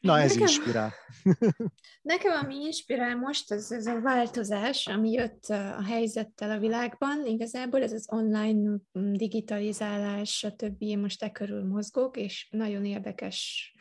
Na, 0.00 0.20
ez 0.20 0.30
nekem, 0.30 0.46
inspirál. 0.46 0.92
nekem, 2.12 2.32
ami 2.32 2.54
inspirál 2.54 3.16
most, 3.16 3.50
az 3.50 3.72
ez 3.72 3.86
a 3.86 4.00
változás, 4.00 4.86
ami 4.86 5.10
jött 5.10 5.44
a 5.44 5.82
helyzettel 5.82 6.50
a 6.50 6.58
világban. 6.58 7.26
Igazából 7.26 7.82
ez 7.82 7.92
az 7.92 8.06
online 8.10 8.76
digitalizálás, 8.92 10.36
stb. 10.36 10.82
Én 10.82 10.98
most 10.98 11.22
e 11.22 11.30
körül 11.30 11.64
mozgok, 11.64 12.16
és 12.16 12.48
nagyon 12.50 12.84
érdekes 12.84 13.72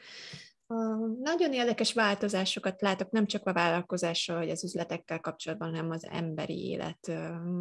nagyon 1.21 1.53
érdekes 1.53 1.93
változásokat 1.93 2.81
látok, 2.81 3.11
nem 3.11 3.25
csak 3.25 3.47
a 3.47 3.53
vállalkozással, 3.53 4.37
vagy 4.37 4.49
az 4.49 4.63
üzletekkel 4.63 5.19
kapcsolatban, 5.19 5.69
hanem 5.69 5.89
az 5.89 6.07
emberi 6.11 6.69
élet 6.69 7.11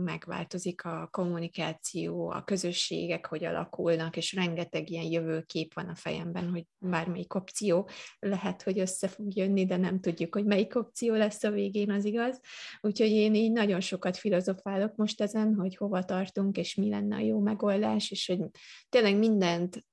megváltozik, 0.04 0.84
a 0.84 1.08
kommunikáció, 1.10 2.30
a 2.30 2.44
közösségek, 2.44 3.26
hogy 3.26 3.44
alakulnak, 3.44 4.16
és 4.16 4.32
rengeteg 4.32 4.90
ilyen 4.90 5.04
jövőkép 5.04 5.74
van 5.74 5.88
a 5.88 5.94
fejemben, 5.94 6.50
hogy 6.50 6.66
bármelyik 6.78 7.34
opció 7.34 7.88
lehet, 8.18 8.62
hogy 8.62 8.78
össze 8.78 9.08
fog 9.08 9.36
jönni, 9.36 9.66
de 9.66 9.76
nem 9.76 10.00
tudjuk, 10.00 10.34
hogy 10.34 10.44
melyik 10.44 10.76
opció 10.76 11.14
lesz 11.14 11.44
a 11.44 11.50
végén, 11.50 11.90
az 11.90 12.04
igaz. 12.04 12.40
Úgyhogy 12.80 13.10
én 13.10 13.34
így 13.34 13.52
nagyon 13.52 13.80
sokat 13.80 14.16
filozofálok 14.16 14.96
most 14.96 15.20
ezen, 15.20 15.54
hogy 15.54 15.76
hova 15.76 16.04
tartunk, 16.04 16.56
és 16.56 16.74
mi 16.74 16.88
lenne 16.88 17.16
a 17.16 17.20
jó 17.20 17.40
megoldás, 17.40 18.10
és 18.10 18.26
hogy 18.26 18.40
tényleg 18.88 19.18
mindent 19.18 19.84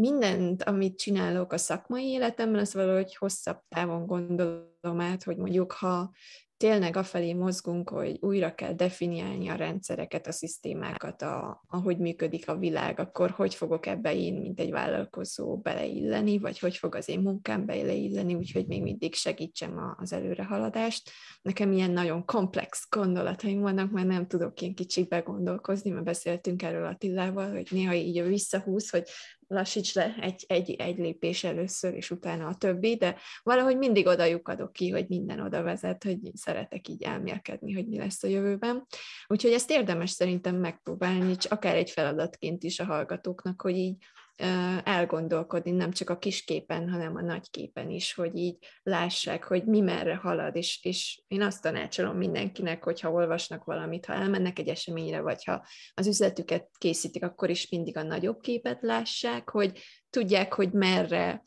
mindent, 0.00 0.62
amit 0.62 0.98
csinálok 0.98 1.52
a 1.52 1.58
szakmai 1.58 2.06
életemben, 2.06 2.60
azt 2.60 2.72
valahogy 2.72 3.16
hosszabb 3.16 3.58
távon 3.68 4.06
gondolom 4.06 5.00
át, 5.00 5.22
hogy 5.22 5.36
mondjuk, 5.36 5.72
ha 5.72 6.10
tényleg 6.56 6.96
afelé 6.96 7.32
mozgunk, 7.32 7.90
hogy 7.90 8.18
újra 8.20 8.54
kell 8.54 8.72
definiálni 8.72 9.48
a 9.48 9.54
rendszereket, 9.54 10.26
a 10.26 10.32
szisztémákat, 10.32 11.22
a, 11.22 11.64
ahogy 11.68 11.98
működik 11.98 12.48
a 12.48 12.56
világ, 12.56 13.00
akkor 13.00 13.30
hogy 13.30 13.54
fogok 13.54 13.86
ebbe 13.86 14.14
én, 14.14 14.34
mint 14.34 14.60
egy 14.60 14.70
vállalkozó 14.70 15.56
beleilleni, 15.56 16.38
vagy 16.38 16.58
hogy 16.58 16.76
fog 16.76 16.94
az 16.94 17.08
én 17.08 17.20
munkám 17.20 17.66
beleilleni, 17.66 18.34
úgyhogy 18.34 18.66
még 18.66 18.82
mindig 18.82 19.14
segítsem 19.14 19.94
az 19.96 20.12
előrehaladást. 20.12 21.10
Nekem 21.42 21.72
ilyen 21.72 21.90
nagyon 21.90 22.24
komplex 22.24 22.86
gondolataim 22.90 23.60
vannak, 23.60 23.90
mert 23.90 24.06
nem 24.06 24.26
tudok 24.26 24.60
ilyen 24.60 24.74
kicsit 24.74 25.08
begondolkozni, 25.08 25.90
mert 25.90 26.04
beszéltünk 26.04 26.62
erről 26.62 26.86
Attilával, 26.86 27.50
hogy 27.50 27.68
néha 27.70 27.94
így 27.94 28.22
visszahúz, 28.22 28.90
hogy 28.90 29.08
lassíts 29.46 29.94
le 29.94 30.14
egy, 30.20 30.44
egy, 30.46 30.70
egy 30.70 30.98
lépés 30.98 31.44
először, 31.44 31.94
és 31.94 32.10
utána 32.10 32.46
a 32.46 32.54
többi, 32.54 32.96
de 32.96 33.16
valahogy 33.42 33.76
mindig 33.76 34.06
oda 34.06 34.24
lyukadok 34.24 34.72
ki, 34.72 34.90
hogy 34.90 35.08
minden 35.08 35.40
oda 35.40 35.62
vezet, 35.62 36.04
hogy 36.04 36.18
szeretek 36.34 36.88
így 36.88 37.02
elmélkedni, 37.02 37.72
hogy 37.72 37.86
mi 37.86 37.98
lesz 37.98 38.22
a 38.22 38.28
jövőben. 38.28 38.86
Úgyhogy 39.26 39.52
ezt 39.52 39.70
érdemes 39.70 40.10
szerintem 40.10 40.56
megpróbálni, 40.56 41.36
akár 41.48 41.76
egy 41.76 41.90
feladatként 41.90 42.62
is 42.62 42.80
a 42.80 42.84
hallgatóknak, 42.84 43.60
hogy 43.62 43.76
így 43.76 43.96
elgondolkodni 44.84 45.70
nem 45.70 45.90
csak 45.90 46.10
a 46.10 46.18
kis 46.18 46.44
képen, 46.44 46.90
hanem 46.90 47.16
a 47.16 47.20
nagy 47.20 47.50
képen 47.50 47.90
is, 47.90 48.14
hogy 48.14 48.36
így 48.36 48.56
lássák, 48.82 49.44
hogy 49.44 49.64
mi 49.64 49.80
merre 49.80 50.14
halad, 50.14 50.56
és, 50.56 50.80
és 50.82 51.22
én 51.28 51.42
azt 51.42 51.62
tanácsolom 51.62 52.16
mindenkinek, 52.16 52.84
hogyha 52.84 53.10
olvasnak 53.10 53.64
valamit, 53.64 54.06
ha 54.06 54.12
elmennek 54.12 54.58
egy 54.58 54.68
eseményre, 54.68 55.20
vagy 55.20 55.44
ha 55.44 55.66
az 55.94 56.06
üzletüket 56.06 56.68
készítik, 56.78 57.24
akkor 57.24 57.50
is 57.50 57.68
mindig 57.70 57.96
a 57.96 58.02
nagyobb 58.02 58.40
képet 58.40 58.82
lássák, 58.82 59.50
hogy 59.50 59.80
tudják, 60.10 60.52
hogy 60.52 60.72
merre, 60.72 61.42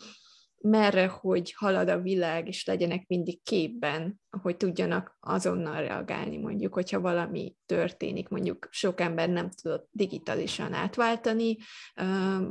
merre, 0.62 1.08
hogy 1.08 1.54
halad 1.56 1.90
a 1.90 2.00
világ, 2.00 2.48
és 2.48 2.66
legyenek 2.66 3.08
mindig 3.08 3.44
képben, 3.44 4.20
hogy 4.42 4.58
tudjanak 4.58 5.18
azonnal 5.20 5.82
reagálni, 5.82 6.38
mondjuk, 6.38 6.74
hogyha 6.74 7.00
valami 7.00 7.56
történik, 7.66 8.30
mondjuk 8.30 8.68
sok 8.72 9.02
ember 9.02 9.30
nem 9.30 9.50
tudott 9.50 9.88
digitálisan 9.92 10.74
átváltani, 10.74 11.58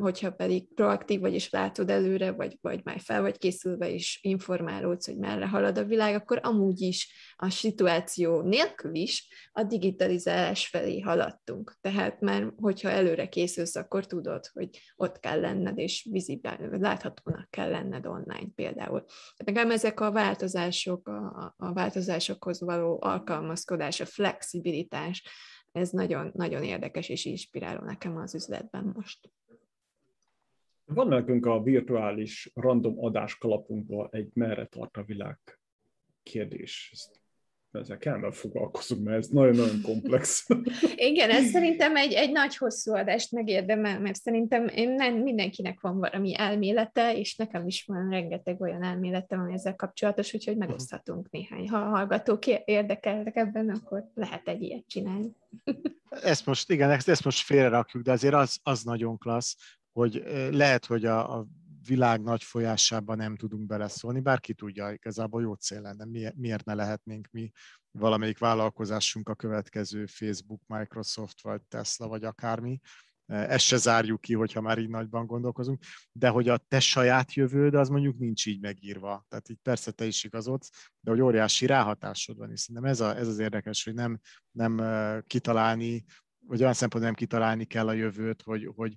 hogyha 0.01 0.33
pedig 0.33 0.75
proaktív 0.75 1.21
vagy, 1.21 1.35
és 1.35 1.51
látod 1.51 1.91
előre, 1.91 2.33
vagy, 2.33 2.59
vagy 2.61 2.81
már 2.85 3.01
fel 3.01 3.21
vagy 3.21 3.39
készülve, 3.39 3.93
és 3.93 4.19
informálódsz, 4.23 5.07
hogy 5.07 5.17
merre 5.17 5.49
halad 5.49 5.79
a 5.79 5.85
világ, 5.85 6.15
akkor 6.15 6.41
amúgy 6.43 6.81
is 6.81 7.13
a 7.37 7.51
szituáció 7.51 8.41
nélkül 8.41 8.95
is 8.95 9.29
a 9.53 9.63
digitalizálás 9.63 10.69
felé 10.69 11.01
haladtunk. 11.01 11.77
Tehát 11.81 12.21
már, 12.21 12.53
hogyha 12.57 12.89
előre 12.89 13.29
készülsz, 13.29 13.77
akkor 13.77 14.07
tudod, 14.07 14.47
hogy 14.53 14.69
ott 14.97 15.21
kell 15.21 15.41
lenned, 15.41 15.79
és 15.79 16.07
vizibál, 16.11 16.69
láthatónak 16.71 17.51
kell 17.51 17.71
lenned 17.71 18.07
online 18.07 18.49
például. 18.55 19.05
Nekem 19.45 19.71
ezek 19.71 20.01
a 20.01 20.13
változások, 20.13 21.09
a, 21.09 21.55
a 21.57 21.68
változásokhoz 21.73 22.61
való 22.61 22.99
alkalmazkodás, 23.01 24.01
a 24.01 24.07
flexibilitás, 24.07 25.23
ez 25.73 25.91
nagyon, 25.91 26.31
nagyon 26.35 26.63
érdekes 26.63 27.09
és 27.09 27.25
inspiráló 27.25 27.85
nekem 27.85 28.17
az 28.17 28.35
üzletben 28.35 28.93
most. 28.95 29.31
Van 30.85 31.09
nekünk 31.09 31.47
a 31.47 31.63
virtuális 31.63 32.51
random 32.55 33.05
adás 33.05 33.39
kalapunkban 33.39 34.09
egy 34.11 34.31
merre 34.35 34.67
tart 34.67 34.97
a 34.97 35.03
világ 35.03 35.39
kérdés. 36.23 36.91
Ezt 36.93 37.21
ezzel 37.73 37.99
kellene 37.99 38.31
foglalkozunk, 38.31 39.05
mert 39.05 39.19
ez 39.19 39.27
nagyon-nagyon 39.27 39.81
komplex. 39.83 40.47
Igen, 41.11 41.31
ez 41.31 41.51
szerintem 41.51 41.97
egy, 41.97 42.13
egy 42.13 42.33
nagy 42.33 42.57
hosszú 42.57 42.95
adást 42.95 43.33
megérdemel, 43.33 44.01
mert 44.01 44.23
szerintem 44.23 44.67
én 44.67 44.91
nem, 44.91 45.15
mindenkinek 45.15 45.81
van 45.81 45.99
valami 45.99 46.35
elmélete, 46.37 47.17
és 47.17 47.37
nekem 47.37 47.67
is 47.67 47.85
van 47.85 48.11
rengeteg 48.11 48.61
olyan 48.61 48.83
elmélete, 48.83 49.37
ami 49.37 49.53
ezzel 49.53 49.75
kapcsolatos, 49.75 50.35
úgyhogy 50.35 50.57
megoszthatunk 50.57 51.31
néhány. 51.31 51.69
Ha 51.69 51.79
a 51.79 51.89
hallgatók 51.89 52.47
érdekelnek 52.47 53.37
ebben, 53.37 53.69
akkor 53.69 54.11
lehet 54.15 54.49
egy 54.49 54.63
ilyet 54.63 54.87
csinálni. 54.87 55.37
Ezt 56.09 56.47
most, 56.47 56.71
igen, 56.71 56.91
ezt, 56.91 57.09
ezt 57.09 57.25
most 57.25 57.45
félre 57.45 57.69
rakjuk, 57.69 58.03
de 58.03 58.13
azért 58.13 58.35
az, 58.35 58.59
az 58.63 58.83
nagyon 58.83 59.19
klassz, 59.19 59.57
hogy 59.93 60.23
lehet, 60.51 60.85
hogy 60.85 61.05
a, 61.05 61.39
a 61.39 61.47
világ 61.89 62.23
nagy 62.23 62.43
folyásában 62.43 63.17
nem 63.17 63.37
tudunk 63.37 63.67
beleszólni, 63.67 64.21
bárki 64.21 64.55
tudja, 64.55 64.93
igazából 64.93 65.43
jó 65.43 65.55
cél 65.55 65.81
lenne, 65.81 66.33
miért 66.37 66.65
ne 66.65 66.75
lehetnénk 66.75 67.29
mi 67.31 67.51
valamelyik 67.91 68.39
vállalkozásunk 68.39 69.29
a 69.29 69.35
következő 69.35 70.07
Facebook, 70.07 70.63
Microsoft, 70.67 71.43
vagy 71.43 71.63
Tesla, 71.63 72.09
vagy 72.09 72.25
akármi, 72.25 72.81
ezt 73.29 73.65
se 73.65 73.77
zárjuk 73.77 74.21
ki, 74.21 74.35
hogyha 74.35 74.61
már 74.61 74.79
így 74.79 74.89
nagyban 74.89 75.27
gondolkozunk, 75.27 75.83
de 76.13 76.29
hogy 76.29 76.49
a 76.49 76.57
te 76.57 76.81
saját 76.81 77.33
jövőd, 77.33 77.75
az 77.75 77.89
mondjuk 77.89 78.19
nincs 78.19 78.47
így 78.47 78.61
megírva. 78.61 79.25
Tehát 79.29 79.49
így 79.49 79.59
persze 79.63 79.91
te 79.91 80.05
is 80.05 80.25
igazodsz, 80.25 80.71
de 81.01 81.11
hogy 81.11 81.21
óriási 81.21 81.67
ráhatásod 81.67 82.37
van, 82.37 82.51
és 82.51 82.61
szerintem 82.61 82.91
ez, 82.91 83.01
a, 83.01 83.17
ez 83.17 83.29
az 83.29 83.39
érdekes, 83.39 83.85
hogy 83.85 83.95
nem, 83.95 84.19
nem 84.51 84.83
kitalálni, 85.27 86.05
vagy 86.47 86.61
olyan 86.61 86.73
szempontból 86.73 87.11
nem 87.11 87.15
kitalálni 87.15 87.65
kell 87.65 87.89
a 87.89 87.93
jövőt, 87.93 88.43
hogy, 88.43 88.71
hogy 88.75 88.95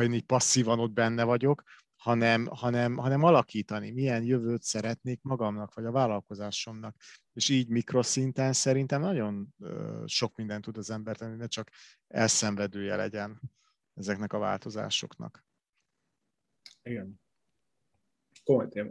én 0.00 0.12
így 0.12 0.24
passzívan 0.24 0.78
ott 0.78 0.92
benne 0.92 1.24
vagyok, 1.24 1.62
hanem, 2.00 2.46
hanem, 2.46 2.96
hanem 2.96 3.22
alakítani, 3.22 3.90
milyen 3.90 4.22
jövőt 4.22 4.62
szeretnék 4.62 5.22
magamnak, 5.22 5.74
vagy 5.74 5.84
a 5.84 5.90
vállalkozásomnak. 5.90 6.96
És 7.32 7.48
így 7.48 7.68
mikroszinten 7.68 8.52
szerintem 8.52 9.00
nagyon 9.00 9.54
sok 10.06 10.36
mindent 10.36 10.64
tud 10.64 10.76
az 10.76 10.90
ember 10.90 11.16
tenni, 11.16 11.36
ne 11.36 11.46
csak 11.46 11.70
elszenvedője 12.08 12.96
legyen 12.96 13.40
ezeknek 13.94 14.32
a 14.32 14.38
változásoknak. 14.38 15.44
Igen. 16.82 17.20
Komoly 18.44 18.68
téma. 18.68 18.90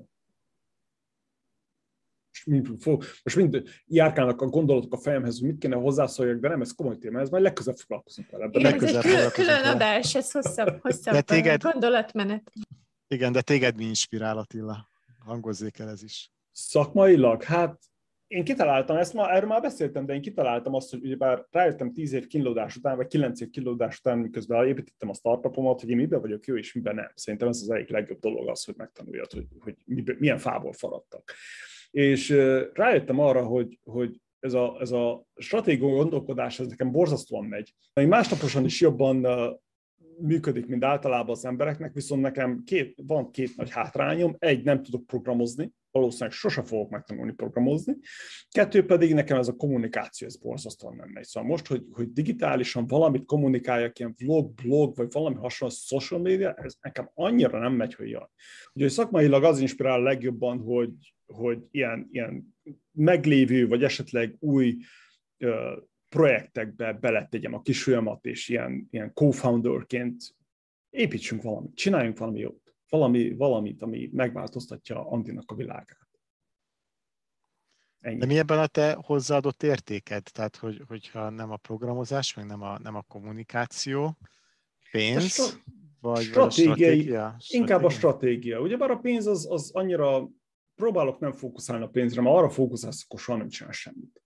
Most 2.32 2.46
mind, 2.46 2.82
fog, 2.82 3.04
most 3.24 3.36
mind 3.36 3.64
járkálnak 3.86 4.42
a 4.42 4.46
gondolatok 4.46 4.94
a 4.94 4.98
fejemhez, 4.98 5.40
hogy 5.40 5.48
mit 5.48 5.58
kéne 5.58 5.76
hozzászóljak, 5.76 6.40
de 6.40 6.48
nem, 6.48 6.62
ez 6.62 6.72
komoly 6.72 6.98
téma, 6.98 7.20
ez 7.20 7.30
majd 7.30 7.44
legközelebb 7.44 7.80
foglalkozunk 7.80 8.30
vele. 8.30 8.50
Igen, 8.52 8.84
ez 8.84 8.96
egy 8.96 9.02
külön, 9.02 9.32
külön 9.32 9.64
adás, 9.64 10.16
ez 10.16 10.32
hosszabb, 10.32 10.82
hosszabb 10.82 11.20
téged, 11.24 11.62
gondolatmenet. 11.62 12.52
Igen, 13.12 13.32
de 13.32 13.42
téged 13.42 13.76
mi 13.76 13.84
inspirál, 13.84 14.38
Attila? 14.38 14.90
Hangozzék 15.20 15.80
el 15.80 15.90
ez 15.90 16.04
is. 16.04 16.32
Szakmailag? 16.52 17.44
Hát 17.44 17.80
én 18.28 18.44
kitaláltam 18.44 18.98
ezt, 18.98 19.14
ma, 19.14 19.32
erről 19.32 19.50
már 19.50 19.62
beszéltem, 19.62 20.06
de 20.06 20.14
én 20.14 20.22
kitaláltam 20.22 20.74
azt, 20.74 20.90
hogy 20.90 21.18
bár 21.18 21.46
rájöttem 21.52 21.94
10 21.94 22.14
év 22.14 22.28
kínlódás 22.28 22.76
után, 22.76 22.96
vagy 22.96 23.08
9 23.08 23.42
év 23.42 23.50
kínlódás 23.50 23.98
után, 23.98 24.18
miközben 24.18 24.68
építettem 24.68 25.10
a 25.10 25.14
startupomat, 25.14 25.80
hogy 25.80 25.90
én 25.90 25.96
miben 25.96 26.22
vagyok 26.22 26.46
jó, 26.46 26.58
és 26.58 26.74
miben 26.74 26.96
nem. 26.96 27.12
Szerintem 27.16 27.48
ez 27.48 27.62
az 27.62 27.70
egyik 27.70 27.90
legjobb 27.90 28.20
dolog 28.20 28.50
az, 28.50 28.64
hogy 28.64 28.76
megtanuljad, 28.78 29.32
hogy, 29.32 29.48
hogy 29.60 29.76
milyen 30.18 30.38
fából 30.38 30.74
faradtak. 30.74 31.34
És 31.92 32.30
rájöttem 32.74 33.20
arra, 33.20 33.46
hogy, 33.46 33.80
hogy 33.84 34.22
ez 34.40 34.54
a, 34.54 34.78
ez 34.80 34.92
a 34.92 35.26
stratégiai 35.36 35.92
gondolkodás, 35.92 36.60
ez 36.60 36.68
nekem 36.68 36.92
borzasztóan 36.92 37.46
megy. 37.46 37.74
Még 37.94 38.08
másnaposan 38.08 38.66
is 38.66 38.82
jobban 38.82 39.26
működik, 40.22 40.66
mint 40.66 40.84
általában 40.84 41.30
az 41.30 41.46
embereknek, 41.46 41.94
viszont 41.94 42.22
nekem 42.22 42.64
két, 42.66 43.02
van 43.08 43.32
két 43.32 43.56
nagy 43.56 43.70
hátrányom. 43.70 44.36
Egy, 44.38 44.64
nem 44.64 44.84
tudok 44.84 45.06
programozni, 45.06 45.74
valószínűleg 45.92 46.32
sose 46.32 46.64
fogok 46.64 46.90
megtanulni 46.90 47.34
programozni. 47.34 47.96
Kettő 48.50 48.86
pedig 48.86 49.14
nekem 49.14 49.38
ez 49.38 49.48
a 49.48 49.56
kommunikáció, 49.56 50.28
ez 50.28 50.38
borzasztóan 50.38 50.96
nem 50.96 51.10
megy. 51.10 51.24
Szóval 51.24 51.50
most, 51.50 51.68
hogy, 51.68 51.86
hogy 51.92 52.12
digitálisan 52.12 52.88
valamit 52.88 53.26
kommunikáljak, 53.26 54.00
ilyen 54.00 54.16
vlog, 54.18 54.54
blog, 54.54 54.96
vagy 54.96 55.12
valami 55.12 55.36
hasonló 55.36 55.74
social 55.74 56.20
media, 56.20 56.54
ez 56.54 56.76
nekem 56.82 57.10
annyira 57.14 57.60
nem 57.60 57.74
megy, 57.74 57.94
hogy 57.94 58.10
jaj. 58.10 58.28
Úgyhogy 58.74 58.92
szakmailag 58.92 59.44
az 59.44 59.60
inspirál 59.60 60.02
legjobban, 60.02 60.60
hogy, 60.60 61.14
hogy 61.26 61.60
ilyen, 61.72 62.08
ilyen 62.12 62.56
meglévő, 62.92 63.68
vagy 63.68 63.84
esetleg 63.84 64.36
új 64.40 64.78
projektekbe 66.10 66.94
beletegyem 66.94 67.54
a 67.54 67.62
kis 67.62 67.88
és 68.22 68.50
ilyen, 68.50 68.88
ilyen 68.92 69.12
co-founderként 69.14 70.36
építsünk 70.90 71.42
valamit, 71.42 71.76
csináljunk 71.76 72.18
valami 72.18 72.40
jót 72.40 72.70
valami, 72.90 73.36
valamit, 73.36 73.82
ami 73.82 74.10
megváltoztatja 74.14 75.10
Andinak 75.10 75.52
a 75.52 75.56
világát. 75.56 76.08
Ennyi. 78.00 78.18
De 78.18 78.26
mi 78.26 78.38
ebben 78.38 78.60
a 78.60 78.68
te 78.68 78.98
hozzáadott 79.02 79.64
értéked? 79.64 80.24
Tehát, 80.24 80.56
hogy, 80.56 80.84
hogyha 80.88 81.30
nem 81.30 81.52
a 81.52 81.58
programozás, 81.58 82.34
meg 82.34 82.46
nem 82.46 82.62
a, 82.62 82.80
nem 82.80 82.96
a 82.96 83.02
kommunikáció, 83.02 84.18
pénz, 84.92 85.24
sta- 85.24 85.64
vagy, 86.02 86.24
stratégiai, 86.24 86.76
vagy 86.76 86.82
a 86.82 86.86
stratégia? 86.90 87.38
Inkább 87.48 87.84
a 87.84 87.90
stratégia. 87.90 88.62
Ugyebár 88.62 88.92
a 88.92 88.98
pénz 88.98 89.28
az, 89.28 89.52
az 89.52 89.72
annyira, 89.72 90.30
próbálok 90.76 91.20
nem 91.20 91.32
fókuszálni 91.32 91.84
a 91.84 91.90
pénzre, 91.90 92.22
mert 92.22 92.36
arra 92.36 92.50
fókuszálsz, 92.50 93.04
akkor 93.04 93.20
soha 93.20 93.38
nem 93.38 93.50
csinál 93.50 93.72
semmit. 93.72 94.22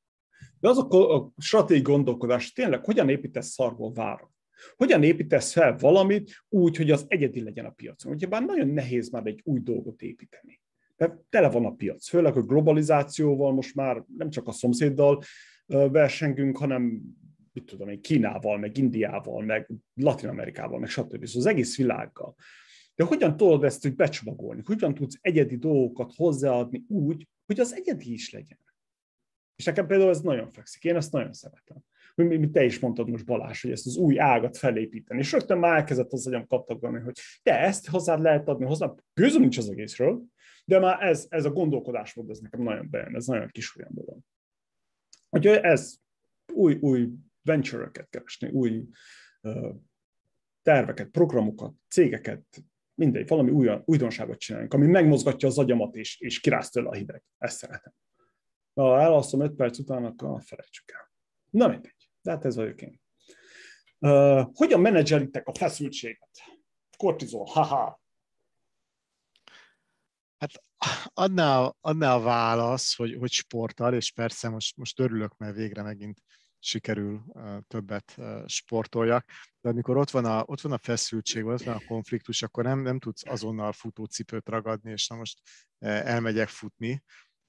De 0.64 0.70
az 0.70 0.78
a, 0.78 1.34
stratégiai 1.38 1.82
gondolkodás, 1.82 2.52
tényleg 2.52 2.86
hogyan 2.86 3.10
építesz 3.10 3.48
szarból 3.48 3.92
várat? 3.94 4.30
Hogyan 4.76 5.04
építesz 5.04 5.52
fel 5.52 5.78
valamit 5.78 6.46
úgy, 6.50 6.78
hogy 6.78 6.92
az 6.92 7.06
egyedi 7.08 7.44
legyen 7.44 7.66
a 7.66 7.70
piacon? 7.70 8.12
Ugye 8.12 8.28
bár 8.28 8.44
nagyon 8.44 8.68
nehéz 8.68 9.10
már 9.10 9.26
egy 9.26 9.42
új 9.44 9.60
dolgot 9.60 10.02
építeni. 10.02 10.62
De 10.96 11.24
tele 11.30 11.50
van 11.50 11.66
a 11.66 11.72
piac, 11.72 12.08
főleg 12.08 12.38
a 12.38 12.42
globalizációval 12.42 13.54
most 13.54 13.76
már 13.76 14.04
nem 14.18 14.30
csak 14.30 14.48
a 14.48 14.52
szomszéddal 14.52 15.24
versengünk, 15.66 16.58
hanem 16.58 17.02
mit 17.54 17.66
tudom 17.66 17.90
én, 17.90 18.02
Kínával, 18.02 18.58
meg 18.58 18.78
Indiával, 18.78 19.44
meg 19.44 19.70
Latin 19.94 20.30
Amerikával, 20.30 20.80
meg 20.80 20.90
stb. 20.90 21.26
Szóval 21.26 21.42
az 21.42 21.46
egész 21.46 21.78
világgal. 21.78 22.36
De 22.96 23.04
hogyan 23.04 23.38
tudod 23.38 23.64
ezt 23.64 23.86
úgy 23.86 23.96
becsomagolni? 23.96 24.62
Hogyan 24.66 24.94
tudsz 24.94 25.18
egyedi 25.22 25.58
dolgokat 25.58 26.14
hozzáadni 26.16 26.84
úgy, 26.88 27.28
hogy 27.46 27.60
az 27.60 27.74
egyedi 27.74 28.14
is 28.14 28.32
legyen? 28.32 28.62
És 29.56 29.66
nekem 29.66 29.88
például 29.88 30.10
ez 30.10 30.22
nagyon 30.22 30.50
fekszik, 30.50 30.84
én 30.84 30.96
ezt 30.96 31.12
nagyon 31.12 31.34
szeretem 31.34 31.84
mint 32.16 32.52
te 32.52 32.64
is 32.64 32.80
mondtad 32.80 33.10
most 33.10 33.26
Balázs, 33.26 33.62
hogy 33.62 33.72
ezt 33.72 33.86
az 33.86 33.96
új 33.96 34.20
ágat 34.20 34.58
felépíteni. 34.58 35.20
És 35.20 35.32
rögtön 35.32 35.58
már 35.58 35.78
elkezdett 35.78 36.12
az 36.12 36.28
agyam 36.28 36.48
kaptagolni, 36.48 37.00
hogy 37.00 37.20
te 37.44 37.60
ezt 37.60 37.88
hozzád 37.88 38.22
lehet 38.22 38.48
adni, 38.48 38.66
hozzá, 38.66 38.94
gőzöm 39.14 39.42
nincs 39.42 39.58
az 39.58 39.70
egészről, 39.70 40.24
de 40.66 40.80
már 40.80 41.04
ez, 41.04 41.26
ez 41.30 41.46
a 41.46 41.52
gondolkodásmód, 41.52 42.30
ez 42.30 42.40
nekem 42.40 42.62
nagyon 42.62 42.90
bejön, 42.90 43.16
ez 43.16 43.26
nagyon 43.26 43.50
kis 43.50 43.76
olyan 43.78 43.92
dolog. 43.94 44.20
Úgyhogy 45.30 45.56
ez 45.56 45.96
új, 46.54 46.78
új 46.80 47.10
venture-öket 47.42 48.10
keresni, 48.10 48.50
új 48.50 48.84
uh, 49.42 49.76
terveket, 50.62 51.08
programokat, 51.08 51.74
cégeket, 51.90 52.44
mindegy, 52.96 53.28
valami 53.28 53.52
új, 53.52 53.70
újdonságot 53.86 54.38
csináljunk, 54.38 54.74
ami 54.74 54.88
megmozgatja 54.88 55.48
az 55.48 55.58
agyamat 55.58 55.96
és, 55.96 56.20
és 56.20 56.40
kiráz 56.40 56.70
tőle 56.70 56.90
a 56.90 56.94
hideg. 56.94 57.24
Ezt 57.38 57.58
szeretem. 57.58 57.94
Ha 58.74 59.02
elalszom 59.02 59.42
5 59.42 59.56
perc 59.56 59.80
után, 59.80 60.06
akkor 60.06 60.42
felejtsük 60.44 60.92
el. 60.92 61.12
Na 61.50 61.68
mindegy. 61.68 62.10
De 62.22 62.32
hát 62.32 62.46
ez 62.46 62.56
vagyok 62.56 62.82
én. 62.82 63.02
Uh, 64.00 64.48
hogyan 64.54 64.80
menedzselitek 64.80 65.48
a 65.48 65.54
feszültséget? 65.54 66.30
Kortizol, 66.98 67.46
haha. 67.46 68.02
Hát 70.38 70.64
adná, 71.14 71.74
adná 71.82 72.16
a 72.16 72.22
válasz, 72.22 72.96
hogy, 72.96 73.16
hogy 73.20 73.32
sporttal, 73.32 73.94
és 73.94 74.12
persze 74.12 74.50
most, 74.50 74.78
most 74.78 75.00
örülök, 75.00 75.38
mert 75.38 75.56
végre 75.56 75.82
megint 75.82 76.24
sikerül 76.60 77.22
uh, 77.28 77.58
többet 77.68 78.14
uh, 78.18 78.48
sportoljak, 78.48 79.26
de 79.62 79.70
amikor 79.70 79.98
ott 79.98 80.10
van 80.10 80.26
a, 80.26 80.44
ott 80.46 80.62
van 80.62 80.72
a 80.72 80.78
feszültség, 80.78 81.46
ott 81.46 81.64
van 81.64 81.76
a 81.76 81.86
konfliktus, 81.88 82.42
akkor 82.42 82.64
nem, 82.64 82.80
nem 82.80 83.00
tudsz 83.00 83.26
azonnal 83.26 83.72
futócipőt 83.72 84.50
ragadni, 84.50 84.92
és 84.92 85.08
na 85.08 85.16
most 85.16 85.42
elmegyek 85.80 86.48
futni, 86.48 87.04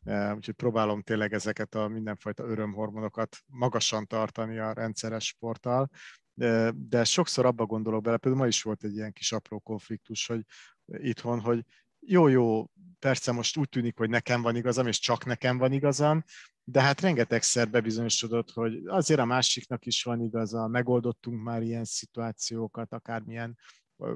úgyhogy 0.06 0.54
próbálom 0.54 1.02
tényleg 1.02 1.32
ezeket 1.32 1.74
a 1.74 1.88
mindenfajta 1.88 2.44
örömhormonokat 2.44 3.36
magasan 3.46 4.06
tartani 4.06 4.58
a 4.58 4.72
rendszeres 4.72 5.26
sporttal, 5.26 5.90
de, 6.34 7.04
sokszor 7.04 7.46
abba 7.46 7.66
gondolok 7.66 8.02
bele, 8.02 8.16
például 8.16 8.42
ma 8.42 8.48
is 8.48 8.62
volt 8.62 8.84
egy 8.84 8.94
ilyen 8.94 9.12
kis 9.12 9.32
apró 9.32 9.58
konfliktus, 9.58 10.26
hogy 10.26 10.44
itthon, 10.84 11.40
hogy 11.40 11.64
jó-jó, 12.06 12.70
persze 12.98 13.32
most 13.32 13.56
úgy 13.56 13.68
tűnik, 13.68 13.96
hogy 13.96 14.10
nekem 14.10 14.42
van 14.42 14.56
igazam, 14.56 14.86
és 14.86 14.98
csak 14.98 15.24
nekem 15.24 15.58
van 15.58 15.72
igazam, 15.72 16.24
de 16.64 16.80
hát 16.80 17.00
rengetegszer 17.00 17.70
bebizonyosodott, 17.70 18.50
hogy 18.50 18.86
azért 18.86 19.20
a 19.20 19.24
másiknak 19.24 19.86
is 19.86 20.02
van 20.02 20.20
igaza, 20.20 20.66
megoldottunk 20.66 21.42
már 21.42 21.62
ilyen 21.62 21.84
szituációkat, 21.84 22.92
akármilyen 22.92 23.58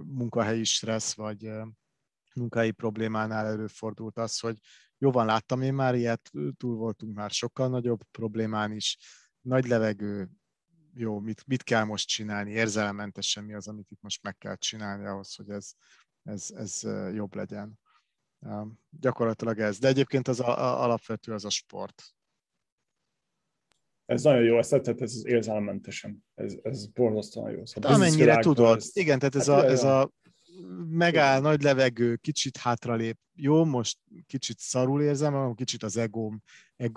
munkahelyi 0.05 0.65
stressz, 0.65 1.15
vagy 1.15 1.51
munkai 2.35 2.71
problémánál 2.71 3.47
előfordult 3.47 4.19
az, 4.19 4.39
hogy 4.39 4.59
jó 4.99 5.11
van, 5.11 5.27
láttam 5.27 5.63
én 5.63 5.75
már 5.75 5.95
ilyet, 5.95 6.31
túl 6.57 6.77
voltunk 6.77 7.15
már 7.15 7.31
sokkal 7.31 7.69
nagyobb 7.69 8.01
problémán 8.11 8.73
is, 8.73 8.99
nagy 9.41 9.67
levegő, 9.67 10.29
jó, 10.95 11.19
mit, 11.19 11.47
mit 11.47 11.63
kell 11.63 11.85
most 11.85 12.09
csinálni, 12.09 12.51
érzelemmentesen 12.51 13.45
mi 13.45 13.55
az, 13.55 13.69
amit 13.69 13.91
itt 13.91 14.03
most 14.03 14.23
meg 14.23 14.37
kell 14.37 14.57
csinálni 14.57 15.07
ahhoz, 15.07 15.35
hogy 15.35 15.51
ez, 15.51 15.71
ez, 16.23 16.51
ez 16.55 16.83
jobb 17.15 17.35
legyen. 17.35 17.79
Gyakorlatilag 18.91 19.59
ez. 19.59 19.79
De 19.79 19.89
egyébként 19.89 20.29
az 20.29 20.41
a, 20.41 20.59
a, 20.59 20.83
alapvető 20.83 21.33
az 21.33 21.45
a 21.45 21.51
sport. 21.51 22.03
Ez 24.05 24.23
nagyon 24.23 24.43
jó, 24.43 24.59
ezt 24.59 24.71
tetszett, 24.71 25.01
ez 25.01 25.15
az 25.15 25.27
érzelemmentesen. 25.27 26.25
Ez, 26.35 26.55
ez 26.63 26.87
borzasztóan 26.87 27.51
jó. 27.51 27.67
Szóval 27.67 27.93
amennyire 27.93 28.39
tudod. 28.39 28.77
Ez... 28.77 28.91
Igen, 28.93 29.19
tehát 29.19 29.35
ez, 29.35 29.47
hát, 29.47 29.63
a, 29.63 29.67
ez 29.67 29.85
a 29.85 30.11
megáll, 30.89 31.41
nagy 31.41 31.63
levegő, 31.63 32.17
kicsit 32.17 32.57
hátralép. 32.57 33.19
Jó, 33.35 33.65
most 33.65 33.99
kicsit 34.27 34.59
szarul 34.59 35.03
érzem, 35.03 35.55
kicsit 35.55 35.83
az 35.83 35.97
egóm, 35.97 36.43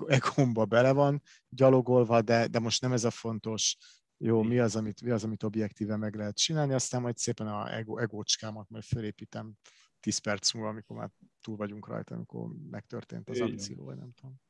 egómba 0.06 0.64
bele 0.64 0.92
van 0.92 1.22
gyalogolva, 1.48 2.22
de, 2.22 2.46
de 2.46 2.58
most 2.58 2.80
nem 2.80 2.92
ez 2.92 3.04
a 3.04 3.10
fontos. 3.10 3.76
Jó, 4.16 4.42
mi 4.42 4.58
az, 4.58 4.76
amit, 4.76 5.02
mi 5.02 5.10
az, 5.10 5.24
amit 5.24 5.42
objektíven 5.42 5.98
meg 5.98 6.14
lehet 6.14 6.36
csinálni, 6.36 6.72
aztán 6.72 7.00
majd 7.00 7.16
szépen 7.16 7.46
a 7.46 7.74
ego, 7.74 7.98
egócskámat 7.98 8.68
majd 8.68 8.84
felépítem 8.84 9.52
10 10.00 10.18
perc 10.18 10.52
múlva, 10.52 10.68
amikor 10.68 10.96
már 10.96 11.10
túl 11.40 11.56
vagyunk 11.56 11.88
rajta, 11.88 12.14
amikor 12.14 12.48
megtörtént 12.70 13.28
az 13.28 13.40
akció, 13.40 13.84
vagy 13.84 13.96
nem 13.96 14.12
tudom. 14.12 14.40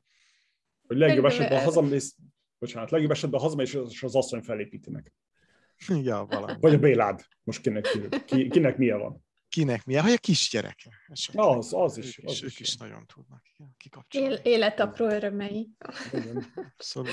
Hogy 0.87 0.97
legjobb 0.97 1.25
esetben 1.25 1.63
hazamész, 1.63 2.15
bocsánat, 2.59 2.91
legjobb 2.91 3.11
esetben 3.11 3.39
hazamész, 3.39 3.73
és 3.73 4.03
az 4.03 4.15
asszony 4.15 4.41
felépíti 4.41 4.89
meg. 4.89 5.13
Ja, 6.03 6.25
valami. 6.29 6.53
Vagy 6.59 6.73
a 6.73 6.79
Bélád. 6.79 7.21
Most 7.43 7.61
kinek, 7.61 7.87
ki, 8.25 8.47
kinek 8.47 8.77
milyen 8.77 8.99
van? 8.99 9.25
Kinek 9.49 9.85
milyen? 9.85 10.03
Vagy 10.03 10.13
a 10.13 10.17
kisgyereke. 10.17 10.89
Az, 11.33 11.73
az 11.73 11.97
is. 11.97 12.19
Ők, 12.19 12.27
az 12.27 12.33
is, 12.33 12.43
ők 12.43 12.59
is 12.59 12.75
nagyon 12.75 13.05
tudnak 13.05 13.41
kikapcsolni. 13.77 14.27
Él, 14.27 14.39
életapró 14.43 15.05
örömei. 15.05 15.69
Abszolút. 16.77 17.11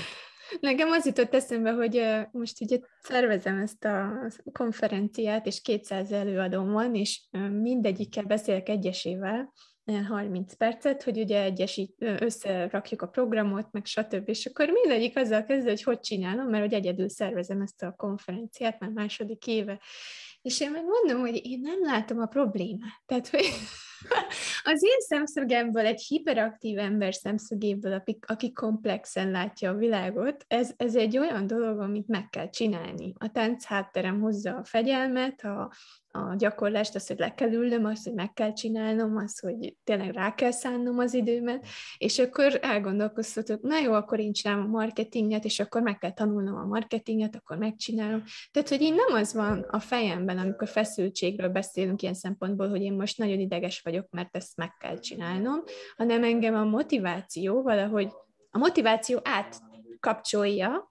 Nekem 0.61 0.91
az 0.91 1.07
jutott 1.07 1.35
eszembe, 1.35 1.71
hogy 1.73 2.03
most 2.31 2.61
ugye 2.61 2.79
szervezem 3.03 3.59
ezt 3.59 3.85
a 3.85 4.31
konferenciát, 4.53 5.47
és 5.47 5.61
200 5.61 6.13
előadóm 6.13 6.73
van, 6.73 6.95
és 6.95 7.21
mindegyikkel 7.51 8.25
beszélek 8.25 8.69
egyesével, 8.69 9.53
30 9.99 10.55
percet, 10.55 11.03
hogy 11.03 11.19
ugye 11.19 11.43
egyesít, 11.43 11.95
összerakjuk 11.99 13.03
a 13.03 13.07
programot, 13.07 13.67
meg 13.71 13.87
stb. 13.87 14.29
És 14.29 14.47
akkor 14.47 14.69
mindegyik 14.69 15.17
azzal 15.17 15.45
kezdő, 15.45 15.69
hogy 15.69 15.83
hogy 15.83 16.01
csinálom, 16.01 16.49
mert 16.49 16.63
hogy 16.63 16.75
egyedül 16.75 17.09
szervezem 17.09 17.61
ezt 17.61 17.83
a 17.83 17.95
konferenciát 17.97 18.81
már 18.81 18.91
második 18.91 19.47
éve. 19.47 19.81
És 20.43 20.61
én 20.61 20.71
meg 20.71 20.85
mondom, 20.85 21.21
hogy 21.21 21.47
én 21.47 21.61
nem 21.61 21.81
látom 21.83 22.21
a 22.21 22.27
problémát. 22.27 23.03
Tehát, 23.07 23.29
hogy 23.29 23.45
az 24.73 24.83
én 24.83 25.01
szemszögemből, 25.09 25.87
egy 25.87 26.01
hiperaktív 26.01 26.79
ember 26.79 27.15
szemszögéből, 27.15 28.03
aki 28.27 28.53
komplexen 28.53 29.31
látja 29.31 29.71
a 29.71 29.75
világot, 29.75 30.45
ez, 30.49 30.73
ez 30.77 30.97
egy 30.97 31.19
olyan 31.19 31.47
dolog, 31.47 31.81
amit 31.81 32.09
meg 32.09 32.29
kell 32.29 32.51
csinálni. 32.51 33.15
A 33.19 33.31
tánc 33.31 33.65
hátterem 33.65 34.21
hozza 34.21 34.57
a 34.57 34.65
fegyelmet, 34.65 35.45
a, 35.45 35.73
a 36.13 36.35
gyakorlást, 36.37 36.95
az, 36.95 37.07
hogy 37.07 37.19
le 37.19 37.35
kell 37.35 37.53
ülnöm, 37.53 37.85
az, 37.85 38.05
hogy 38.05 38.15
meg 38.15 38.33
kell 38.33 38.53
csinálnom, 38.53 39.17
az, 39.17 39.39
hogy 39.39 39.77
tényleg 39.85 40.13
rá 40.13 40.35
kell 40.35 40.51
szánnom 40.51 40.99
az 40.99 41.15
időmet, 41.15 41.67
és 41.99 42.19
akkor 42.19 42.59
elgondolkoztatok, 42.63 43.63
na 43.63 43.79
jó, 43.79 43.93
akkor 43.93 44.19
én 44.19 44.33
csinálom 44.33 44.65
a 44.65 44.69
marketinget, 44.69 45.45
és 45.45 45.61
akkor 45.61 45.83
meg 45.83 45.99
kell 45.99 46.13
tanulnom 46.13 46.57
a 46.57 46.65
marketinget, 46.65 47.37
akkor 47.37 47.57
megcsinálom. 47.57 48.23
Tehát, 48.51 48.69
hogy 48.69 48.81
én 48.81 48.95
nem 48.95 49.21
az 49.21 49.35
van 49.35 49.61
a 49.61 49.79
fejemben, 49.79 50.39
amikor 50.39 50.69
feszültségről 50.69 51.49
beszélünk 51.49 52.03
ilyen 52.03 52.15
szempontból, 52.15 52.69
hogy 52.69 52.83
én 52.83 52.93
most 52.93 53.19
nagyon 53.19 53.39
ideges 53.39 53.81
vagyok, 53.81 54.07
mert 54.11 54.37
ezt 54.37 54.57
meg 54.57 54.77
kell 54.79 54.99
csinálnom, 54.99 55.63
hanem 55.97 56.25
engem 56.25 56.55
a 56.55 56.65
motiváció 56.65 57.63
valahogy, 57.63 58.09
a 58.51 58.59
motiváció 58.59 59.21
átkapcsolja 59.23 60.89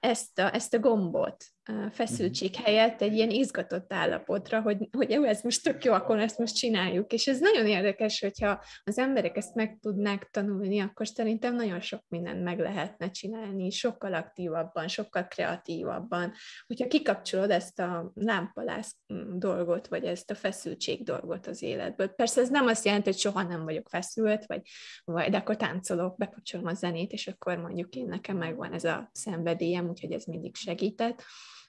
ezt 0.00 0.38
a, 0.38 0.54
ezt 0.54 0.74
a 0.74 0.78
gombot, 0.78 1.44
feszültség 1.92 2.54
helyett 2.54 3.02
egy 3.02 3.14
ilyen 3.14 3.30
izgatott 3.30 3.92
állapotra, 3.92 4.60
hogy, 4.60 4.88
hogy 4.92 5.10
jó, 5.10 5.24
ez 5.24 5.42
most 5.42 5.62
tök 5.62 5.84
jó, 5.84 5.92
akkor 5.92 6.18
ezt 6.18 6.38
most 6.38 6.56
csináljuk. 6.56 7.12
És 7.12 7.26
ez 7.26 7.40
nagyon 7.40 7.66
érdekes, 7.66 8.20
hogyha 8.20 8.64
az 8.84 8.98
emberek 8.98 9.36
ezt 9.36 9.54
meg 9.54 9.78
tudnák 9.80 10.28
tanulni, 10.30 10.80
akkor 10.80 11.06
szerintem 11.06 11.54
nagyon 11.54 11.80
sok 11.80 12.04
mindent 12.08 12.42
meg 12.42 12.58
lehetne 12.58 13.10
csinálni, 13.10 13.70
sokkal 13.70 14.14
aktívabban, 14.14 14.88
sokkal 14.88 15.26
kreatívabban. 15.26 16.32
Hogyha 16.66 16.86
kikapcsolod 16.86 17.50
ezt 17.50 17.78
a 17.78 18.12
lámpalász 18.14 18.96
mm, 19.12 19.38
dolgot, 19.38 19.86
vagy 19.86 20.04
ezt 20.04 20.30
a 20.30 20.34
feszültség 20.34 21.04
dolgot 21.04 21.46
az 21.46 21.62
életből. 21.62 22.08
Persze 22.08 22.40
ez 22.40 22.48
nem 22.48 22.66
azt 22.66 22.84
jelenti, 22.84 23.10
hogy 23.10 23.18
soha 23.18 23.42
nem 23.42 23.64
vagyok 23.64 23.88
feszült, 23.88 24.46
vagy, 24.46 24.60
vagy 25.04 25.30
de 25.30 25.36
akkor 25.36 25.56
táncolok, 25.56 26.16
bekapcsolom 26.16 26.66
a 26.66 26.74
zenét, 26.74 27.12
és 27.12 27.26
akkor 27.26 27.58
mondjuk 27.58 27.94
én 27.94 28.06
nekem 28.06 28.36
megvan 28.36 28.72
ez 28.72 28.84
a 28.84 29.10
szenvedélyem, 29.12 29.88
úgyhogy 29.88 30.12
ez 30.12 30.24
mindig 30.24 30.56
segített 30.56 31.24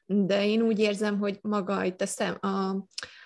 de 0.05 0.45
én 0.45 0.61
úgy 0.61 0.79
érzem, 0.79 1.17
hogy 1.17 1.39
maga 1.41 1.83
itt 1.83 2.01
a, 2.01 2.05
szem, 2.05 2.37
a, 2.41 2.69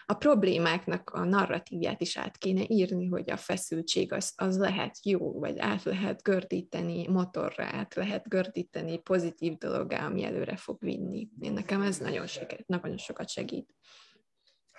a 0.06 0.14
problémáknak 0.14 1.10
a 1.10 1.24
narratívját 1.24 2.02
is 2.02 2.18
át 2.18 2.38
kéne 2.38 2.64
írni, 2.68 3.08
hogy 3.08 3.30
a 3.30 3.38
feszültség 3.38 4.14
az, 4.14 4.34
az 4.36 4.58
lehet 4.58 5.06
jó, 5.06 5.40
vagy 5.40 5.60
át 5.60 5.84
lehet 5.84 6.22
gördíteni 6.22 7.08
motorra, 7.08 7.64
át 7.64 7.96
lehet 7.96 8.28
gördíteni 8.28 8.98
pozitív 8.98 9.58
dologgá, 9.58 10.06
ami 10.06 10.24
előre 10.24 10.56
fog 10.56 10.78
vinni. 10.80 11.30
Én 11.40 11.54
nekem 11.54 11.82
ez 11.82 11.98
nagyon, 11.98 12.28
segít, 12.28 12.68
nagyon 12.68 12.98
sokat 12.98 13.30
segít. 13.30 13.76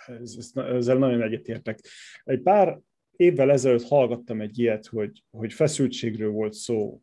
Ez, 0.06 0.34
ez, 0.38 0.50
ezzel 0.54 0.96
nagyon 0.96 1.22
egyetértek. 1.22 1.78
Egy 2.24 2.40
pár 2.40 2.80
évvel 3.16 3.50
ezelőtt 3.50 3.84
hallgattam 3.84 4.40
egy 4.40 4.58
ilyet, 4.58 4.86
hogy, 4.86 5.24
hogy 5.30 5.52
feszültségről 5.52 6.30
volt 6.30 6.52
szó, 6.52 7.02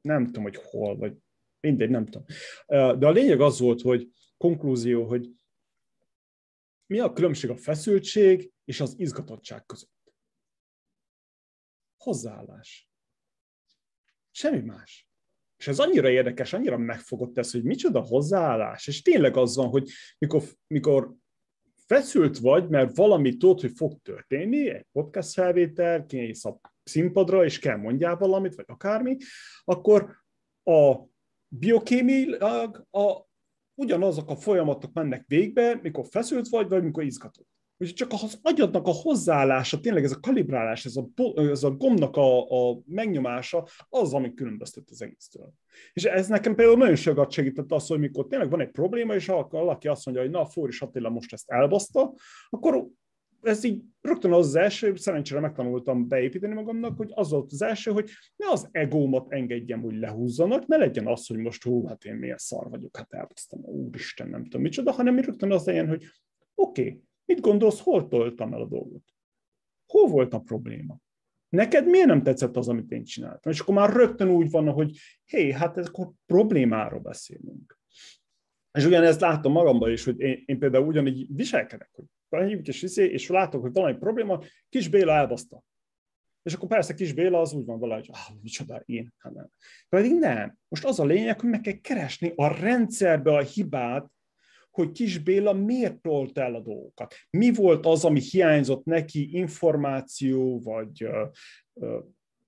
nem 0.00 0.24
tudom, 0.26 0.42
hogy 0.42 0.56
hol, 0.56 0.96
vagy 0.96 1.12
mindegy, 1.60 1.90
nem 1.90 2.06
tudom. 2.06 2.24
De 2.98 3.06
a 3.06 3.10
lényeg 3.10 3.40
az 3.40 3.60
volt, 3.60 3.80
hogy 3.80 4.08
konklúzió, 4.44 5.06
hogy 5.06 5.30
mi 6.86 6.98
a 6.98 7.12
különbség 7.12 7.50
a 7.50 7.56
feszültség 7.56 8.52
és 8.64 8.80
az 8.80 8.94
izgatottság 8.98 9.66
között? 9.66 10.14
Hozzáállás. 11.96 12.88
Semmi 14.30 14.60
más. 14.60 15.08
És 15.56 15.66
ez 15.66 15.78
annyira 15.78 16.08
érdekes, 16.10 16.52
annyira 16.52 16.76
megfogott 16.78 17.38
ez, 17.38 17.52
hogy 17.52 17.62
micsoda 17.62 18.00
hozzáállás. 18.00 18.86
És 18.86 19.02
tényleg 19.02 19.36
az 19.36 19.56
van, 19.56 19.68
hogy 19.68 19.90
mikor, 20.18 20.42
mikor 20.66 21.14
feszült 21.86 22.38
vagy, 22.38 22.68
mert 22.68 22.96
valami 22.96 23.36
tudod, 23.36 23.60
hogy 23.60 23.72
fog 23.76 24.02
történni, 24.02 24.68
egy 24.68 24.86
podcast 24.92 25.32
felvétel, 25.32 26.06
kész 26.06 26.44
a 26.44 26.60
színpadra, 26.82 27.44
és 27.44 27.58
kell 27.58 27.76
mondjál 27.76 28.16
valamit, 28.16 28.54
vagy 28.54 28.66
akármi, 28.68 29.16
akkor 29.64 30.22
a 30.62 30.96
biokémiailag 31.48 32.86
a 32.90 33.32
ugyanazok 33.74 34.30
a 34.30 34.36
folyamatok 34.36 34.92
mennek 34.92 35.24
végbe, 35.26 35.78
mikor 35.82 36.06
feszült 36.10 36.48
vagy, 36.48 36.68
vagy 36.68 36.82
mikor 36.82 37.04
izgatott. 37.04 37.48
Úgyhogy 37.78 37.96
csak 37.96 38.12
az 38.12 38.38
agyadnak 38.42 38.86
a 38.86 38.90
hozzáállása, 38.90 39.80
tényleg 39.80 40.04
ez 40.04 40.12
a 40.12 40.20
kalibrálás, 40.20 40.84
ez 40.84 40.96
a, 40.96 41.08
ez 41.34 41.62
a 41.62 41.70
gomnak 41.70 42.16
a, 42.16 42.40
a 42.40 42.80
megnyomása, 42.86 43.66
az, 43.88 44.14
ami 44.14 44.34
különböztet 44.34 44.84
az 44.90 45.02
egésztől. 45.02 45.52
És 45.92 46.04
ez 46.04 46.28
nekem 46.28 46.54
például 46.54 46.78
nagyon 46.78 46.96
sokat 46.96 47.30
segített 47.30 47.72
az, 47.72 47.86
hogy 47.86 47.98
mikor 47.98 48.26
tényleg 48.26 48.50
van 48.50 48.60
egy 48.60 48.70
probléma, 48.70 49.14
és 49.14 49.26
valaki 49.50 49.88
azt 49.88 50.04
mondja, 50.04 50.24
hogy 50.24 50.32
na, 50.32 50.46
Fóris 50.46 50.80
Attila 50.80 51.08
most 51.08 51.32
ezt 51.32 51.50
elbaszta, 51.50 52.14
akkor 52.48 52.86
ez 53.44 53.64
így 53.64 53.82
rögtön 54.00 54.32
az, 54.32 54.54
első, 54.54 54.94
szerencsére 54.94 55.40
megtanultam 55.40 56.08
beépíteni 56.08 56.54
magamnak, 56.54 56.96
hogy 56.96 57.10
az 57.14 57.30
volt 57.30 57.52
az 57.52 57.62
első, 57.62 57.90
hogy 57.90 58.10
ne 58.36 58.50
az 58.50 58.68
egómat 58.70 59.32
engedjem, 59.32 59.82
hogy 59.82 59.96
lehúzzanak, 59.96 60.66
ne 60.66 60.76
legyen 60.76 61.06
az, 61.06 61.26
hogy 61.26 61.38
most 61.38 61.62
hú, 61.62 61.86
hát 61.86 62.04
én 62.04 62.14
milyen 62.14 62.38
szar 62.38 62.68
vagyok, 62.70 62.96
hát 62.96 63.12
elbasztam, 63.12 63.60
úristen, 63.60 64.28
nem 64.28 64.42
tudom 64.42 64.62
micsoda, 64.62 64.92
hanem 64.92 65.18
rögtön 65.18 65.52
az 65.52 65.66
legyen, 65.66 65.88
hogy 65.88 66.04
oké, 66.54 66.82
okay, 66.82 67.02
mit 67.24 67.40
gondolsz, 67.40 67.80
hol 67.80 68.08
toltam 68.08 68.52
el 68.52 68.60
a 68.60 68.66
dolgot? 68.66 69.02
Hol 69.86 70.08
volt 70.08 70.34
a 70.34 70.38
probléma? 70.38 70.98
Neked 71.48 71.86
miért 71.86 72.06
nem 72.06 72.22
tetszett 72.22 72.56
az, 72.56 72.68
amit 72.68 72.90
én 72.90 73.04
csináltam? 73.04 73.52
És 73.52 73.60
akkor 73.60 73.74
már 73.74 73.92
rögtön 73.92 74.28
úgy 74.28 74.50
van, 74.50 74.70
hogy 74.70 74.98
hé, 75.24 75.52
hát 75.52 75.76
akkor 75.76 76.10
problémáról 76.26 77.00
beszélünk. 77.00 77.78
És 78.78 78.84
ugyanezt 78.84 79.20
látom 79.20 79.52
magamban 79.52 79.90
is, 79.90 80.04
hogy 80.04 80.20
én, 80.20 80.42
én 80.46 80.58
például 80.58 80.86
ugyanígy 80.86 81.26
viselkedek, 81.34 81.90
hogy 81.92 82.04
hívjuk 82.42 82.66
és 82.66 82.80
viszi, 82.80 83.02
és 83.10 83.28
látok, 83.28 83.62
hogy 83.62 83.72
valami 83.72 83.96
probléma, 83.96 84.42
kis 84.68 84.88
Béla 84.88 85.12
elbaszta. 85.12 85.62
És 86.42 86.54
akkor 86.54 86.68
persze 86.68 86.94
kis 86.94 87.12
Béla 87.12 87.40
az 87.40 87.52
úgy 87.52 87.64
van 87.64 87.80
vele, 87.80 87.94
hogy 87.94 88.08
ah, 88.12 88.42
micsoda, 88.42 88.82
én, 88.84 89.14
hát 89.18 89.32
nem. 89.32 89.50
Pedig 89.88 90.18
nem. 90.18 90.56
Most 90.68 90.84
az 90.84 91.00
a 91.00 91.04
lényeg, 91.04 91.40
hogy 91.40 91.50
meg 91.50 91.60
kell 91.60 91.80
keresni 91.80 92.32
a 92.36 92.60
rendszerbe 92.60 93.36
a 93.36 93.42
hibát, 93.42 94.12
hogy 94.70 94.90
kis 94.90 95.18
Béla 95.18 95.52
miért 95.52 96.00
tolt 96.00 96.38
el 96.38 96.54
a 96.54 96.60
dolgokat. 96.60 97.14
Mi 97.30 97.52
volt 97.52 97.86
az, 97.86 98.04
ami 98.04 98.20
hiányzott 98.20 98.84
neki, 98.84 99.36
információ, 99.36 100.60
vagy 100.60 101.08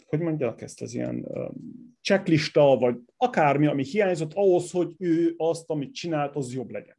hogy 0.07 0.20
mondják 0.20 0.61
ezt, 0.61 0.82
az 0.82 0.95
ilyen 0.95 1.24
uh, 1.24 1.51
checklista, 2.01 2.76
vagy 2.76 2.97
akármi, 3.16 3.66
ami 3.66 3.84
hiányzott 3.84 4.32
ahhoz, 4.34 4.70
hogy 4.70 4.95
ő 4.99 5.34
azt, 5.37 5.70
amit 5.70 5.95
csinált, 5.95 6.37
az 6.37 6.53
jobb 6.53 6.70
legyen. 6.70 6.95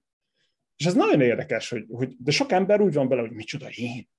És 0.78 0.86
ez 0.86 0.94
nagyon 0.94 1.22
érdekes, 1.22 1.70
hogy, 1.70 1.86
hogy 1.90 2.16
de 2.20 2.32
sok 2.32 2.52
ember 2.52 2.82
úgy 2.82 2.94
van 2.94 3.08
bele, 3.08 3.22
hogy 3.22 3.32
micsoda 3.32 3.68
én, 3.70 4.10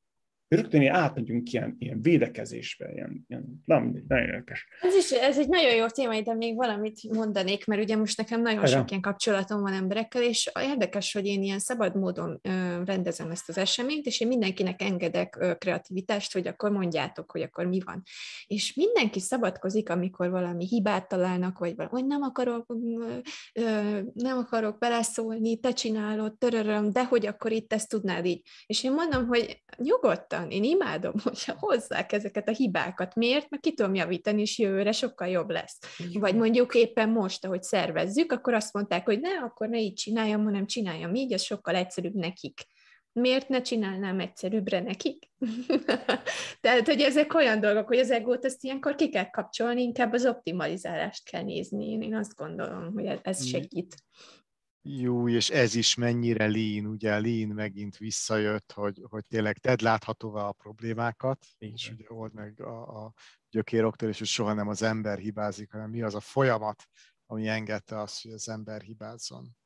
rögtön 0.49 0.81
ilyen 0.81 0.95
átmegyünk 0.95 1.53
ilyen, 1.53 1.77
ilyen 1.79 2.03
védekezésbe, 2.03 2.93
ilyen, 2.93 3.25
ilyen 3.29 3.63
nem, 3.65 4.05
nagyon 4.09 4.27
érdekes. 4.27 4.67
Ez, 4.81 4.95
is, 4.95 5.11
ez 5.11 5.39
egy 5.39 5.49
nagyon 5.49 5.75
jó 5.75 5.87
téma, 5.87 6.21
de 6.21 6.35
még 6.35 6.57
valamit 6.57 7.13
mondanék, 7.13 7.67
mert 7.67 7.83
ugye 7.83 7.97
most 7.97 8.19
nekem 8.19 8.41
nagyon 8.43 8.63
Helyen. 8.63 8.79
sok 8.79 8.91
ilyen 8.91 9.03
kapcsolatom 9.03 9.61
van 9.61 9.73
emberekkel, 9.73 10.23
és 10.23 10.51
érdekes, 10.61 11.13
hogy 11.13 11.27
én 11.27 11.43
ilyen 11.43 11.59
szabad 11.59 11.97
módon 11.97 12.41
rendezem 12.85 13.31
ezt 13.31 13.49
az 13.49 13.59
eseményt, 13.59 14.07
és 14.07 14.21
én 14.21 14.29
mindenkinek 14.29 14.83
engedek 14.83 15.57
kreativitást, 15.59 16.33
hogy 16.33 16.47
akkor 16.47 16.71
mondjátok, 16.71 17.31
hogy 17.31 17.43
akkor 17.43 17.67
mi 17.67 17.81
van. 17.85 18.03
És 18.47 18.75
mindenki 18.75 19.21
szabadkozik, 19.21 19.91
amikor 19.91 20.31
valami 20.31 20.67
hibát 20.67 21.09
találnak, 21.09 21.59
vagy 21.59 21.77
valami, 21.77 21.95
hogy 21.95 22.07
nem 22.07 22.23
akarok, 22.23 22.77
nem 24.15 24.39
akarok 24.39 24.79
beleszólni, 24.79 25.61
te 25.61 25.73
csinálod, 25.73 26.39
töröröm, 26.39 26.93
de 26.93 27.05
hogy 27.05 27.27
akkor 27.27 27.53
itt 27.53 27.73
ezt 27.73 27.89
tudnád 27.89 28.25
így. 28.25 28.43
És 28.67 28.85
én 28.85 28.93
mondom, 28.93 29.27
hogy 29.27 29.63
nyugodtan, 29.77 30.38
nyugodtan. 30.39 30.51
Én 30.51 30.65
imádom, 30.65 31.13
hogyha 31.25 31.57
hozzák 31.59 32.13
ezeket 32.13 32.49
a 32.49 32.53
hibákat. 32.53 33.15
Miért? 33.15 33.51
Mert 33.51 33.63
ki 33.63 33.75
tudom 33.75 33.95
javítani, 33.95 34.41
és 34.41 34.59
jövőre 34.59 34.93
sokkal 34.93 35.29
jobb 35.29 35.51
lesz. 35.51 35.79
Vagy 36.13 36.35
mondjuk 36.35 36.75
éppen 36.75 37.09
most, 37.09 37.45
ahogy 37.45 37.63
szervezzük, 37.63 38.33
akkor 38.33 38.55
azt 38.55 38.73
mondták, 38.73 39.05
hogy 39.05 39.21
ne, 39.21 39.31
akkor 39.31 39.69
ne 39.69 39.79
így 39.79 39.95
csináljam, 39.95 40.45
hanem 40.45 40.67
csináljam 40.67 41.15
így, 41.15 41.33
az 41.33 41.43
sokkal 41.43 41.75
egyszerűbb 41.75 42.15
nekik. 42.15 42.67
Miért 43.13 43.49
ne 43.49 43.61
csinálnám 43.61 44.21
egyszerűbbre 44.21 44.81
nekik? 44.81 45.31
Tehát, 46.61 46.87
hogy 46.87 47.01
ezek 47.01 47.35
olyan 47.35 47.61
dolgok, 47.61 47.87
hogy 47.87 47.99
az 47.99 48.11
egót 48.11 48.45
ezt 48.45 48.65
ilyenkor 48.65 48.95
ki 48.95 49.09
kell 49.09 49.31
kapcsolni, 49.31 49.83
inkább 49.83 50.13
az 50.13 50.27
optimalizálást 50.27 51.31
kell 51.31 51.43
nézni. 51.43 51.91
Én 51.91 52.15
azt 52.15 52.35
gondolom, 52.35 52.93
hogy 52.93 53.19
ez 53.23 53.47
segít. 53.47 53.97
Jó, 54.91 55.29
és 55.29 55.51
ez 55.51 55.75
is 55.75 55.95
mennyire 55.95 56.47
lean, 56.47 56.87
ugye 56.87 57.21
lean 57.21 57.49
megint 57.49 57.97
visszajött, 57.97 58.73
hogy, 58.73 59.03
hogy 59.09 59.27
tényleg 59.27 59.59
tedd 59.59 59.83
láthatóvá 59.83 60.43
a 60.43 60.53
problémákat, 60.53 61.47
Igen. 61.59 61.75
és 61.75 61.91
ugye 61.91 62.05
old 62.09 62.35
meg 62.35 62.61
a, 62.61 63.05
a 63.05 63.13
gyökéroktól, 63.51 64.09
és 64.09 64.19
hogy 64.19 64.27
soha 64.27 64.53
nem 64.53 64.69
az 64.69 64.83
ember 64.83 65.19
hibázik, 65.19 65.71
hanem 65.71 65.91
mi 65.91 66.03
az 66.03 66.15
a 66.15 66.21
folyamat, 66.21 66.83
ami 67.27 67.49
engedte 67.49 68.01
azt, 68.01 68.23
hogy 68.23 68.33
az 68.33 68.49
ember 68.49 68.81
hibázzon. 68.81 69.57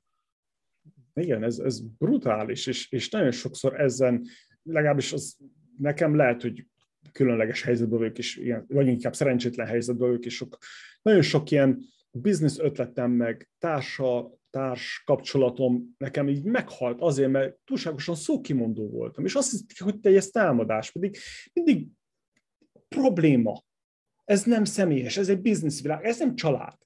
Igen, 1.14 1.42
ez, 1.42 1.58
ez 1.58 1.80
brutális, 1.80 2.66
és, 2.66 2.90
és 2.90 3.10
nagyon 3.10 3.30
sokszor 3.30 3.80
ezen, 3.80 4.26
legalábbis 4.62 5.12
az 5.12 5.36
nekem 5.78 6.16
lehet, 6.16 6.42
hogy 6.42 6.66
különleges 7.12 7.62
helyzetben 7.62 7.98
vagyok, 7.98 8.18
és 8.18 8.36
ilyen, 8.36 8.64
vagy 8.68 8.86
inkább 8.86 9.14
szerencsétlen 9.14 9.66
helyzetben 9.66 10.08
vagyok, 10.08 10.24
és 10.24 10.34
sok, 10.34 10.58
nagyon 11.02 11.22
sok 11.22 11.50
ilyen 11.50 11.82
biznisz 12.10 12.58
ötletem, 12.58 13.10
meg 13.10 13.50
társa, 13.58 14.40
társ 14.52 15.02
kapcsolatom 15.04 15.94
nekem 15.98 16.28
így 16.28 16.44
meghalt 16.44 17.00
azért, 17.00 17.30
mert 17.30 17.56
túlságosan 17.64 18.14
szókimondó 18.14 18.88
voltam, 18.88 19.24
és 19.24 19.34
azt 19.34 19.50
hiszem, 19.50 19.86
hogy 19.86 20.00
teljes 20.00 20.30
támadás, 20.30 20.90
pedig 20.90 21.16
mindig 21.52 21.86
probléma. 22.88 23.62
Ez 24.24 24.44
nem 24.44 24.64
személyes, 24.64 25.16
ez 25.16 25.28
egy 25.28 25.40
bizniszvilág, 25.40 26.04
ez 26.04 26.18
nem 26.18 26.34
család. 26.34 26.80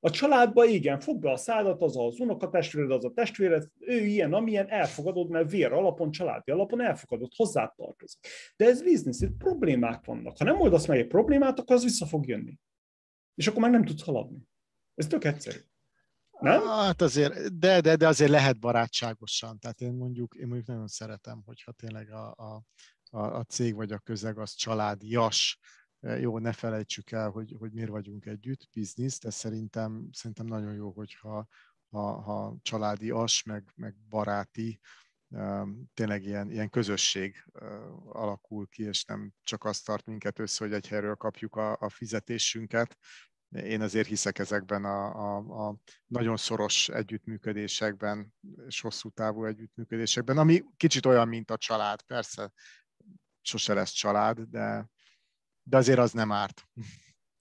A 0.00 0.10
családba 0.10 0.64
igen, 0.64 1.00
fogd 1.00 1.20
be 1.20 1.30
a 1.30 1.36
szádat, 1.36 1.82
az 1.82 1.96
az 1.96 2.20
unokatestvéred, 2.20 2.90
az 2.90 3.04
a 3.04 3.12
testvéred, 3.12 3.68
ő 3.78 4.04
ilyen, 4.04 4.32
amilyen, 4.32 4.68
elfogadod, 4.68 5.30
mert 5.30 5.50
vér 5.50 5.72
alapon, 5.72 6.10
családi 6.10 6.50
alapon 6.50 6.80
elfogadod, 6.80 7.32
hozzá 7.36 7.72
tartozik. 7.76 8.20
De 8.56 8.64
ez 8.64 8.82
biznisz, 8.82 9.20
itt 9.20 9.36
problémák 9.36 10.04
vannak. 10.04 10.38
Ha 10.38 10.44
nem 10.44 10.60
oldasz 10.60 10.86
meg 10.86 10.98
egy 10.98 11.06
problémát, 11.06 11.58
akkor 11.58 11.76
az 11.76 11.82
vissza 11.82 12.06
fog 12.06 12.26
jönni. 12.26 12.58
És 13.34 13.46
akkor 13.46 13.60
már 13.60 13.70
nem 13.70 13.84
tudsz 13.84 14.04
haladni. 14.04 14.38
Ez 14.94 15.06
tök 15.06 15.24
egyszerű. 15.24 15.58
Nem? 16.40 16.62
Hát 16.62 17.02
azért, 17.02 17.58
de, 17.58 17.80
de, 17.80 17.96
de 17.96 18.08
azért 18.08 18.30
lehet 18.30 18.58
barátságosan. 18.58 19.58
Tehát 19.58 19.80
én 19.80 19.92
mondjuk, 19.92 20.34
én 20.34 20.46
mondjuk 20.46 20.66
nagyon 20.66 20.88
szeretem, 20.88 21.42
hogyha 21.44 21.72
tényleg 21.72 22.10
a, 22.10 22.34
a, 22.34 22.62
a, 23.10 23.36
a 23.38 23.44
cég 23.44 23.74
vagy 23.74 23.92
a 23.92 23.98
közeg 23.98 24.38
az 24.38 24.54
családias, 24.54 25.58
jó, 26.00 26.38
ne 26.38 26.52
felejtsük 26.52 27.10
el, 27.10 27.30
hogy, 27.30 27.54
hogy 27.58 27.72
miért 27.72 27.90
vagyunk 27.90 28.26
együtt, 28.26 28.68
biznisz, 28.72 29.18
de 29.18 29.30
szerintem, 29.30 30.08
szerintem 30.12 30.46
nagyon 30.46 30.74
jó, 30.74 30.90
hogyha 30.90 31.48
ha, 31.90 32.20
ha 32.20 32.56
családi 32.62 33.10
as, 33.10 33.42
meg, 33.42 33.72
meg 33.74 33.94
baráti, 34.08 34.80
tényleg 35.94 36.24
ilyen, 36.24 36.50
ilyen 36.50 36.70
közösség 36.70 37.44
alakul 38.08 38.66
ki, 38.66 38.82
és 38.82 39.04
nem 39.04 39.32
csak 39.42 39.64
azt 39.64 39.84
tart 39.84 40.06
minket 40.06 40.38
össze, 40.38 40.64
hogy 40.64 40.72
egy 40.74 40.88
helyről 40.88 41.14
kapjuk 41.14 41.56
a, 41.56 41.76
a 41.80 41.88
fizetésünket. 41.88 42.96
Én 43.50 43.80
azért 43.80 44.08
hiszek 44.08 44.38
ezekben 44.38 44.84
a, 44.84 45.36
a, 45.36 45.68
a 45.68 45.76
nagyon 46.06 46.36
szoros 46.36 46.88
együttműködésekben, 46.88 48.34
és 48.66 48.80
hosszú 48.80 49.10
távú 49.10 49.44
együttműködésekben, 49.44 50.38
ami 50.38 50.64
kicsit 50.76 51.06
olyan, 51.06 51.28
mint 51.28 51.50
a 51.50 51.56
család. 51.56 52.02
Persze 52.02 52.52
sose 53.40 53.74
lesz 53.74 53.90
család, 53.90 54.40
de, 54.40 54.88
de 55.62 55.76
azért 55.76 55.98
az 55.98 56.12
nem 56.12 56.32
árt. 56.32 56.62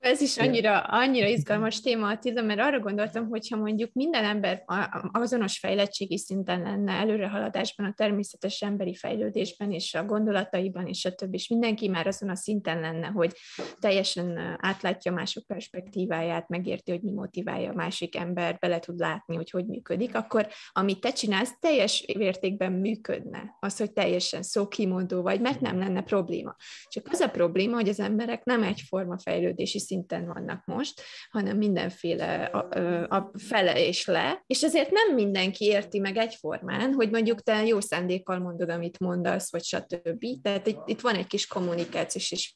Ez 0.05 0.21
is 0.21 0.37
annyira, 0.37 0.79
annyira 0.79 1.27
izgalmas 1.27 1.81
téma, 1.81 2.07
Attila, 2.07 2.41
mert 2.41 2.59
arra 2.59 2.79
gondoltam, 2.79 3.27
hogyha 3.27 3.57
mondjuk 3.57 3.93
minden 3.93 4.23
ember 4.23 4.63
azonos 5.11 5.59
fejlettségi 5.59 6.17
szinten 6.17 6.61
lenne, 6.61 6.91
előrehaladásban, 6.91 7.85
a 7.85 7.93
természetes 7.93 8.61
emberi 8.61 8.95
fejlődésben, 8.95 9.71
és 9.71 9.93
a 9.93 10.05
gondolataiban, 10.05 10.87
és 10.87 11.05
a 11.05 11.15
többi, 11.15 11.35
és 11.35 11.47
mindenki 11.47 11.87
már 11.87 12.07
azon 12.07 12.29
a 12.29 12.35
szinten 12.35 12.79
lenne, 12.79 13.07
hogy 13.07 13.33
teljesen 13.79 14.57
átlátja 14.61 15.11
mások 15.11 15.45
perspektíváját, 15.45 16.49
megérti, 16.49 16.91
hogy 16.91 17.01
mi 17.01 17.11
motiválja 17.11 17.69
a 17.69 17.75
másik 17.75 18.15
ember, 18.15 18.57
bele 18.59 18.79
tud 18.79 18.99
látni, 18.99 19.35
hogy 19.35 19.49
hogy 19.49 19.65
működik, 19.65 20.15
akkor 20.15 20.47
amit 20.71 20.99
te 20.99 21.11
csinálsz, 21.11 21.59
teljes 21.59 22.01
értékben 22.01 22.71
működne. 22.71 23.57
Az, 23.59 23.77
hogy 23.77 23.91
teljesen 23.91 24.43
szókimondó 24.43 25.21
vagy, 25.21 25.41
mert 25.41 25.59
nem 25.59 25.77
lenne 25.77 26.01
probléma. 26.01 26.55
Csak 26.87 27.07
az 27.11 27.19
a 27.19 27.29
probléma, 27.29 27.75
hogy 27.75 27.89
az 27.89 27.99
emberek 27.99 28.43
nem 28.43 28.63
egyforma 28.63 29.17
fejlődési 29.17 29.79
szinten 29.79 29.93
szinten 29.95 30.25
vannak 30.25 30.65
most, 30.65 31.01
hanem 31.29 31.57
mindenféle 31.57 32.43
a, 32.43 33.15
a 33.15 33.31
fele 33.37 33.87
és 33.87 34.05
le, 34.05 34.43
és 34.47 34.63
ezért 34.63 34.91
nem 34.91 35.13
mindenki 35.13 35.65
érti 35.65 35.99
meg 35.99 36.17
egyformán, 36.17 36.93
hogy 36.93 37.09
mondjuk 37.09 37.41
te 37.41 37.65
jó 37.65 37.79
szándékkal 37.79 38.39
mondod, 38.39 38.69
amit 38.69 38.99
mondasz, 38.99 39.51
vagy 39.51 39.63
stb. 39.63 40.25
Tehát 40.41 40.67
itt, 40.67 40.81
itt 40.85 41.01
van 41.01 41.15
egy 41.15 41.27
kis 41.27 41.47
kommunikációs 41.47 42.31
és 42.31 42.53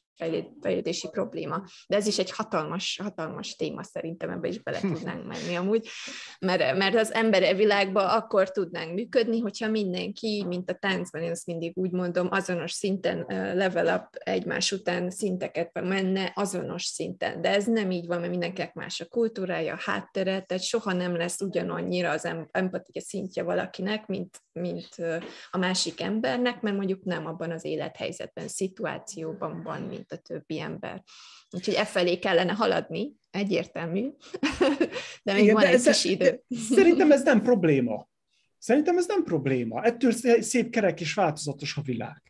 fejlődési 0.60 1.08
probléma. 1.10 1.62
De 1.86 1.96
ez 1.96 2.06
is 2.06 2.18
egy 2.18 2.30
hatalmas, 2.30 3.00
hatalmas 3.02 3.56
téma 3.56 3.82
szerintem, 3.82 4.30
ebbe 4.30 4.48
is 4.48 4.62
bele 4.62 4.80
tudnánk 4.80 5.26
menni 5.26 5.54
amúgy, 5.54 5.88
mert, 6.40 6.76
mert 6.76 6.94
az 6.94 7.12
emberi 7.12 7.54
világban 7.54 8.08
akkor 8.08 8.50
tudnánk 8.50 8.94
működni, 8.94 9.40
hogyha 9.40 9.68
mindenki, 9.68 10.44
mint 10.48 10.70
a 10.70 10.74
táncban, 10.74 11.22
én 11.22 11.30
azt 11.30 11.46
mindig 11.46 11.72
úgy 11.76 11.90
mondom, 11.90 12.28
azonos 12.30 12.72
szinten 12.72 13.24
level 13.56 13.96
up 13.96 14.16
egymás 14.18 14.72
után 14.72 15.10
szinteket 15.10 15.80
menne 15.80 16.32
azonos 16.34 16.84
szinten. 16.84 17.40
De 17.40 17.54
ez 17.54 17.66
nem 17.66 17.90
így 17.90 18.06
van, 18.06 18.18
mert 18.18 18.30
mindenkinek 18.30 18.74
más 18.74 19.00
a 19.00 19.06
kultúrája, 19.06 19.74
a 19.74 19.90
háttere, 19.90 20.40
tehát 20.40 20.62
soha 20.62 20.92
nem 20.92 21.16
lesz 21.16 21.40
ugyanannyira 21.40 22.10
az 22.10 22.28
empatia 22.50 23.00
szintje 23.00 23.42
valakinek, 23.42 24.06
mint, 24.06 24.42
mint 24.52 24.88
a 25.50 25.58
másik 25.58 26.00
embernek, 26.00 26.60
mert 26.60 26.76
mondjuk 26.76 27.04
nem 27.04 27.26
abban 27.26 27.50
az 27.50 27.64
élethelyzetben, 27.64 28.48
szituációban 28.48 29.62
van, 29.62 29.80
mint 29.80 30.09
a 30.12 30.16
többi 30.16 30.60
ember. 30.60 31.02
Úgyhogy 31.50 31.74
e 31.74 31.84
felé 31.84 32.18
kellene 32.18 32.52
haladni, 32.52 33.12
egyértelmű, 33.30 34.10
de 35.24 35.32
még 35.32 35.42
Igen, 35.42 35.54
van 35.54 35.62
de 35.62 35.70
egy 35.70 35.82
kis 35.82 36.04
idő. 36.04 36.42
Szerintem 36.48 37.12
ez 37.12 37.22
nem 37.22 37.42
probléma. 37.42 38.08
Szerintem 38.58 38.98
ez 38.98 39.06
nem 39.06 39.24
probléma. 39.24 39.82
Ettől 39.82 40.12
szép 40.40 40.70
kerek 40.70 41.00
és 41.00 41.14
változatos 41.14 41.76
a 41.76 41.82
világ. 41.82 42.22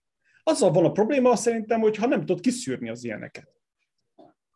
Azzal 0.43 0.70
van 0.70 0.85
a 0.85 0.93
probléma 0.93 1.37
szerintem, 1.37 1.81
hogy 1.81 1.97
ha 1.97 2.07
nem 2.07 2.20
tudod 2.20 2.41
kiszűrni 2.41 2.91
az 2.91 3.05
ilyeneket. 3.05 3.49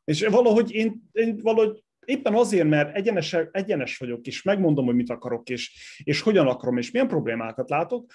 És 0.05 0.27
valahogy 0.27 0.70
én, 0.72 1.09
én 1.12 1.39
valahogy 1.43 1.85
éppen 2.05 2.35
azért, 2.35 2.68
mert 2.68 2.97
egyenes, 2.97 3.37
egyenes 3.51 3.97
vagyok, 3.99 4.27
és 4.27 4.43
megmondom, 4.43 4.85
hogy 4.85 4.95
mit 4.95 5.11
akarok, 5.11 5.49
és, 5.49 5.72
és 6.05 6.20
hogyan 6.20 6.47
akarom, 6.47 6.79
és 6.79 6.91
milyen 6.91 7.09
problémákat 7.09 7.70
látok, 7.70 8.12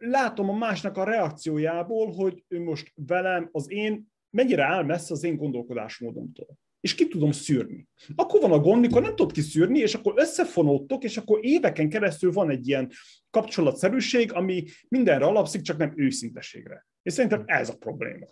látom 0.00 0.48
a 0.48 0.56
másnak 0.56 0.96
a 0.96 1.04
reakciójából, 1.04 2.12
hogy 2.12 2.44
ő 2.48 2.62
most 2.62 2.92
velem, 2.94 3.48
az 3.52 3.70
én, 3.70 4.08
mennyire 4.30 4.64
áll 4.64 4.84
messze 4.84 5.12
az 5.12 5.24
én 5.24 5.36
gondolkodásmódomtól. 5.36 6.58
És 6.80 6.94
ki 6.94 7.08
tudom 7.08 7.30
szűrni. 7.32 7.88
Akkor 8.14 8.40
van 8.40 8.52
a 8.52 8.58
gond, 8.58 8.80
mikor 8.80 9.02
nem 9.02 9.16
tudod 9.16 9.32
kiszűrni, 9.32 9.78
és 9.78 9.94
akkor 9.94 10.12
összefonódtok, 10.16 11.04
és 11.04 11.16
akkor 11.16 11.38
éveken 11.42 11.88
keresztül 11.88 12.32
van 12.32 12.50
egy 12.50 12.68
ilyen 12.68 12.90
kapcsolatszerűség, 13.30 14.32
ami 14.32 14.64
mindenre 14.88 15.24
alapszik, 15.24 15.62
csak 15.62 15.76
nem 15.76 15.92
őszinteségre. 15.96 16.86
És 17.02 17.12
szerintem 17.12 17.42
ez 17.46 17.68
a 17.68 17.76
probléma. 17.76 18.26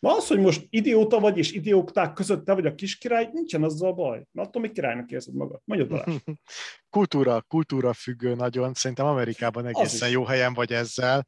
Ma 0.00 0.16
az, 0.16 0.26
hogy 0.26 0.38
most 0.38 0.66
idióta 0.70 1.20
vagy, 1.20 1.38
és 1.38 1.52
idióták 1.52 2.12
között 2.12 2.44
te 2.44 2.52
vagy 2.52 2.66
a 2.66 2.74
kis 2.74 2.96
király, 2.96 3.28
nincsen 3.32 3.62
azzal 3.62 3.92
baj. 3.92 4.24
Na, 4.30 4.42
attól 4.42 4.62
még 4.62 4.72
királynak 4.72 5.10
érzed 5.10 5.34
magad. 5.34 5.60
Mondjad 5.64 5.88
Balázs. 5.88 6.16
kultúra, 6.90 7.42
kultúra 7.42 7.92
függő 7.92 8.34
nagyon. 8.34 8.74
Szerintem 8.74 9.06
Amerikában 9.06 9.66
egészen 9.66 10.10
jó 10.10 10.24
helyen 10.24 10.54
vagy 10.54 10.72
ezzel, 10.72 11.26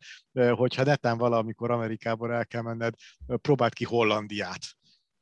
hogyha 0.51 0.83
netán 0.83 1.19
valamikor 1.19 1.71
Amerikából 1.71 2.33
el 2.33 2.47
kell 2.47 2.63
menned, 2.63 2.95
próbáld 3.27 3.73
ki 3.73 3.85
Hollandiát. 3.85 4.61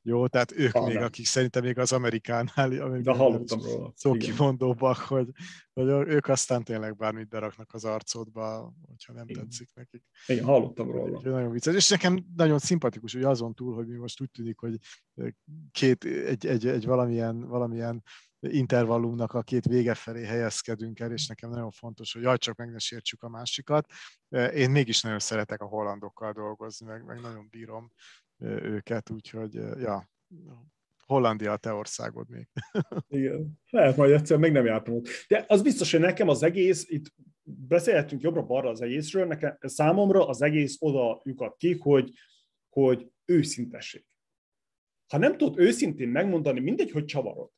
Jó, 0.03 0.27
tehát 0.27 0.53
ők 0.53 0.75
ah, 0.75 0.87
még, 0.87 0.97
akik 0.97 1.27
szerintem 1.27 1.63
még 1.63 1.79
az 1.79 1.93
amerikánál, 1.93 3.01
De 3.03 3.13
hallottam 3.13 3.63
róla. 3.63 3.93
Szókimondóbbak, 3.97 4.97
hogy, 4.97 5.29
hogy 5.73 5.89
ők 5.89 6.29
aztán 6.29 6.65
tényleg 6.65 6.97
bármit 6.97 7.29
beraknak 7.29 7.75
az 7.75 7.85
arcodba, 7.85 8.75
hogyha 8.87 9.13
nem 9.13 9.29
Igen. 9.29 9.43
tetszik 9.43 9.75
nekik. 9.75 10.05
Igen, 10.27 10.45
hallottam 10.45 10.91
róla. 10.91 11.17
Úgyhogy 11.17 11.33
nagyon 11.33 11.51
vicces. 11.51 11.75
És 11.75 11.89
nekem 11.89 12.27
nagyon 12.37 12.59
szimpatikus, 12.59 13.13
hogy 13.13 13.23
azon 13.23 13.55
túl, 13.55 13.75
hogy 13.75 13.87
mi 13.87 13.97
most 13.97 14.21
úgy 14.21 14.31
tűnik, 14.31 14.59
hogy 14.59 14.79
két, 15.71 16.05
egy, 16.05 16.47
egy, 16.47 16.67
egy 16.67 16.87
valamilyen, 16.87 17.49
valamilyen 17.49 18.03
intervallumnak 18.41 19.33
a 19.33 19.43
két 19.43 19.65
vége 19.67 19.95
felé 19.95 20.25
helyezkedünk 20.25 21.01
el, 21.01 21.13
és 21.13 21.27
nekem 21.27 21.51
nagyon 21.51 21.71
fontos, 21.71 22.13
hogy 22.13 22.23
jaj, 22.23 22.39
csak 22.39 22.57
meg 22.57 22.71
ne 22.71 22.79
sértsük 22.79 23.23
a 23.23 23.29
másikat. 23.29 23.87
Én 24.55 24.71
mégis 24.71 25.01
nagyon 25.01 25.19
szeretek 25.19 25.61
a 25.61 25.67
hollandokkal 25.67 26.33
dolgozni, 26.33 26.87
meg, 26.87 27.05
meg 27.05 27.21
nagyon 27.21 27.49
bírom 27.51 27.93
őket, 28.41 29.11
úgyhogy 29.11 29.55
ja, 29.55 30.11
Hollandia 31.07 31.53
a 31.53 31.57
te 31.57 31.73
országod 31.73 32.29
még. 32.29 32.49
Igen, 33.09 33.61
lehet 33.71 33.97
majd 33.97 34.13
egyszer, 34.13 34.39
még 34.39 34.53
nem 34.53 34.65
jártam 34.65 34.95
ott. 34.95 35.09
De 35.29 35.45
az 35.49 35.63
biztos, 35.63 35.91
hogy 35.91 36.01
nekem 36.01 36.29
az 36.29 36.43
egész, 36.43 36.89
itt 36.89 37.15
beszélhetünk 37.43 38.23
jobbra-balra 38.23 38.69
az 38.69 38.81
egészről, 38.81 39.27
nekem, 39.27 39.57
számomra 39.61 40.27
az 40.29 40.43
egész 40.43 40.77
oda 40.81 41.21
lyukat 41.25 41.57
ki, 41.57 41.79
hogy, 41.79 42.13
hogy 42.69 43.11
őszintesség. 43.25 44.07
Ha 45.09 45.19
nem 45.19 45.37
tudod 45.37 45.59
őszintén 45.59 46.09
megmondani, 46.09 46.61
mindegy, 46.61 46.91
hogy 46.91 47.05
csavarod, 47.05 47.51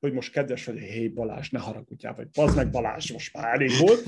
hogy 0.00 0.12
most 0.12 0.32
kedves 0.32 0.64
vagy, 0.64 0.78
hé 0.78 1.08
Balázs, 1.08 1.50
ne 1.50 1.58
haragudjál, 1.58 2.14
vagy 2.14 2.28
bazd 2.30 2.56
meg 2.56 2.70
Balázs, 2.70 3.12
most 3.12 3.32
már 3.32 3.54
elég 3.54 3.70
volt. 3.80 4.04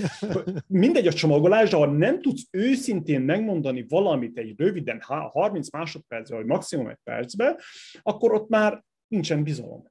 Mindegy 0.67 1.07
a 1.07 1.13
csomagolás, 1.13 1.71
de 1.71 1.77
ha 1.77 1.87
nem 1.87 2.23
tudsz 2.23 2.47
őszintén 2.51 3.21
megmondani 3.21 3.87
valamit 3.89 4.39
egy 4.39 4.55
röviden, 4.57 5.01
30 5.01 5.71
másodpercben, 5.71 6.39
vagy 6.39 6.49
maximum 6.49 6.89
egy 6.89 6.99
percben, 7.05 7.57
akkor 8.03 8.33
ott 8.33 8.49
már 8.49 8.85
nincsen 9.09 9.43
bizalom. 9.43 9.91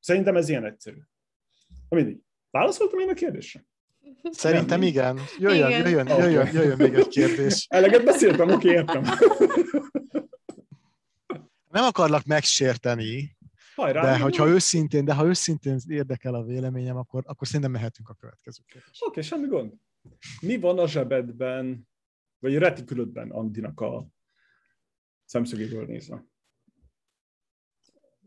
Szerintem 0.00 0.36
ez 0.36 0.48
ilyen 0.48 0.64
egyszerű. 0.64 0.98
Na 1.88 1.96
mindig. 1.96 2.18
Válaszoltam 2.50 2.98
én 2.98 3.08
a 3.08 3.14
kérdésre? 3.14 3.64
Szerintem 4.30 4.82
igen. 4.82 5.18
Jöjjön, 5.38 5.70
igen. 5.70 5.80
jöjjön, 5.86 6.06
jöjjön, 6.06 6.48
jöjjön 6.52 6.76
még 6.76 6.94
egy 6.94 7.08
kérdés. 7.08 7.66
Eleget 7.68 8.04
beszéltem, 8.04 8.50
oké, 8.50 8.68
értem. 8.68 9.02
Nem 11.70 11.84
akarlak 11.84 12.24
megsérteni, 12.24 13.36
Hajrá, 13.78 14.02
de 14.02 14.18
hogyha 14.18 14.44
van. 14.44 14.52
őszintén, 14.52 15.04
de 15.04 15.14
ha 15.14 15.24
őszintén 15.24 15.78
érdekel 15.88 16.34
a 16.34 16.44
véleményem, 16.44 16.96
akkor, 16.96 17.22
akkor 17.26 17.46
szerintem 17.46 17.70
mehetünk 17.70 18.08
a 18.08 18.14
következő 18.14 18.62
kérdésre. 18.66 19.06
Oké, 19.06 19.08
okay, 19.08 19.22
semmi 19.22 19.46
gond. 19.46 19.72
Mi 20.40 20.58
van 20.58 20.78
a 20.78 20.88
zsebedben, 20.88 21.88
vagy 22.38 22.56
a 22.56 22.58
retikülödben 22.58 23.30
Andinak 23.30 23.80
a 23.80 24.08
szemszögéből 25.24 25.86
nézve? 25.86 26.24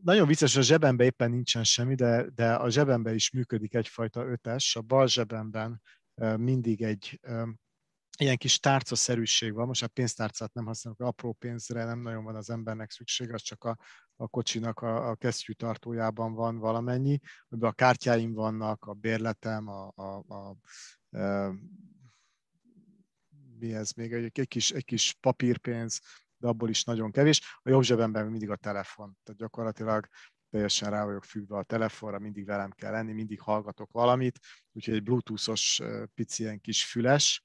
Nagyon 0.03 0.27
vicces, 0.27 0.55
a 0.55 0.61
zsebemben 0.61 1.05
éppen 1.05 1.29
nincsen 1.29 1.63
semmi, 1.63 1.95
de, 1.95 2.29
de 2.35 2.53
a 2.53 2.69
zsebemben 2.69 3.13
is 3.13 3.31
működik 3.31 3.73
egyfajta 3.73 4.25
ötes. 4.25 4.75
A 4.75 4.81
bal 4.81 5.07
zsebemben 5.07 5.81
mindig 6.37 6.81
egy 6.81 7.19
ilyen 8.21 8.37
kis 8.37 8.59
tárcaszerűség 8.59 9.53
van, 9.53 9.67
most 9.67 9.83
a 9.83 9.87
pénztárcát 9.87 10.53
nem 10.53 10.65
használok, 10.65 10.99
apró 10.99 11.33
pénzre 11.33 11.83
nem 11.83 11.99
nagyon 11.99 12.23
van 12.23 12.35
az 12.35 12.49
embernek 12.49 12.91
szükség, 12.91 13.33
az 13.33 13.41
csak 13.41 13.63
a, 13.63 13.77
a 14.15 14.27
kocsinak 14.27 14.79
a, 14.79 15.09
a 15.09 15.15
kesztyűtartójában 15.15 16.33
van 16.33 16.57
valamennyi, 16.57 17.19
amiben 17.49 17.69
a 17.69 17.73
kártyáim 17.73 18.33
vannak, 18.33 18.85
a 18.85 18.93
bérletem, 18.93 19.67
a, 19.67 19.91
a, 19.95 20.23
a, 20.27 20.57
a 21.17 21.55
mi 23.59 23.73
ez 23.73 23.91
még, 23.91 24.13
egy, 24.13 24.39
egy, 24.39 24.47
kis, 24.47 24.71
egy 24.71 24.85
kis 24.85 25.15
papírpénz, 25.19 25.99
de 26.37 26.47
abból 26.47 26.69
is 26.69 26.83
nagyon 26.83 27.11
kevés. 27.11 27.59
A 27.61 27.69
jobb 27.69 27.83
zsebemben 27.83 28.27
mindig 28.27 28.49
a 28.49 28.55
telefon, 28.55 29.17
tehát 29.23 29.41
gyakorlatilag 29.41 30.07
teljesen 30.49 30.89
rá 30.89 31.05
vagyok 31.05 31.23
függve 31.23 31.57
a 31.57 31.63
telefonra, 31.63 32.19
mindig 32.19 32.45
velem 32.45 32.71
kell 32.71 32.91
lenni, 32.91 33.13
mindig 33.13 33.39
hallgatok 33.39 33.91
valamit, 33.91 34.39
úgyhogy 34.71 34.93
egy 34.93 35.03
bluetoothos 35.03 35.81
pici 36.13 36.43
ilyen 36.43 36.61
kis 36.61 36.85
füles, 36.85 37.43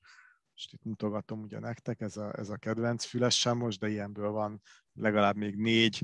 most 0.57 0.72
itt 0.72 0.84
mutogatom 0.84 1.42
ugye 1.42 1.59
nektek, 1.59 2.00
ez 2.00 2.16
a, 2.16 2.38
ez 2.38 2.48
a 2.48 2.57
kedvenc 2.57 3.04
fülessem 3.04 3.57
most, 3.57 3.78
de 3.78 3.88
ilyenből 3.88 4.30
van 4.30 4.62
legalább 4.92 5.36
még 5.36 5.57
négy 5.57 6.02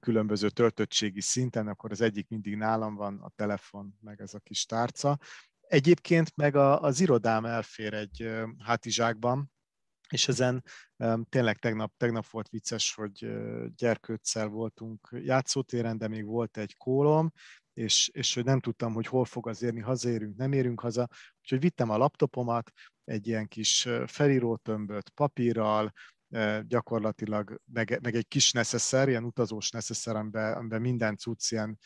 különböző 0.00 0.50
töltöttségi 0.50 1.20
szinten, 1.20 1.68
akkor 1.68 1.90
az 1.90 2.00
egyik 2.00 2.28
mindig 2.28 2.56
nálam 2.56 2.94
van, 2.94 3.20
a 3.20 3.28
telefon, 3.36 3.96
meg 4.00 4.20
ez 4.20 4.34
a 4.34 4.38
kis 4.38 4.64
tárca. 4.64 5.18
Egyébként 5.60 6.36
meg 6.36 6.56
a, 6.56 6.80
az 6.80 7.00
irodám 7.00 7.44
elfér 7.44 7.94
egy 7.94 8.30
hátizsákban, 8.58 9.52
és 10.08 10.28
ezen 10.28 10.64
tényleg 11.28 11.58
tegnap, 11.58 11.92
tegnap 11.96 12.26
volt 12.26 12.48
vicces, 12.48 12.94
hogy 12.94 13.32
gyerkőccel 13.76 14.48
voltunk 14.48 15.08
játszótéren, 15.22 15.98
de 15.98 16.08
még 16.08 16.24
volt 16.24 16.56
egy 16.56 16.76
kólom, 16.76 17.32
és, 17.72 18.08
és 18.12 18.34
hogy 18.34 18.44
nem 18.44 18.60
tudtam, 18.60 18.94
hogy 18.94 19.06
hol 19.06 19.24
fog 19.24 19.48
az 19.48 19.62
érni, 19.62 19.80
hazaérünk, 19.80 20.36
nem 20.36 20.52
érünk 20.52 20.80
haza, 20.80 21.08
úgyhogy 21.40 21.60
vittem 21.60 21.90
a 21.90 21.96
laptopomat, 21.96 22.70
egy 23.04 23.26
ilyen 23.26 23.48
kis 23.48 23.88
felírótömböt 24.06 25.08
papírral, 25.08 25.92
gyakorlatilag, 26.62 27.60
meg, 27.72 27.98
meg 28.02 28.14
egy 28.14 28.28
kis 28.28 28.52
neszeszer, 28.52 29.08
ilyen 29.08 29.24
utazós 29.24 29.70
neszeszer, 29.70 30.16
amiben, 30.16 30.52
amiben 30.52 30.80
minden 30.80 31.16
cucc 31.16 31.50
ilyen 31.50 31.78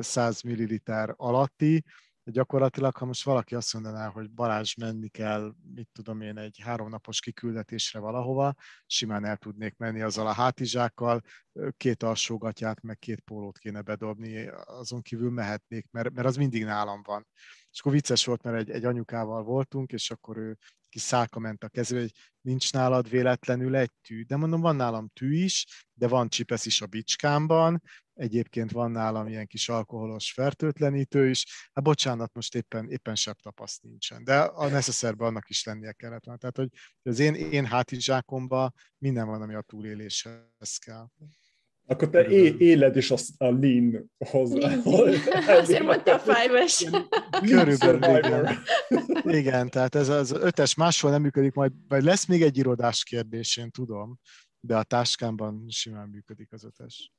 100 0.00 0.42
ml 0.42 0.80
alatti, 1.16 1.84
gyakorlatilag, 2.30 2.96
ha 2.96 3.04
most 3.04 3.24
valaki 3.24 3.54
azt 3.54 3.72
mondaná, 3.72 4.08
hogy 4.08 4.30
Balázs 4.30 4.74
menni 4.74 5.08
kell, 5.08 5.54
mit 5.74 5.88
tudom 5.92 6.20
én, 6.20 6.38
egy 6.38 6.60
háromnapos 6.62 7.20
kiküldetésre 7.20 7.98
valahova, 7.98 8.54
simán 8.86 9.24
el 9.24 9.36
tudnék 9.36 9.76
menni 9.76 10.00
azzal 10.00 10.26
a 10.26 10.32
hátizsákkal, 10.32 11.22
két 11.76 12.02
alsógatját, 12.02 12.82
meg 12.82 12.98
két 12.98 13.20
pólót 13.20 13.58
kéne 13.58 13.80
bedobni, 13.80 14.46
azon 14.64 15.02
kívül 15.02 15.30
mehetnék, 15.30 15.86
mert, 15.90 16.10
mert 16.12 16.26
az 16.26 16.36
mindig 16.36 16.64
nálam 16.64 17.02
van. 17.02 17.26
És 17.70 17.80
akkor 17.80 17.92
vicces 17.92 18.24
volt, 18.24 18.42
mert 18.42 18.56
egy, 18.56 18.70
egy 18.70 18.84
anyukával 18.84 19.42
voltunk, 19.42 19.92
és 19.92 20.10
akkor 20.10 20.36
ő 20.36 20.58
kis 20.88 21.02
szálka 21.02 21.38
ment 21.38 21.64
a 21.64 21.68
kezébe, 21.68 22.00
hogy 22.00 22.12
nincs 22.40 22.72
nálad 22.72 23.10
véletlenül 23.10 23.76
egy 23.76 23.92
tű. 24.02 24.22
De 24.22 24.36
mondom, 24.36 24.60
van 24.60 24.76
nálam 24.76 25.08
tű 25.08 25.34
is, 25.34 25.84
de 25.92 26.08
van 26.08 26.28
csipesz 26.28 26.66
is 26.66 26.80
a 26.80 26.86
bicskámban, 26.86 27.82
egyébként 28.14 28.70
van 28.70 28.90
nálam 28.90 29.26
ilyen 29.26 29.46
kis 29.46 29.68
alkoholos 29.68 30.32
fertőtlenítő 30.32 31.28
is. 31.28 31.68
Hát 31.72 31.84
bocsánat, 31.84 32.34
most 32.34 32.54
éppen, 32.54 32.90
éppen 32.90 33.14
sebb 33.14 33.36
tapaszt 33.36 33.82
nincsen. 33.82 34.24
De 34.24 34.38
a 34.38 34.68
necesszerben 34.68 35.28
annak 35.28 35.48
is 35.48 35.64
lennie 35.64 35.92
kellett. 35.92 36.22
Tehát, 36.22 36.56
hogy 36.56 36.68
az 37.02 37.18
én, 37.18 37.34
én 37.34 37.66
hátizsákomban 37.66 38.74
minden 38.98 39.26
van, 39.26 39.42
ami 39.42 39.54
a 39.54 39.60
túléléshez 39.60 40.76
kell. 40.84 41.06
Akkor 41.86 42.10
te 42.10 42.26
é- 42.26 42.60
éled 42.60 42.96
is 42.96 43.10
azt 43.10 43.30
a 43.36 43.50
lean 43.50 44.10
hozzá. 44.18 44.74
Azért 45.46 45.82
mondta 45.82 46.14
a 46.14 46.18
five-es. 46.18 46.84
Körülbelül, 47.40 48.18
igen. 48.18 48.58
igen, 49.24 49.70
tehát 49.70 49.94
ez 49.94 50.08
az 50.08 50.30
ötes 50.30 50.74
máshol 50.74 51.10
nem 51.10 51.22
működik, 51.22 51.54
majd, 51.54 51.72
majd 51.88 52.02
lesz 52.02 52.26
még 52.26 52.42
egy 52.42 52.58
irodás 52.58 53.02
kérdés, 53.02 53.56
én 53.56 53.70
tudom, 53.70 54.18
de 54.60 54.76
a 54.76 54.82
táskámban 54.82 55.64
simán 55.68 56.08
működik 56.08 56.52
az 56.52 56.64
ötes. 56.64 57.12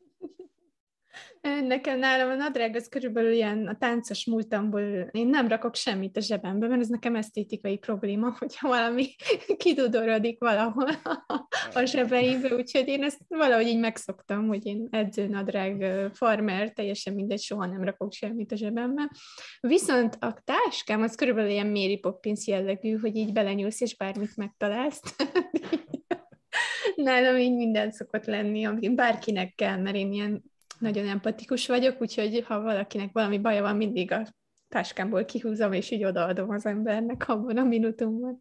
Nekem 1.67 1.99
nálam 1.99 2.29
a 2.29 2.35
nadrág 2.35 2.75
az 2.75 2.87
körülbelül 2.87 3.31
ilyen 3.31 3.67
a 3.67 3.77
táncos 3.77 4.25
múltamból, 4.25 4.81
én 5.11 5.27
nem 5.27 5.47
rakok 5.47 5.75
semmit 5.75 6.17
a 6.17 6.21
zsebembe, 6.21 6.67
mert 6.67 6.81
ez 6.81 6.87
nekem 6.87 7.15
esztétikai 7.15 7.77
probléma, 7.77 8.35
hogyha 8.39 8.67
valami 8.67 9.07
kidudorodik 9.57 10.39
valahol 10.39 10.89
a 11.73 11.85
zsebeimbe, 11.85 12.55
úgyhogy 12.55 12.87
én 12.87 13.03
ezt 13.03 13.19
valahogy 13.27 13.67
így 13.67 13.79
megszoktam, 13.79 14.47
hogy 14.47 14.65
én 14.65 14.87
edzőnadrág 14.91 15.85
farmer, 16.13 16.71
teljesen 16.71 17.13
mindegy, 17.13 17.41
soha 17.41 17.65
nem 17.65 17.83
rakok 17.83 18.13
semmit 18.13 18.51
a 18.51 18.55
zsebembe. 18.55 19.11
Viszont 19.59 20.17
a 20.19 20.41
táskám 20.43 21.01
az 21.01 21.15
körülbelül 21.15 21.49
ilyen 21.49 21.67
Mary 21.67 21.97
Poppins 21.97 22.47
jellegű, 22.47 22.97
hogy 22.97 23.15
így 23.15 23.33
belenyúlsz 23.33 23.81
és 23.81 23.95
bármit 23.95 24.35
megtalálsz. 24.35 25.01
Nálam 26.95 27.37
így 27.37 27.55
minden 27.55 27.91
szokott 27.91 28.25
lenni, 28.25 28.65
ami 28.65 28.89
bárkinek 28.89 29.55
kell, 29.55 29.77
mert 29.77 29.95
én 29.95 30.11
ilyen 30.11 30.43
nagyon 30.79 31.07
empatikus 31.07 31.67
vagyok, 31.67 32.01
úgyhogy 32.01 32.43
ha 32.47 32.61
valakinek 32.61 33.09
valami 33.11 33.37
baja 33.37 33.61
van, 33.61 33.75
mindig 33.75 34.11
a 34.11 34.27
táskámból 34.67 35.25
kihúzom, 35.25 35.73
és 35.73 35.91
így 35.91 36.03
odaadom 36.03 36.49
az 36.49 36.65
embernek 36.65 37.29
abban 37.29 37.57
a 37.57 37.63
minutumban. 37.63 38.39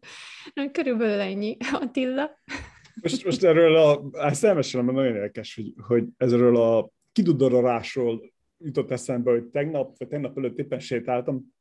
Körülbelül 0.71 1.19
ennyi. 1.19 1.57
Attila? 1.71 2.29
Most, 3.01 3.25
most 3.25 3.43
erről 3.43 3.75
a, 3.75 4.09
ezt 4.11 4.43
elmesélem, 4.43 4.85
mert 4.85 4.97
nagyon 4.97 5.15
érdekes, 5.15 5.55
hogy, 5.55 5.73
hogy 5.87 6.03
ezről 6.17 6.57
a 6.57 6.89
kidudorolásról 7.11 8.33
jutott 8.57 8.91
eszembe, 8.91 9.31
hogy 9.31 9.45
tegnap, 9.45 9.97
vagy 9.97 10.07
tegnap 10.07 10.37
előtt 10.37 10.57
éppen 10.57 10.79
sétáltam, 10.79 11.53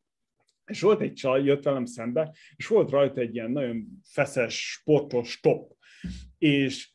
és 0.65 0.81
volt 0.81 1.01
egy 1.01 1.13
csaj, 1.13 1.45
jött 1.45 1.65
velem 1.65 1.85
szembe, 1.85 2.35
és 2.57 2.67
volt 2.67 2.91
rajta 2.91 3.21
egy 3.21 3.35
ilyen 3.35 3.51
nagyon 3.51 3.87
feszes, 4.05 4.71
sportos 4.71 5.41
top. 5.41 5.77
És 6.39 6.94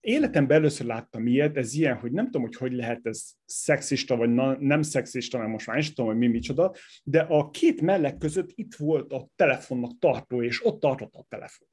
életemben 0.00 0.56
először 0.56 0.86
láttam 0.86 1.26
ilyet, 1.26 1.56
ez 1.56 1.74
ilyen, 1.74 1.96
hogy 1.96 2.12
nem 2.12 2.24
tudom, 2.24 2.42
hogy 2.42 2.56
hogy 2.56 2.72
lehet 2.72 3.06
ez 3.06 3.30
szexista, 3.44 4.16
vagy 4.16 4.30
na, 4.30 4.56
nem 4.60 4.82
szexista, 4.82 5.38
mert 5.38 5.50
most 5.50 5.66
már 5.66 5.78
is 5.78 5.92
tudom, 5.92 6.10
hogy 6.10 6.18
mi 6.18 6.26
micsoda, 6.26 6.74
de 7.04 7.20
a 7.20 7.50
két 7.50 7.80
mellek 7.80 8.18
között 8.18 8.50
itt 8.54 8.74
volt 8.74 9.12
a 9.12 9.28
telefonnak 9.36 9.98
tartó, 9.98 10.42
és 10.42 10.66
ott 10.66 10.80
tartott 10.80 11.14
a 11.14 11.26
telefont. 11.28 11.70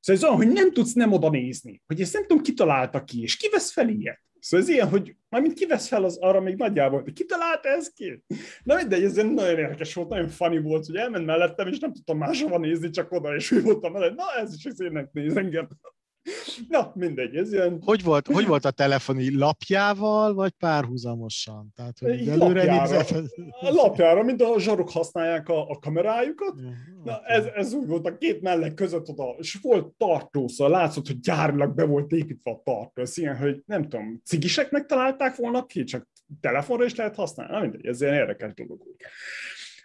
Szóval 0.00 0.22
ez 0.22 0.28
olyan, 0.28 0.36
hogy 0.36 0.52
nem 0.52 0.72
tudsz 0.72 0.92
nem 0.92 1.12
oda 1.12 1.30
nézni, 1.30 1.82
hogy 1.86 2.00
ezt 2.00 2.12
nem 2.12 2.26
tudom, 2.26 2.42
ki 2.42 2.52
találta 2.52 3.04
ki, 3.04 3.22
és 3.22 3.36
ki 3.36 3.48
vesz 3.48 3.72
fel 3.72 3.88
ilyet. 3.88 4.20
Szóval 4.38 4.66
ez 4.66 4.72
ilyen, 4.72 4.88
hogy 4.88 5.16
mármint 5.28 5.54
ki 5.54 5.66
vesz 5.66 5.88
fel, 5.88 6.04
az 6.04 6.16
arra 6.16 6.40
még 6.40 6.56
nagyjából, 6.56 7.02
hogy 7.02 7.12
ki 7.12 7.24
találta 7.24 7.68
ezt 7.68 7.92
ki? 7.92 8.24
Na 8.62 8.76
mindegy, 8.76 9.02
ez 9.02 9.14
nagyon 9.14 9.58
érdekes 9.58 9.94
volt, 9.94 10.08
nagyon 10.08 10.28
funny 10.28 10.62
volt, 10.62 10.86
hogy 10.86 10.96
elment 10.96 11.26
mellettem, 11.26 11.68
és 11.68 11.78
nem 11.78 11.92
tudtam 11.92 12.18
máshova 12.18 12.58
nézni, 12.58 12.90
csak 12.90 13.12
oda, 13.12 13.34
és 13.34 13.50
ő 13.50 13.62
voltam 13.62 13.92
mellett, 13.92 14.14
na 14.14 14.24
ez 14.38 14.54
is 14.54 14.64
az 14.64 14.80
énnek 14.80 15.12
néz 15.12 15.36
engem. 15.36 15.68
Na, 16.68 16.92
mindegy, 16.94 17.36
ez 17.36 17.52
ilyen... 17.52 17.80
Hogy 17.84 18.02
volt, 18.02 18.26
hogy 18.26 18.46
volt 18.46 18.64
a 18.64 18.70
telefoni 18.70 19.36
lapjával, 19.36 20.34
vagy 20.34 20.52
párhuzamosan? 20.52 21.72
Tehát, 21.76 21.98
hogy 21.98 22.28
előre 22.28 22.64
lapjára, 22.64 23.24
a 23.60 23.70
lapjára, 23.70 24.22
mint 24.22 24.42
a 24.42 24.60
zsarok 24.60 24.90
használják 24.90 25.48
a, 25.48 25.68
a 25.68 25.78
kamerájukat. 25.78 26.54
Ja, 26.60 26.70
Na, 27.04 27.20
ez, 27.24 27.44
ez 27.44 27.72
úgy 27.72 27.86
volt 27.86 28.06
a 28.06 28.18
két 28.18 28.40
mellek 28.40 28.74
között 28.74 29.08
oda, 29.08 29.34
és 29.38 29.58
volt 29.62 29.86
tartó, 29.86 30.48
szóval 30.48 30.72
látszott, 30.72 31.06
hogy 31.06 31.20
gyárilag 31.20 31.74
be 31.74 31.84
volt 31.84 32.12
építve 32.12 32.50
a 32.50 32.60
tartó. 32.64 33.02
Ez 33.02 33.18
ilyen, 33.18 33.36
hogy 33.36 33.62
nem 33.66 33.82
tudom, 33.82 34.20
cigiseknek 34.24 34.86
találták 34.86 35.36
volna 35.36 35.66
ki, 35.66 35.84
csak 35.84 36.08
telefonra 36.40 36.84
is 36.84 36.94
lehet 36.94 37.14
használni. 37.14 37.52
Na, 37.52 37.60
mindegy, 37.60 37.86
ez 37.86 38.00
ilyen 38.00 38.14
érdekes 38.14 38.54
dolog. 38.54 38.80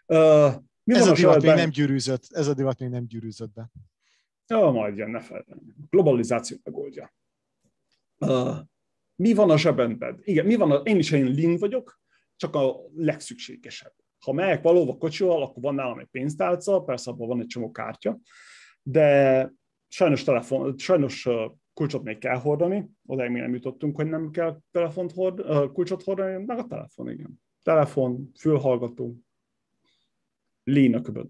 Uh, 0.05 0.61
mi 0.83 0.95
ez 0.95 1.07
a, 1.07 1.11
a 1.11 1.13
divat 1.13 1.41
még 1.41 1.53
nem 1.53 1.69
gyűrűzött, 1.69 2.23
ez 2.29 2.47
a 2.47 2.53
divat 2.53 2.79
még 2.79 2.89
nem 2.89 3.07
gyűrűzött 3.07 3.53
be. 3.53 3.69
Ja, 4.47 4.71
majd 4.71 4.97
jön, 4.97 5.09
ne 5.09 5.19
feltenni. 5.19 5.73
Globalizáció 5.89 6.57
megoldja. 6.63 7.13
Uh, 8.17 8.57
mi 9.15 9.33
van 9.33 9.49
a 9.49 9.57
zsebemben? 9.57 10.19
Igen, 10.23 10.45
mi 10.45 10.55
van 10.55 10.71
a, 10.71 10.75
én 10.75 10.97
is 10.97 11.11
egy 11.11 11.35
lin 11.35 11.57
vagyok, 11.57 11.99
csak 12.35 12.55
a 12.55 12.75
legszükségesebb. 12.95 13.93
Ha 14.19 14.31
megyek 14.31 14.61
valóban 14.61 14.99
kocsival, 14.99 15.43
akkor 15.43 15.61
van 15.63 15.75
nálam 15.75 15.99
egy 15.99 16.07
pénztálca, 16.11 16.83
persze 16.83 17.11
abban 17.11 17.27
van 17.27 17.39
egy 17.39 17.47
csomó 17.47 17.71
kártya, 17.71 18.19
de 18.81 19.51
sajnos, 19.87 20.23
telefon, 20.23 20.77
sajnos 20.77 21.27
kulcsot 21.73 22.03
még 22.03 22.17
kell 22.17 22.37
hordani, 22.37 22.89
oda 23.05 23.29
még 23.29 23.41
nem 23.41 23.53
jutottunk, 23.53 23.95
hogy 23.95 24.09
nem 24.09 24.31
kell 24.31 24.59
telefont 24.71 25.11
hord, 25.11 25.71
kulcsot 25.71 26.03
hordani, 26.03 26.45
meg 26.45 26.57
a 26.57 26.67
telefon, 26.67 27.09
igen. 27.09 27.41
Telefon, 27.63 28.31
fülhallgató, 28.39 29.17
lean 30.63 30.93
a 30.93 31.01
köböd. 31.01 31.27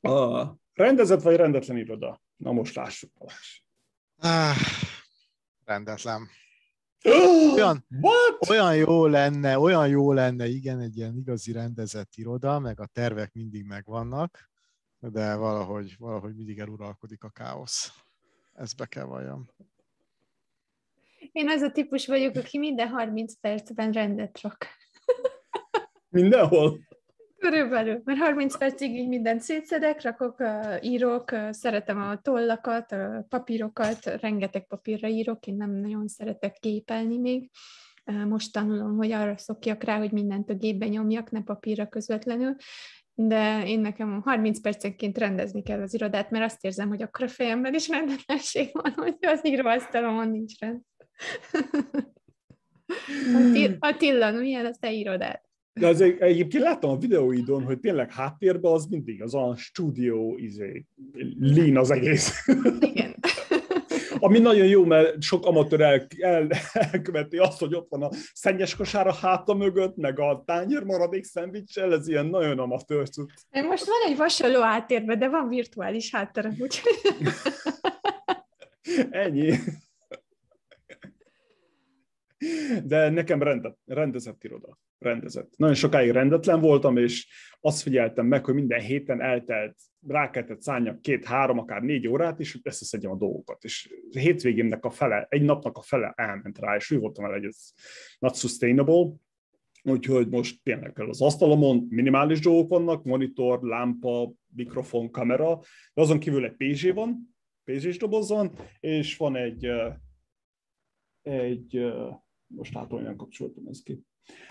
Uh, 0.00 0.60
Rendezett 0.74 1.22
vagy 1.22 1.36
rendetlen 1.36 1.76
iroda? 1.76 2.22
Na 2.36 2.52
most 2.52 2.74
lássuk, 2.74 3.10
Balázs. 3.18 3.60
Ah, 4.16 4.56
rendetlen. 5.64 6.28
Olyan, 7.54 7.86
olyan 8.48 8.76
jó 8.76 9.06
lenne, 9.06 9.58
olyan 9.58 9.88
jó 9.88 10.12
lenne, 10.12 10.46
igen, 10.46 10.80
egy 10.80 10.96
ilyen 10.96 11.16
igazi 11.16 11.52
rendezett 11.52 12.14
iroda, 12.14 12.58
meg 12.58 12.80
a 12.80 12.86
tervek 12.86 13.32
mindig 13.32 13.64
megvannak, 13.64 14.50
de 14.98 15.34
valahogy, 15.34 15.94
valahogy 15.98 16.34
mindig 16.34 16.58
eluralkodik 16.58 17.24
a 17.24 17.28
káosz. 17.28 17.92
Ezt 18.52 18.76
be 18.76 18.86
kell 18.86 19.04
valljam. 19.04 19.50
Én 21.32 21.48
az 21.48 21.60
a 21.60 21.70
típus 21.70 22.06
vagyok, 22.06 22.36
aki 22.36 22.58
minden 22.58 22.88
30 22.88 23.34
percben 23.40 23.92
rendet 23.92 24.40
rak. 24.40 24.66
Mindenhol? 26.08 26.78
Körülbelül, 27.42 28.00
mert 28.04 28.18
30 28.18 28.58
percig 28.58 28.94
így 28.94 29.08
mindent 29.08 29.40
szétszedek, 29.40 30.02
rakok, 30.02 30.36
írok, 30.80 31.30
szeretem 31.50 32.00
a 32.00 32.20
tollakat, 32.20 32.92
a 32.92 33.26
papírokat, 33.28 34.04
rengeteg 34.04 34.66
papírra 34.66 35.08
írok, 35.08 35.46
én 35.46 35.54
nem 35.54 35.70
nagyon 35.70 36.08
szeretek 36.08 36.56
gépelni 36.60 37.18
még. 37.18 37.50
Most 38.28 38.52
tanulom, 38.52 38.96
hogy 38.96 39.12
arra 39.12 39.38
szokjak 39.38 39.82
rá, 39.82 39.98
hogy 39.98 40.12
mindent 40.12 40.50
a 40.50 40.54
gépben 40.54 40.88
nyomjak, 40.88 41.30
ne 41.30 41.42
papírra 41.42 41.86
közvetlenül, 41.88 42.56
de 43.14 43.66
én 43.66 43.80
nekem 43.80 44.20
30 44.20 44.60
percenként 44.60 45.18
rendezni 45.18 45.62
kell 45.62 45.80
az 45.80 45.94
irodát, 45.94 46.30
mert 46.30 46.44
azt 46.44 46.64
érzem, 46.64 46.88
hogy 46.88 47.02
akkor 47.02 47.24
a 47.24 47.28
fejemben 47.28 47.74
is 47.74 47.88
rendetlenség 47.88 48.70
van, 48.72 48.92
hogy 48.92 49.16
az 49.20 49.46
íróasztalomon 49.46 50.28
nincs 50.28 50.58
rend. 50.58 50.80
Attila, 53.78 54.30
milyen 54.30 54.66
a 54.66 54.70
te 54.80 54.92
irodát? 54.92 55.50
De 55.74 55.86
az 55.86 56.00
egy, 56.00 56.20
egyébként 56.20 56.62
láttam 56.62 56.90
a 56.90 56.96
videóidon, 56.96 57.62
hogy 57.62 57.80
tényleg 57.80 58.12
háttérben 58.12 58.72
az 58.72 58.86
mindig 58.86 59.22
az 59.22 59.34
a 59.34 59.54
stúdió, 59.56 60.38
izé, 60.38 60.84
lean 61.40 61.76
az 61.76 61.90
egész. 61.90 62.46
Igen. 62.80 63.14
Ami 64.18 64.38
nagyon 64.38 64.66
jó, 64.66 64.84
mert 64.84 65.22
sok 65.22 65.46
amatőr 65.46 65.80
el, 65.80 66.06
el, 66.18 66.48
elköveti 66.72 67.36
azt, 67.36 67.58
hogy 67.58 67.74
ott 67.74 67.86
van 67.90 68.02
a 68.02 68.10
szennyes 68.32 68.76
kosár 68.76 69.06
a 69.06 69.12
háta 69.12 69.54
mögött, 69.54 69.96
meg 69.96 70.18
a 70.18 70.42
tányér 70.46 70.82
maradék 70.82 71.24
szendvicsel, 71.24 71.92
ez 71.92 72.08
ilyen 72.08 72.26
nagyon 72.26 72.58
amatőr. 72.58 73.08
Most 73.50 73.84
van 73.84 73.96
egy 74.06 74.18
hasonló 74.18 74.60
háttérben, 74.60 75.18
de 75.18 75.28
van 75.28 75.48
virtuális 75.48 76.10
hátterem, 76.10 76.56
úgyhogy... 76.58 76.92
Ennyi. 79.10 79.54
De 82.84 83.10
nekem 83.10 83.42
rendet, 83.42 83.78
rendezett 83.86 84.44
iroda. 84.44 84.78
Rendezett. 84.98 85.52
Nagyon 85.56 85.74
sokáig 85.74 86.10
rendetlen 86.10 86.60
voltam, 86.60 86.96
és 86.96 87.28
azt 87.60 87.82
figyeltem 87.82 88.26
meg, 88.26 88.44
hogy 88.44 88.54
minden 88.54 88.80
héten 88.80 89.20
eltelt, 89.20 89.76
rá 90.08 90.30
kellett 90.30 90.62
szálljak 90.62 91.02
két-három, 91.02 91.58
akár 91.58 91.82
négy 91.82 92.08
órát, 92.08 92.40
és 92.40 92.58
összeszedjem 92.62 93.10
a 93.10 93.16
dolgokat. 93.16 93.64
És 93.64 93.94
a 94.14 94.18
hétvégémnek 94.18 94.84
a 94.84 94.90
fele, 94.90 95.26
egy 95.28 95.42
napnak 95.42 95.76
a 95.76 95.82
fele 95.82 96.12
elment 96.16 96.58
rá, 96.58 96.76
és 96.76 96.90
úgy 96.90 96.98
voltam 96.98 97.24
el, 97.24 97.30
hogy 97.30 97.44
ez 97.44 97.72
not 98.18 98.36
sustainable, 98.36 99.12
Úgyhogy 99.84 100.28
most 100.28 100.62
tényleg 100.62 101.00
az 101.00 101.22
asztalomon 101.22 101.86
minimális 101.88 102.40
dolgok 102.40 102.68
vannak, 102.68 103.04
monitor, 103.04 103.62
lámpa, 103.62 104.32
mikrofon, 104.54 105.10
kamera, 105.10 105.60
de 105.94 106.02
azon 106.02 106.18
kívül 106.18 106.44
egy 106.44 106.56
PZ 106.56 106.92
van, 106.92 107.36
PZ-s 107.64 107.96
doboz 107.96 108.28
van, 108.28 108.52
és 108.80 109.16
van 109.16 109.36
egy, 109.36 109.68
egy 111.22 111.92
most 112.54 112.74
hát 112.74 112.92
olyan 112.92 113.16
kapcsoltam 113.16 113.66
ezt 113.66 113.82
ki. 113.82 114.02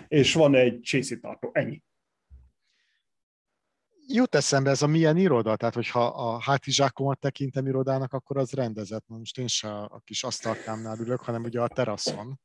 És 0.08 0.34
van 0.34 0.54
egy 0.54 0.80
csészítartó, 0.80 1.50
ennyi. 1.52 1.82
Jut 4.06 4.34
eszembe 4.34 4.70
ez 4.70 4.82
a 4.82 4.86
milyen 4.86 5.16
iroda, 5.16 5.56
tehát 5.56 5.74
hogyha 5.74 6.06
a 6.06 6.40
hátizsákomat 6.40 7.18
tekintem 7.18 7.66
irodának, 7.66 8.12
akkor 8.12 8.36
az 8.36 8.52
rendezett. 8.52 9.06
Most 9.06 9.38
én 9.38 9.46
se 9.46 9.74
a 9.74 10.00
kis 10.04 10.24
asztalkámnál 10.24 10.98
ülök, 10.98 11.20
hanem 11.20 11.42
ugye 11.44 11.60
a 11.60 11.68
teraszon. 11.68 12.40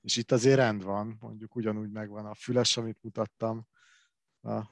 És 0.00 0.16
itt 0.16 0.32
azért 0.32 0.56
rend 0.56 0.82
van, 0.84 1.16
mondjuk 1.20 1.54
ugyanúgy 1.54 1.90
megvan 1.90 2.26
a 2.26 2.34
füles, 2.34 2.76
amit 2.76 2.98
mutattam, 3.00 3.66
a 4.42 4.62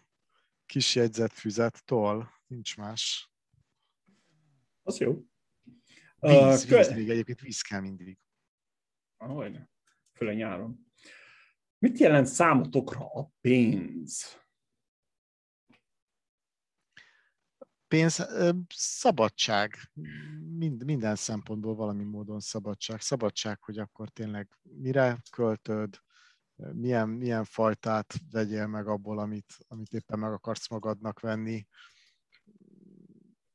kis 0.66 0.94
jegyzetfüzet, 0.94 1.84
toll, 1.84 2.26
nincs 2.46 2.76
más. 2.76 3.30
Az 4.82 4.98
jó. 4.98 5.24
Víz, 6.18 6.66
víz, 6.66 6.92
még 6.92 7.10
egyébként 7.10 7.40
víz 7.40 7.60
kell 7.60 7.80
mindig. 7.80 8.18
Ahogy 9.16 9.60
főleg 10.20 10.36
nyáron. 10.36 10.86
Mit 11.78 11.98
jelent 11.98 12.26
számotokra 12.26 13.06
a 13.06 13.32
pénz? 13.40 14.38
Pénz, 17.88 18.26
szabadság, 18.74 19.76
Mind, 20.58 20.84
minden 20.84 21.16
szempontból 21.16 21.74
valami 21.74 22.04
módon 22.04 22.40
szabadság. 22.40 23.00
Szabadság, 23.00 23.62
hogy 23.62 23.78
akkor 23.78 24.08
tényleg 24.08 24.48
mire 24.62 25.22
költöd, 25.30 26.00
milyen, 26.72 27.08
milyen 27.08 27.44
fajtát 27.44 28.14
vegyél 28.30 28.66
meg 28.66 28.86
abból, 28.86 29.18
amit, 29.18 29.56
amit 29.68 29.92
éppen 29.92 30.18
meg 30.18 30.32
akarsz 30.32 30.68
magadnak 30.68 31.20
venni. 31.20 31.66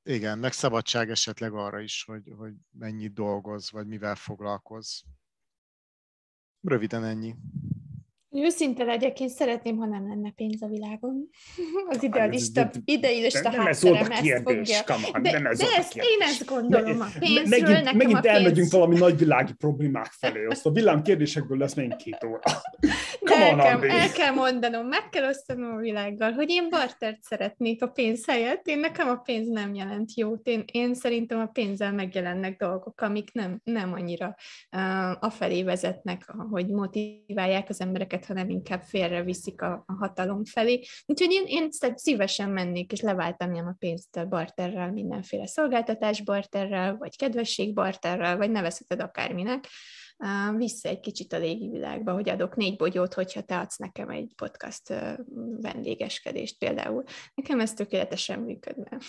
Igen, 0.04 0.40
meg 0.40 0.52
szabadság 0.52 1.10
esetleg 1.10 1.54
arra 1.54 1.80
is, 1.80 2.04
hogy, 2.04 2.34
hogy 2.38 2.54
mennyit 2.72 3.14
dolgoz, 3.14 3.72
vagy 3.72 3.88
mivel 3.88 4.16
foglalkoz. 4.16 5.04
Röviden 6.68 7.04
ennyi. 7.04 7.36
Őszinte 8.38 8.84
legyek, 8.84 9.20
én 9.20 9.30
szeretném, 9.30 9.78
ha 9.78 9.86
nem 9.86 10.08
lenne 10.08 10.32
pénz 10.36 10.62
a 10.62 10.68
világon. 10.68 11.30
Az 11.90 12.04
idealista, 12.04 12.72
idealista 12.86 13.50
nem 13.50 13.68
ez 13.68 13.82
volt 13.82 14.02
a 14.02 14.22
kérdés, 14.22 14.84
fogja. 14.86 15.20
de, 15.22 15.32
nem 15.32 15.46
ez 15.46 15.58
de 15.58 15.66
ezt, 15.78 15.96
én 15.96 16.22
ezt 16.22 16.46
gondolom 16.46 17.02
a 17.02 17.08
pénzről, 17.20 17.44
megint, 17.48 17.84
nekem 17.84 17.98
megint 17.98 18.18
a 18.18 18.22
pénz... 18.22 18.36
elmegyünk 18.36 18.72
valami 18.72 18.98
nagyvilági 18.98 19.54
problémák 19.54 20.12
felé. 20.12 20.46
Azt 20.46 20.66
a 20.66 20.72
villám 20.72 21.02
kérdésekből 21.02 21.58
lesz 21.58 21.74
még 21.74 21.96
két 21.96 22.24
óra. 22.26 22.40
De 23.22 23.36
el, 23.50 23.56
kell, 23.56 23.90
el 23.90 24.12
kell 24.12 24.34
mondanom, 24.34 24.88
meg 24.88 25.10
kell 25.10 25.30
osztanom 25.30 25.76
a 25.76 25.80
világgal, 25.80 26.32
hogy 26.32 26.50
én 26.50 26.70
bartert 26.70 27.24
szeretnék 27.24 27.84
a 27.84 27.88
pénz 27.88 28.26
helyett. 28.28 28.68
Én 28.68 28.80
nekem 28.80 29.10
a 29.10 29.16
pénz 29.16 29.48
nem 29.48 29.74
jelent 29.74 30.14
jót. 30.16 30.48
Én, 30.48 30.64
én 30.72 30.94
szerintem 30.94 31.40
a 31.40 31.46
pénzzel 31.46 31.92
megjelennek 31.92 32.58
dolgok, 32.58 33.02
amik 33.02 33.34
nem, 33.34 33.62
nem 33.64 33.94
annyira 33.94 34.36
uh, 34.72 35.24
afelé 35.24 35.64
vezetnek, 35.64 36.34
hogy 36.50 36.68
motiválják 36.68 37.70
az 37.70 37.82
embereket, 37.82 38.25
hanem 38.26 38.50
inkább 38.50 38.82
félreviszik 38.82 39.62
a, 39.62 39.84
a 39.86 39.94
hatalom 39.94 40.46
felé. 40.46 40.82
Úgyhogy 41.06 41.32
én, 41.32 41.44
én 41.46 41.68
szívesen 41.96 42.50
mennék, 42.50 42.92
és 42.92 43.02
leváltanám 43.02 43.68
a 43.68 43.76
pénzt 43.80 44.28
barterrel, 44.30 44.92
mindenféle 44.92 45.48
szolgáltatás 45.48 46.22
barterrel, 46.22 46.98
vagy 46.98 47.18
kedvesség 47.18 47.74
barterrel, 47.74 48.38
vagy 48.38 48.52
nevezheted 48.52 49.02
akárminek, 49.02 49.68
vissza 50.58 50.90
egy 50.90 51.00
kicsit 51.00 51.34
a 51.34 51.38
légi 51.38 51.70
világba, 51.70 52.14
hogy 52.14 52.30
adok 52.30 52.56
négy 52.56 52.76
bogyót, 52.76 53.14
hogyha 53.14 53.42
te 53.42 53.58
adsz 53.58 53.78
nekem 53.78 54.10
egy 54.10 54.34
podcast 54.36 54.94
vendégeskedést 55.62 56.58
például. 56.58 57.04
Nekem 57.34 57.60
ez 57.60 57.74
tökéletesen 57.74 58.40
működne. 58.40 58.98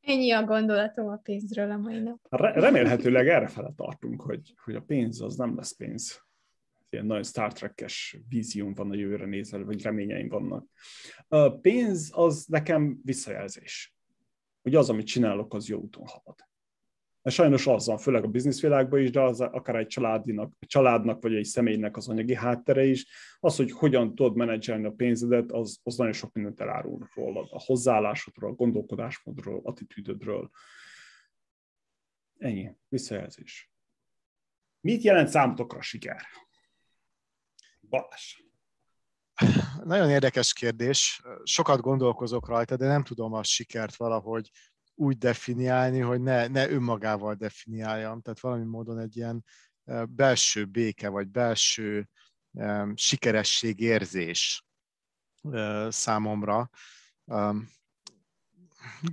Ennyi 0.00 0.32
a 0.32 0.44
gondolatom 0.44 1.08
a 1.08 1.16
pénzről 1.16 1.70
a 1.70 1.76
mai 1.76 1.98
nap. 1.98 2.18
Remélhetőleg 2.38 3.28
erre 3.28 3.48
fele 3.48 3.72
tartunk, 3.76 4.22
hogy, 4.22 4.54
hogy 4.64 4.74
a 4.74 4.80
pénz 4.80 5.20
az 5.20 5.36
nem 5.36 5.56
lesz 5.56 5.76
pénz. 5.76 6.20
Ilyen 6.92 7.06
nagyon 7.06 7.22
Star 7.22 7.52
Trek-es 7.52 8.18
vízióm 8.28 8.74
van 8.74 8.90
a 8.90 8.94
jövőre 8.94 9.26
nézve, 9.26 9.58
vagy 9.58 9.82
reményeim 9.82 10.28
vannak. 10.28 10.66
A 11.28 11.50
pénz 11.50 12.10
az 12.14 12.44
nekem 12.46 13.00
visszajelzés. 13.04 13.94
Hogy 14.62 14.74
az, 14.74 14.90
amit 14.90 15.06
csinálok, 15.06 15.54
az 15.54 15.68
jó 15.68 15.80
úton 15.80 16.06
halad. 16.06 16.50
Mert 17.22 17.36
sajnos 17.36 17.66
az 17.66 17.86
van, 17.86 17.98
főleg 17.98 18.24
a 18.24 18.28
bizniszvilágban 18.28 19.00
is, 19.00 19.10
de 19.10 19.20
az 19.20 19.40
akár 19.40 19.76
egy 19.76 19.86
családinak, 19.86 20.52
családnak 20.66 21.22
vagy 21.22 21.34
egy 21.34 21.44
személynek 21.44 21.96
az 21.96 22.08
anyagi 22.08 22.34
háttere 22.34 22.84
is, 22.84 23.06
az, 23.40 23.56
hogy 23.56 23.72
hogyan 23.72 24.14
tudod 24.14 24.36
menedzselni 24.36 24.86
a 24.86 24.92
pénzedet, 24.92 25.52
az, 25.52 25.80
az 25.82 25.96
nagyon 25.96 26.12
sok 26.12 26.32
mindent 26.32 26.60
elárul 26.60 27.08
rólad. 27.14 27.48
A 27.50 27.62
hozzáállásodról, 27.64 28.50
a 28.50 28.54
gondolkodásmódról, 28.54 29.60
attitűdödről. 29.64 30.50
Ennyi, 32.38 32.70
visszajelzés. 32.88 33.72
Mit 34.80 35.02
jelent 35.02 35.28
számotokra 35.28 35.80
siker? 35.80 36.22
Balázs. 37.92 38.40
Nagyon 39.84 40.10
érdekes 40.10 40.52
kérdés. 40.52 41.22
Sokat 41.42 41.80
gondolkozok 41.80 42.48
rajta, 42.48 42.76
de 42.76 42.86
nem 42.86 43.02
tudom 43.02 43.32
a 43.32 43.42
sikert 43.42 43.96
valahogy 43.96 44.50
úgy 44.94 45.18
definiálni, 45.18 45.98
hogy 45.98 46.20
ne, 46.20 46.46
ne 46.46 46.70
önmagával 46.70 47.34
definiáljam. 47.34 48.20
Tehát 48.20 48.40
valami 48.40 48.64
módon 48.64 48.98
egy 48.98 49.16
ilyen 49.16 49.44
belső 50.08 50.64
béke, 50.64 51.08
vagy 51.08 51.28
belső 51.28 52.08
um, 52.50 52.96
sikeresség 52.96 53.80
érzés 53.80 54.64
uh, 55.42 55.90
számomra. 55.90 56.70
Um, 57.24 57.68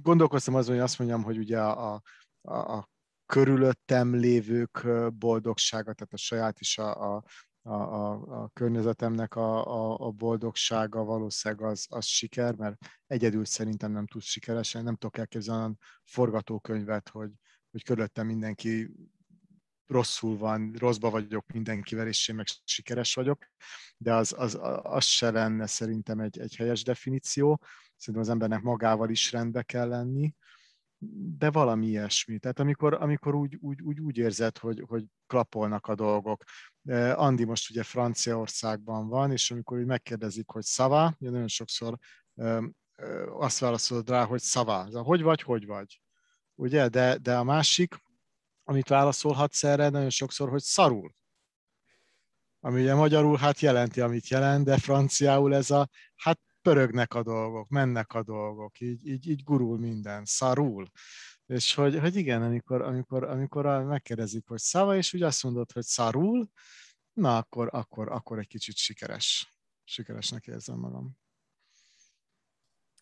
gondolkoztam 0.02 0.56
azon, 0.56 0.74
hogy 0.74 0.84
azt 0.84 1.00
mondjam, 1.00 1.24
hogy 1.24 1.38
ugye 1.38 1.62
a, 1.62 2.02
a, 2.42 2.54
a 2.54 2.90
körülöttem 3.26 4.16
lévők 4.16 4.88
boldogsága, 5.14 5.94
tehát 5.94 6.14
a 6.14 6.18
saját 6.18 6.60
is 6.60 6.78
a, 6.78 7.16
a, 7.16 7.24
a, 7.62 7.74
a, 7.74 8.12
a 8.44 8.50
környezetemnek 8.54 9.36
a, 9.36 9.66
a, 9.66 10.08
a 10.08 10.12
boldogsága 10.12 11.04
valószínűleg 11.04 11.66
az, 11.66 11.86
az 11.90 12.06
siker, 12.06 12.56
mert 12.56 12.78
egyedül 13.08 13.46
szerintem 13.46 13.92
nem 13.92 14.08
tudsz 14.08 14.26
sikeresen, 14.26 14.84
nem 14.84 14.96
tudok 14.96 15.18
elképzelni 15.18 15.62
olyan 15.62 15.80
forgatókönyvet, 16.04 17.10
hogy, 17.10 17.32
hogy 17.72 17.84
körülöttem 17.84 18.26
mindenki 18.26 18.92
rosszul 19.90 20.38
van, 20.38 20.74
rosszba 20.78 21.10
vagyok 21.10 21.52
mindenkivel, 21.52 22.08
és 22.08 22.28
én 22.28 22.36
meg 22.36 22.46
sikeres 22.64 23.14
vagyok, 23.14 23.46
de 23.98 24.14
az, 24.14 24.34
az, 24.38 24.60
az 24.84 25.06
se 25.06 25.32
lenne 25.32 25.66
szerintem 25.66 26.20
egy, 26.20 26.40
egy 26.40 26.56
helyes 26.56 26.84
definíció. 26.84 27.62
Szerintem 27.96 28.24
az 28.24 28.30
embernek 28.30 28.62
magával 28.62 29.10
is 29.10 29.32
rendbe 29.32 29.64
kell 29.64 29.88
lenni, 29.88 30.34
de 31.38 31.52
valami 31.52 31.88
ilyesmi. 31.88 32.40
Tehát 32.40 32.60
amikor, 32.60 32.94
amikor 32.94 33.36
úgy, 33.36 33.56
úgy, 33.56 33.82
úgy, 33.82 34.00
úgy 34.00 34.18
érzed, 34.18 34.58
hogy, 34.58 34.84
hogy 34.88 35.06
klapolnak 35.28 35.88
a 35.88 35.96
dolgok. 35.96 36.44
Andi 37.16 37.44
most 37.44 37.70
ugye 37.70 37.84
Franciaországban 37.84 39.08
van, 39.08 39.32
és 39.32 39.52
amikor 39.52 39.78
úgy 39.78 39.86
megkérdezik, 39.86 40.50
hogy 40.50 40.64
szava, 40.64 41.16
ugye 41.20 41.30
nagyon 41.30 41.48
sokszor 41.48 41.98
azt 43.30 43.60
válaszolod 43.60 44.10
rá, 44.10 44.26
hogy 44.26 44.42
szava. 44.42 45.04
Hogy 45.04 45.22
vagy, 45.22 45.42
hogy 45.42 45.66
vagy. 45.66 46.02
Ugye, 46.56 46.88
de, 46.88 47.18
de 47.18 47.38
a 47.38 47.44
másik, 47.44 47.96
amit 48.64 48.88
válaszolhatsz 48.88 49.64
erre, 49.64 49.90
nagyon 49.90 50.10
sokszor, 50.10 50.50
hogy 50.50 50.62
szarul. 50.62 51.14
Ami 52.60 52.82
ugye 52.82 52.96
magyarul 52.96 53.38
hát 53.38 53.60
jelenti, 53.60 54.02
amit 54.02 54.28
jelent, 54.28 54.66
de 54.66 54.78
franciául 54.78 55.56
ez 55.56 55.72
a, 55.72 55.90
hát 56.16 56.40
pörögnek 56.62 57.14
a 57.14 57.24
dolgok, 57.24 57.70
mennek 57.70 58.14
a 58.14 58.24
dolgok, 58.24 58.80
így, 58.80 59.08
így, 59.08 59.30
így 59.30 59.44
gurul 59.44 59.78
minden, 59.78 60.26
szarul. 60.26 60.88
És 61.50 61.74
hogy, 61.74 62.00
hogy 62.00 62.16
igen, 62.16 62.42
amikor, 62.42 62.82
amikor, 62.82 63.24
amikor 63.24 63.84
megkérdezik, 63.84 64.48
hogy 64.48 64.60
szava, 64.60 64.96
és 64.96 65.14
úgy 65.14 65.22
azt 65.22 65.44
mondod, 65.44 65.72
hogy 65.72 65.84
szarul, 65.84 66.50
na 67.14 67.38
akkor, 67.38 67.70
akkor, 67.72 68.12
akkor 68.12 68.40
egy 68.40 68.48
kicsit 68.48 68.76
sikeres. 68.76 69.54
Sikeresnek 69.84 70.48
érzem 70.48 70.80
magam. 70.80 71.18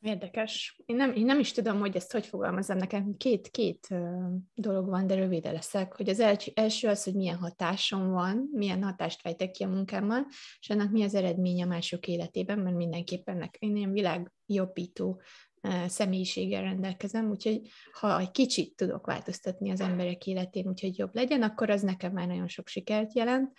Érdekes. 0.02 0.82
Én 0.86 0.96
nem, 0.96 1.14
én 1.14 1.26
nem 1.26 1.40
is 1.40 1.52
tudom, 1.52 1.80
hogy 1.80 1.96
ezt 1.96 2.12
hogy 2.12 2.26
fogalmazom. 2.26 2.78
Nekem 2.78 3.18
két, 3.18 3.50
két 3.50 3.88
dolog 4.54 4.88
van, 4.88 5.08
de 5.08 5.16
rövide 5.16 5.52
leszek. 5.52 5.96
Hogy 5.96 6.10
az 6.10 6.20
első 6.54 6.88
az, 6.88 7.04
hogy 7.04 7.16
milyen 7.16 7.38
hatásom 7.38 8.10
van, 8.10 8.50
milyen 8.52 8.84
hatást 8.84 9.22
fejtek 9.22 9.52
ki 9.52 9.64
a 9.64 9.68
munkámmal, 9.68 10.26
és 10.60 10.70
annak 10.70 10.92
mi 10.92 11.04
az 11.04 11.16
eredménye 11.16 11.66
mások 11.66 12.08
életében, 12.08 12.60
mert 12.60 12.76
mindenképpen 12.76 13.38
nek, 13.38 13.56
én 13.60 13.76
ilyen 13.76 13.92
világjobbító 13.92 15.22
személyiséggel 15.88 16.62
rendelkezem, 16.62 17.30
úgyhogy 17.30 17.62
ha 17.92 18.20
egy 18.20 18.32
kicsit 18.32 18.76
tudok 18.76 19.06
változtatni 19.06 19.72
az 19.72 19.82
emberek 19.82 20.28
életén, 20.28 20.68
úgyhogy 20.68 20.98
jobb 20.98 21.16
legyen, 21.16 21.42
akkor 21.42 21.70
az 21.70 21.82
nekem 21.82 22.12
már 22.12 22.28
nagyon 22.28 22.48
sok 22.48 22.68
sikert 22.68 23.14
jelent 23.14 23.52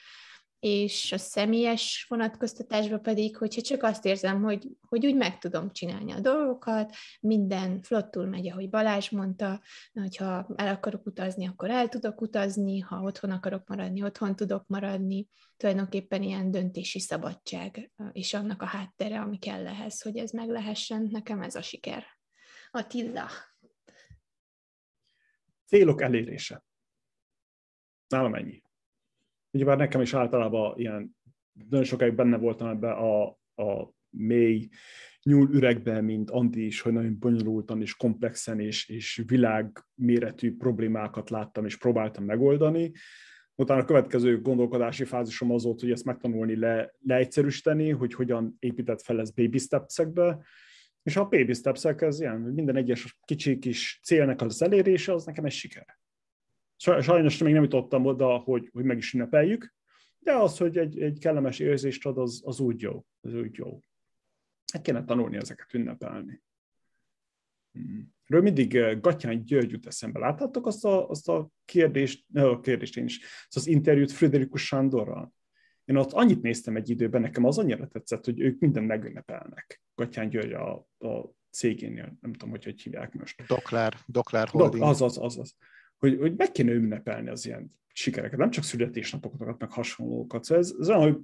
és 0.61 1.13
a 1.13 1.19
személyes 1.19 2.07
vonatkoztatásban 2.09 3.03
pedig, 3.03 3.37
hogyha 3.37 3.61
csak 3.61 3.83
azt 3.83 4.05
érzem, 4.05 4.43
hogy, 4.43 4.69
hogy 4.81 5.07
úgy 5.07 5.15
meg 5.15 5.39
tudom 5.39 5.73
csinálni 5.73 6.13
a 6.13 6.21
dolgokat, 6.21 6.95
minden 7.21 7.83
flottul 7.83 8.27
megy, 8.27 8.51
ahogy 8.51 8.69
Balázs 8.69 9.11
mondta, 9.11 9.63
hogyha 9.93 10.49
el 10.57 10.75
akarok 10.75 11.07
utazni, 11.07 11.47
akkor 11.47 11.71
el 11.71 11.89
tudok 11.89 12.21
utazni, 12.21 12.79
ha 12.79 13.01
otthon 13.01 13.31
akarok 13.31 13.69
maradni, 13.69 14.03
otthon 14.03 14.37
tudok 14.37 14.67
maradni, 14.67 15.29
tulajdonképpen 15.57 16.23
ilyen 16.23 16.51
döntési 16.51 17.01
szabadság, 17.01 17.91
és 18.13 18.35
annak 18.35 18.63
a 18.63 18.67
háttere, 18.67 19.21
ami 19.21 19.39
kell 19.39 19.67
ehhez, 19.67 20.03
hogy 20.03 20.17
ez 20.17 20.31
meg 20.31 20.49
lehessen, 20.49 21.09
nekem 21.11 21.43
ez 21.43 21.55
a 21.55 21.63
siker. 21.63 22.05
Attila. 22.71 23.29
Célok 25.67 26.03
elérése. 26.03 26.65
Nálam 28.09 28.35
ennyi 28.35 28.63
ugyebár 29.51 29.77
nekem 29.77 30.01
is 30.01 30.15
általában 30.15 30.79
ilyen, 30.79 31.17
nagyon 31.69 31.85
sokáig 31.85 32.15
benne 32.15 32.37
voltam 32.37 32.69
ebbe 32.69 32.91
a, 32.91 33.27
a 33.55 33.93
mély 34.11 34.69
nyúl 35.23 35.49
üregbe, 35.53 36.01
mint 36.01 36.31
Andi 36.31 36.67
is, 36.67 36.81
hogy 36.81 36.93
nagyon 36.93 37.19
bonyolultan 37.19 37.81
és 37.81 37.97
komplexen 37.97 38.61
és, 38.61 38.89
és 38.89 39.23
világméretű 39.27 40.57
problémákat 40.57 41.31
láttam 41.31 41.65
és 41.65 41.77
próbáltam 41.77 42.25
megoldani. 42.25 42.93
Utána 43.55 43.81
a 43.81 43.85
következő 43.85 44.41
gondolkodási 44.41 45.05
fázisom 45.05 45.51
az 45.51 45.65
volt, 45.65 45.81
hogy 45.81 45.91
ezt 45.91 46.05
megtanulni, 46.05 46.57
le, 46.57 46.95
leegyszerűsíteni, 46.99 47.91
hogy 47.91 48.15
hogyan 48.15 48.57
épített 48.59 49.03
fel 49.03 49.21
ez 49.21 49.31
baby 49.31 49.59
steps-ekbe, 49.59 50.45
és 51.03 51.17
a 51.17 51.29
baby 51.29 51.53
steps 51.53 51.85
ez 51.85 52.21
ilyen, 52.21 52.41
minden 52.41 52.77
egyes 52.77 53.19
kicsi 53.25 53.59
kis 53.59 54.01
célnek 54.03 54.41
az 54.41 54.63
elérése, 54.63 55.13
az 55.13 55.25
nekem 55.25 55.45
egy 55.45 55.53
siker. 55.53 55.99
Sajnos 56.79 57.39
még 57.39 57.53
nem 57.53 57.63
jutottam 57.63 58.07
oda, 58.07 58.37
hogy, 58.37 58.69
hogy 58.73 58.85
meg 58.85 58.97
is 58.97 59.13
ünnepeljük, 59.13 59.75
de 60.19 60.33
az, 60.33 60.59
hogy 60.59 60.79
egy, 60.79 61.01
egy 61.01 61.19
kellemes 61.19 61.59
érzést 61.59 62.07
ad, 62.07 62.19
az, 62.19 62.43
az 62.45 62.61
úgy 62.61 62.81
jó. 62.81 63.07
Az 63.21 63.35
úgy 63.35 63.57
jó. 63.57 63.81
Hát 64.73 64.83
kéne 64.83 65.05
tanulni 65.05 65.37
ezeket 65.37 65.75
ünnepelni. 65.75 66.43
Hmm. 67.73 68.17
Ről 68.27 68.43
mindig 68.43 68.77
eh, 68.77 69.01
Gatyán 69.01 69.45
György 69.45 69.71
jut 69.71 69.87
eszembe. 69.87 70.19
Láttátok 70.19 70.67
azt 70.67 70.85
a, 70.85 71.09
azt 71.09 71.29
a 71.29 71.51
kérdést, 71.65 72.27
a 72.35 72.61
kérdést 72.61 72.97
én 72.97 73.05
is, 73.05 73.21
azt 73.21 73.57
az 73.57 73.67
interjút 73.67 74.13
Friderikus 74.13 74.67
Sándorral? 74.67 75.33
Én 75.85 75.97
ott 75.97 76.13
annyit 76.13 76.43
néztem 76.43 76.77
egy 76.77 76.91
időben, 76.91 77.21
nekem 77.21 77.45
az 77.45 77.59
annyira 77.59 77.87
tetszett, 77.87 78.25
hogy 78.25 78.41
ők 78.41 78.59
minden 78.61 78.85
megünnepelnek. 78.85 79.83
Gatyán 79.95 80.29
György 80.29 80.53
a, 80.53 80.73
a 80.99 81.31
cégénél, 81.51 82.17
nem 82.21 82.33
tudom, 82.33 82.51
hogy 82.51 82.65
hogy 82.65 82.81
hívják 82.81 83.13
most. 83.13 83.47
Dokler, 83.47 83.95
Dokler 84.07 84.49
Holding. 84.49 84.83
Dok, 84.83 84.91
az, 84.91 85.03
az, 85.03 85.19
az, 85.19 85.39
az 85.39 85.55
hogy, 85.99 86.19
hogy 86.19 86.37
meg 86.37 86.53
kéne 86.53 86.73
ünnepelni 86.73 87.29
az 87.29 87.47
ilyen 87.47 87.79
sikereket, 87.93 88.39
nem 88.39 88.51
csak 88.51 88.65
születésnapokat, 88.65 89.59
meg 89.59 89.71
hasonlókat. 89.71 90.45
Szóval 90.45 90.65
ez, 90.65 90.75
ez 90.81 90.89
olyan, 90.89 91.01
hogy 91.01 91.21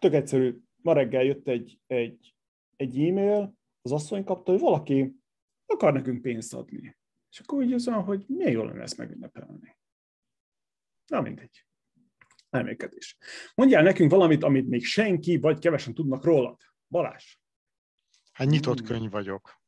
tök 0.00 0.12
egyszerű, 0.12 0.58
ma 0.76 0.92
reggel 0.92 1.22
jött 1.22 1.48
egy, 1.48 1.80
egy, 1.86 2.34
egy 2.76 3.00
e-mail, 3.00 3.56
az 3.82 3.92
asszony 3.92 4.24
kapta, 4.24 4.50
hogy 4.50 4.60
valaki 4.60 5.16
akar 5.66 5.92
nekünk 5.92 6.22
pénzt 6.22 6.54
adni. 6.54 6.96
És 7.30 7.40
akkor 7.40 7.58
úgy 7.58 7.72
az 7.72 7.88
olyan, 7.88 8.02
hogy 8.02 8.24
milyen 8.26 8.52
jól 8.52 8.66
lenne 8.66 8.82
ezt 8.82 8.96
megünnepelni. 8.96 9.76
Na 11.06 11.20
mindegy. 11.20 11.66
Elmékedés. 12.50 13.16
Mondjál 13.54 13.82
nekünk 13.82 14.10
valamit, 14.10 14.42
amit 14.42 14.68
még 14.68 14.84
senki, 14.84 15.36
vagy 15.36 15.58
kevesen 15.58 15.94
tudnak 15.94 16.24
rólad. 16.24 16.60
Balázs. 16.88 17.36
Hát 18.32 18.48
nyitott 18.48 18.78
hmm. 18.78 18.86
könyv 18.86 19.10
vagyok. 19.10 19.60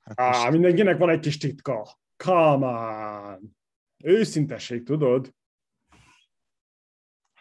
Hát 0.00 0.20
Á, 0.20 0.50
mindenkinek 0.50 0.98
van 0.98 1.08
egy 1.08 1.20
kis 1.20 1.36
titka. 1.36 1.98
Come 2.16 2.66
on. 2.66 3.56
Őszintesség, 4.04 4.82
tudod? 4.82 5.34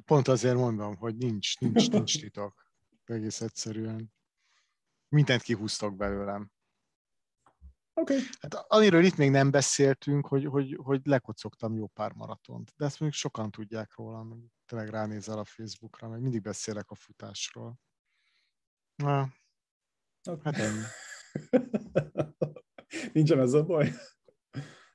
Pont 0.05 0.27
azért 0.27 0.55
mondom, 0.55 0.95
hogy 0.95 1.15
nincs, 1.15 1.59
nincs, 1.59 1.89
nincs 1.89 2.19
titok. 2.19 2.71
Egész 3.05 3.41
egyszerűen. 3.41 4.13
Mindent 5.09 5.41
kihúztok 5.41 5.95
belőlem. 5.95 6.51
Okay. 7.93 8.19
Hát 8.39 8.53
amiről 8.53 9.03
itt 9.03 9.15
még 9.15 9.29
nem 9.29 9.51
beszéltünk, 9.51 10.27
hogy, 10.27 10.45
hogy, 10.45 10.77
hogy 10.83 11.01
lekocogtam 11.03 11.75
jó 11.75 11.87
pár 11.87 12.13
maratont. 12.13 12.73
De 12.77 12.85
ezt 12.85 12.99
mondjuk 12.99 13.21
sokan 13.21 13.51
tudják 13.51 13.95
róla, 13.95 14.27
tényleg 14.65 14.89
ránézel 14.89 15.37
a 15.37 15.45
Facebookra, 15.45 16.07
meg 16.07 16.21
mindig 16.21 16.41
beszélek 16.41 16.89
a 16.89 16.95
futásról. 16.95 17.79
Na, 18.95 19.29
okay. 20.29 20.53
hát 20.53 20.57
ennyi. 20.57 20.83
Nincsen 23.13 23.39
ez 23.39 23.53
a 23.53 23.63
baj. 23.63 23.93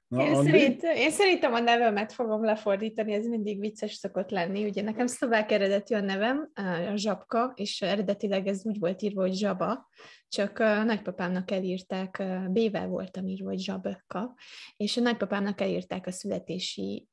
Na, 0.09 0.23
én, 0.23 0.35
szerint, 0.35 0.83
én 0.83 1.11
szerintem 1.11 1.55
a 1.55 1.61
nevemet 1.61 2.13
fogom 2.13 2.45
lefordítani, 2.45 3.13
ez 3.13 3.27
mindig 3.27 3.61
vicces 3.61 3.93
szokott 3.93 4.31
lenni. 4.31 4.65
Ugye 4.65 4.83
nekem 4.83 5.07
szlovák 5.07 5.53
eredetű 5.53 5.95
a 5.95 6.01
nevem, 6.01 6.51
a 6.93 6.97
Zsabka, 6.97 7.53
és 7.55 7.83
eredetileg 7.83 8.47
ez 8.47 8.67
úgy 8.67 8.79
volt 8.79 9.03
írva, 9.03 9.21
hogy 9.21 9.35
Zsaba, 9.35 9.89
csak 10.29 10.59
a 10.59 10.83
nagypapámnak 10.83 11.51
elírták, 11.51 12.23
B-vel 12.51 12.89
voltam 12.89 13.27
írva, 13.27 13.49
hogy 13.49 13.59
Zsabka, 13.59 14.35
és 14.77 14.97
a 14.97 15.01
nagypapámnak 15.01 15.61
elírták 15.61 16.07
a 16.07 16.13
születési 16.13 17.09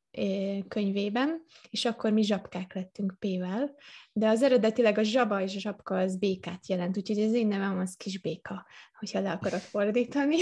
könyvében, 0.68 1.44
és 1.70 1.86
akkor 1.86 2.12
mi 2.12 2.24
zsapkák 2.24 2.74
lettünk 2.74 3.16
P-vel, 3.20 3.76
de 4.14 4.28
az 4.28 4.44
eredetileg 4.44 4.98
a 4.98 5.04
zsaba 5.04 5.42
és 5.42 5.56
a 5.56 5.60
zsapka 5.60 5.98
az 5.98 6.18
békát 6.18 6.68
jelent, 6.68 6.98
úgyhogy 6.98 7.20
az 7.20 7.34
én 7.34 7.48
nevem 7.48 7.80
az 7.80 7.96
kis 7.96 8.22
béka, 8.22 8.66
hogyha 9.00 9.20
le 9.20 9.32
akarok 9.32 9.60
fordítani. 9.60 10.38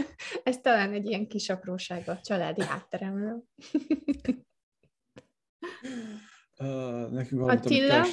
Ez 0.44 0.58
talán 0.60 0.92
egy 0.92 1.06
ilyen 1.06 1.26
kis 1.26 1.48
apróság 1.48 2.08
a 2.08 2.20
családi 2.20 2.62
hátteremről. 2.62 3.44
uh, 6.58 7.10
nekünk 7.10 7.48
Attila? 7.48 8.06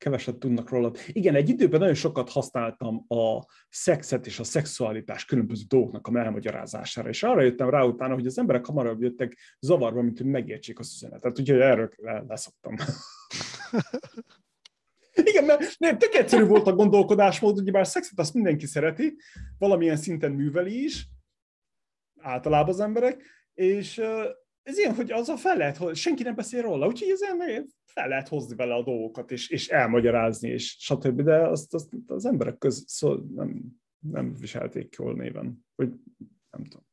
Keveset 0.00 0.36
tudnak 0.36 0.70
róla. 0.70 0.92
Igen, 1.06 1.34
egy 1.34 1.48
időben 1.48 1.80
nagyon 1.80 1.94
sokat 1.94 2.30
használtam 2.30 3.04
a 3.08 3.44
szexet 3.68 4.26
és 4.26 4.38
a 4.38 4.44
szexualitás 4.44 5.24
különböző 5.24 5.62
dolgoknak 5.68 6.06
a 6.06 6.18
elmagyarázására, 6.18 7.08
és 7.08 7.22
arra 7.22 7.40
jöttem 7.42 7.70
rá 7.70 7.82
utána, 7.82 8.14
hogy 8.14 8.26
az 8.26 8.38
emberek 8.38 8.66
hamarabb 8.66 9.02
jöttek 9.02 9.56
zavarba, 9.60 10.02
mint 10.02 10.18
hogy 10.18 10.26
megértsék 10.26 10.78
az 10.78 10.92
üzenetet, 10.94 11.38
úgyhogy 11.38 11.60
erről 11.60 11.90
leszoktam. 12.28 12.74
Igen, 15.24 15.44
mert 15.44 15.74
nem, 15.78 15.98
tök 15.98 16.14
egyszerű 16.14 16.44
volt 16.44 16.66
a 16.66 16.74
gondolkodásmód, 16.74 17.70
bár 17.70 17.86
szexet 17.86 18.18
azt 18.18 18.34
mindenki 18.34 18.66
szereti, 18.66 19.16
valamilyen 19.58 19.96
szinten 19.96 20.32
műveli 20.32 20.84
is, 20.84 21.08
általában 22.20 22.68
az 22.68 22.80
emberek, 22.80 23.22
és 23.54 24.00
ez 24.70 24.78
ilyen, 24.78 24.94
hogy 24.94 25.10
az 25.10 25.28
a 25.28 25.36
fel 25.36 25.56
lehet, 25.56 25.76
hogy 25.76 25.96
senki 25.96 26.22
nem 26.22 26.34
beszél 26.34 26.62
róla, 26.62 26.86
úgyhogy 26.86 27.08
ez 27.08 27.20
ilyen, 27.22 27.66
fel 27.84 28.08
lehet 28.08 28.28
hozni 28.28 28.56
vele 28.56 28.74
a 28.74 28.82
dolgokat, 28.82 29.30
és, 29.30 29.48
és 29.48 29.68
elmagyarázni, 29.68 30.48
és 30.48 30.76
stb. 30.78 31.20
De 31.22 31.48
azt, 31.48 31.74
azt 31.74 31.88
az 32.06 32.24
emberek 32.24 32.58
köz 32.58 32.84
szó, 32.86 33.14
nem, 33.34 33.62
nem 33.98 34.34
viselték 34.34 34.96
jól 34.98 35.14
néven. 35.14 35.66
Hogy 35.74 35.88
nem 36.50 36.64
tudom. 36.64 36.86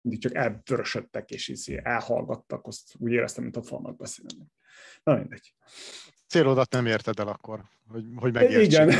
Mindig 0.00 0.22
csak 0.22 0.34
elvörösödtek, 0.34 1.30
és 1.30 1.48
így 1.48 1.80
elhallgattak, 1.82 2.66
azt 2.66 2.94
úgy 2.98 3.12
éreztem, 3.12 3.42
mint 3.42 3.56
a 3.56 3.62
falnak 3.62 3.96
beszélni. 3.96 4.46
Na 5.02 5.16
mindegy. 5.16 5.54
célodat 6.28 6.72
nem 6.72 6.86
érted 6.86 7.18
el 7.18 7.28
akkor, 7.28 7.64
hogy, 7.88 8.04
hogy 8.16 8.32
megértsék. 8.32 8.66
Igen. 8.66 8.90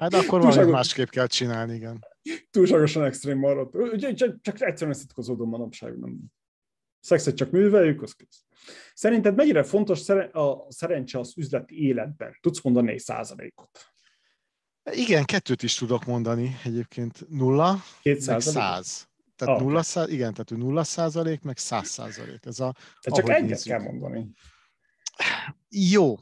Hát 0.00 0.14
akkor 0.14 0.40
valami 0.40 0.70
másképp 0.70 1.08
kell 1.08 1.26
csinálni, 1.26 1.74
igen. 1.74 2.06
Túlságosan 2.50 3.04
extrém 3.04 3.38
maradt. 3.38 3.98
Csak, 4.14 4.40
csak 4.40 4.62
egyszerűen 4.62 4.96
szitkozódom 4.96 5.48
manapság, 5.48 5.98
nem. 5.98 6.18
Szexet 7.08 7.36
csak 7.36 7.50
műveljük, 7.50 8.02
az 8.02 8.12
kész. 8.12 8.44
Szerinted 8.94 9.34
mennyire 9.34 9.62
fontos 9.62 10.08
a 10.08 10.66
szerencse 10.68 11.18
az 11.18 11.32
üzleti 11.36 11.82
életben? 11.82 12.38
Tudsz 12.40 12.62
mondani 12.62 12.92
egy 12.92 12.98
százalékot? 12.98 13.86
Igen, 14.90 15.24
kettőt 15.24 15.62
is 15.62 15.74
tudok 15.74 16.04
mondani 16.04 16.56
egyébként. 16.64 17.28
Nulla, 17.28 17.76
Két 18.02 18.26
meg 18.26 18.40
száz. 18.40 19.08
Tehát 19.36 19.56
ah, 19.56 19.62
nulla 19.62 19.82
száz, 19.82 20.08
igen, 20.08 20.32
tehát 20.34 20.50
nulla 20.50 20.84
százalék, 20.84 21.42
meg 21.42 21.58
száz 21.58 21.88
százalék. 21.88 22.44
Ez 22.44 22.60
a, 22.60 22.72
tehát 23.00 23.18
csak 23.18 23.28
egyet 23.28 23.48
nézzük. 23.48 23.72
kell 23.72 23.82
mondani. 23.82 24.32
Jó. 25.68 26.16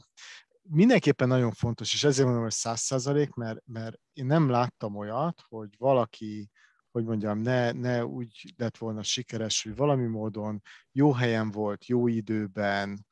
Mindenképpen 0.61 1.27
nagyon 1.27 1.51
fontos, 1.51 1.93
és 1.93 2.03
ezért 2.03 2.25
mondom, 2.25 2.43
hogy 2.43 2.53
száz 2.53 2.79
százalék, 2.79 3.33
mert, 3.33 3.59
mert 3.65 3.99
én 4.13 4.25
nem 4.25 4.49
láttam 4.49 4.95
olyat, 4.95 5.41
hogy 5.47 5.69
valaki, 5.77 6.49
hogy 6.97 7.05
mondjam, 7.05 7.39
ne, 7.39 7.71
ne 7.71 8.05
úgy 8.05 8.53
lett 8.57 8.77
volna 8.77 9.03
sikeres, 9.03 9.63
hogy 9.63 9.75
valami 9.75 10.05
módon 10.05 10.61
jó 10.91 11.11
helyen 11.11 11.51
volt, 11.51 11.85
jó 11.85 12.07
időben, 12.07 13.05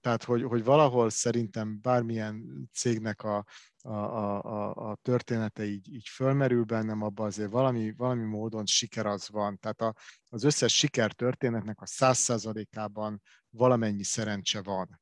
tehát, 0.00 0.24
hogy, 0.24 0.42
hogy 0.42 0.64
valahol 0.64 1.10
szerintem 1.10 1.80
bármilyen 1.80 2.68
cégnek 2.72 3.22
a, 3.22 3.44
a, 3.82 3.90
a, 3.90 4.90
a 4.90 4.98
története 5.02 5.64
így, 5.64 5.94
így 5.94 6.08
fölmerül 6.08 6.64
bennem, 6.64 7.02
abban 7.02 7.26
azért 7.26 7.50
valami, 7.50 7.92
valami 7.96 8.24
módon 8.24 8.66
siker 8.66 9.06
az 9.06 9.28
van. 9.28 9.58
Tehát 9.58 9.80
a, 9.80 9.94
az 10.28 10.44
összes 10.44 10.76
siker 10.76 11.12
történetnek 11.12 11.80
a 11.80 11.86
száz 11.86 12.18
százalékában 12.18 13.22
valamennyi 13.50 14.04
szerencse 14.04 14.62
van. 14.62 15.00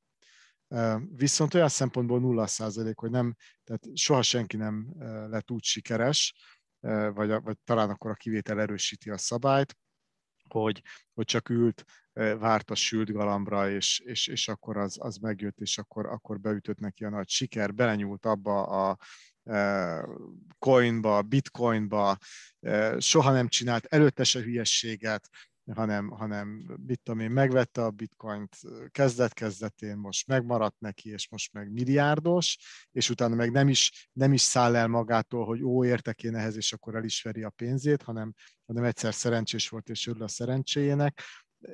Viszont 1.16 1.55
olyan 1.55 1.68
szempontból 1.68 2.20
nulla 2.20 2.47
százalék, 2.47 2.98
hogy 2.98 3.10
nem, 3.10 3.35
tehát 3.64 3.86
soha 3.94 4.22
senki 4.22 4.56
nem 4.56 4.94
lett 5.30 5.51
úgy 5.51 5.64
sikeres, 5.64 6.35
vagy, 6.80 7.42
vagy 7.42 7.59
talán 7.64 7.90
akkor 7.90 8.10
a 8.10 8.14
kivétel 8.14 8.60
erősíti 8.60 9.10
a 9.10 9.18
szabályt, 9.18 9.76
hogy, 10.48 10.82
hogy 11.14 11.24
csak 11.24 11.48
ült, 11.48 11.84
várt 12.38 12.70
a 12.70 12.74
sült 12.74 13.12
galambra, 13.12 13.70
és, 13.70 14.00
és, 14.05 14.26
és 14.26 14.48
akkor 14.48 14.76
az, 14.76 14.96
az 15.00 15.16
megjött, 15.16 15.60
és 15.60 15.78
akkor, 15.78 16.06
akkor 16.06 16.40
beütött 16.40 16.78
neki 16.78 17.05
a 17.05 17.09
nagy 17.10 17.28
siker, 17.28 17.74
belenyúlt 17.74 18.26
abba 18.26 18.62
a, 18.66 18.96
coinba, 20.59 21.22
bitcoinba, 21.22 22.18
soha 22.98 23.32
nem 23.32 23.48
csinált 23.48 23.84
előtte 23.84 24.24
se 24.24 24.40
hülyességet, 24.40 25.28
hanem, 25.74 26.09
hanem 26.09 26.49
mit 26.86 27.01
tudom 27.03 27.20
én, 27.20 27.31
megvette 27.31 27.85
a 27.85 27.90
bitcoint 27.90 28.57
kezdet-kezdetén, 28.90 29.97
most 29.97 30.27
megmaradt 30.27 30.81
neki, 30.81 31.11
és 31.11 31.28
most 31.28 31.53
meg 31.53 31.73
milliárdos, 31.73 32.59
és 32.90 33.11
utána 33.11 33.35
meg 33.35 33.51
nem 33.51 33.69
is, 33.69 34.09
nem 34.12 34.32
is 34.32 34.40
száll 34.40 34.77
el 34.77 34.86
magától, 34.86 35.45
hogy 35.45 35.62
ó, 35.62 35.85
értek 35.85 36.23
én 36.23 36.35
ehhez, 36.35 36.57
és 36.57 36.73
akkor 36.73 36.95
el 36.95 37.05
is 37.05 37.23
veri 37.23 37.43
a 37.43 37.51
pénzét, 37.51 38.03
hanem, 38.03 38.35
hanem 38.66 38.85
egyszer 38.85 39.15
szerencsés 39.15 39.69
volt, 39.69 39.89
és 39.89 40.07
örül 40.07 40.23
a 40.23 40.28
szerencséjének. 40.28 41.23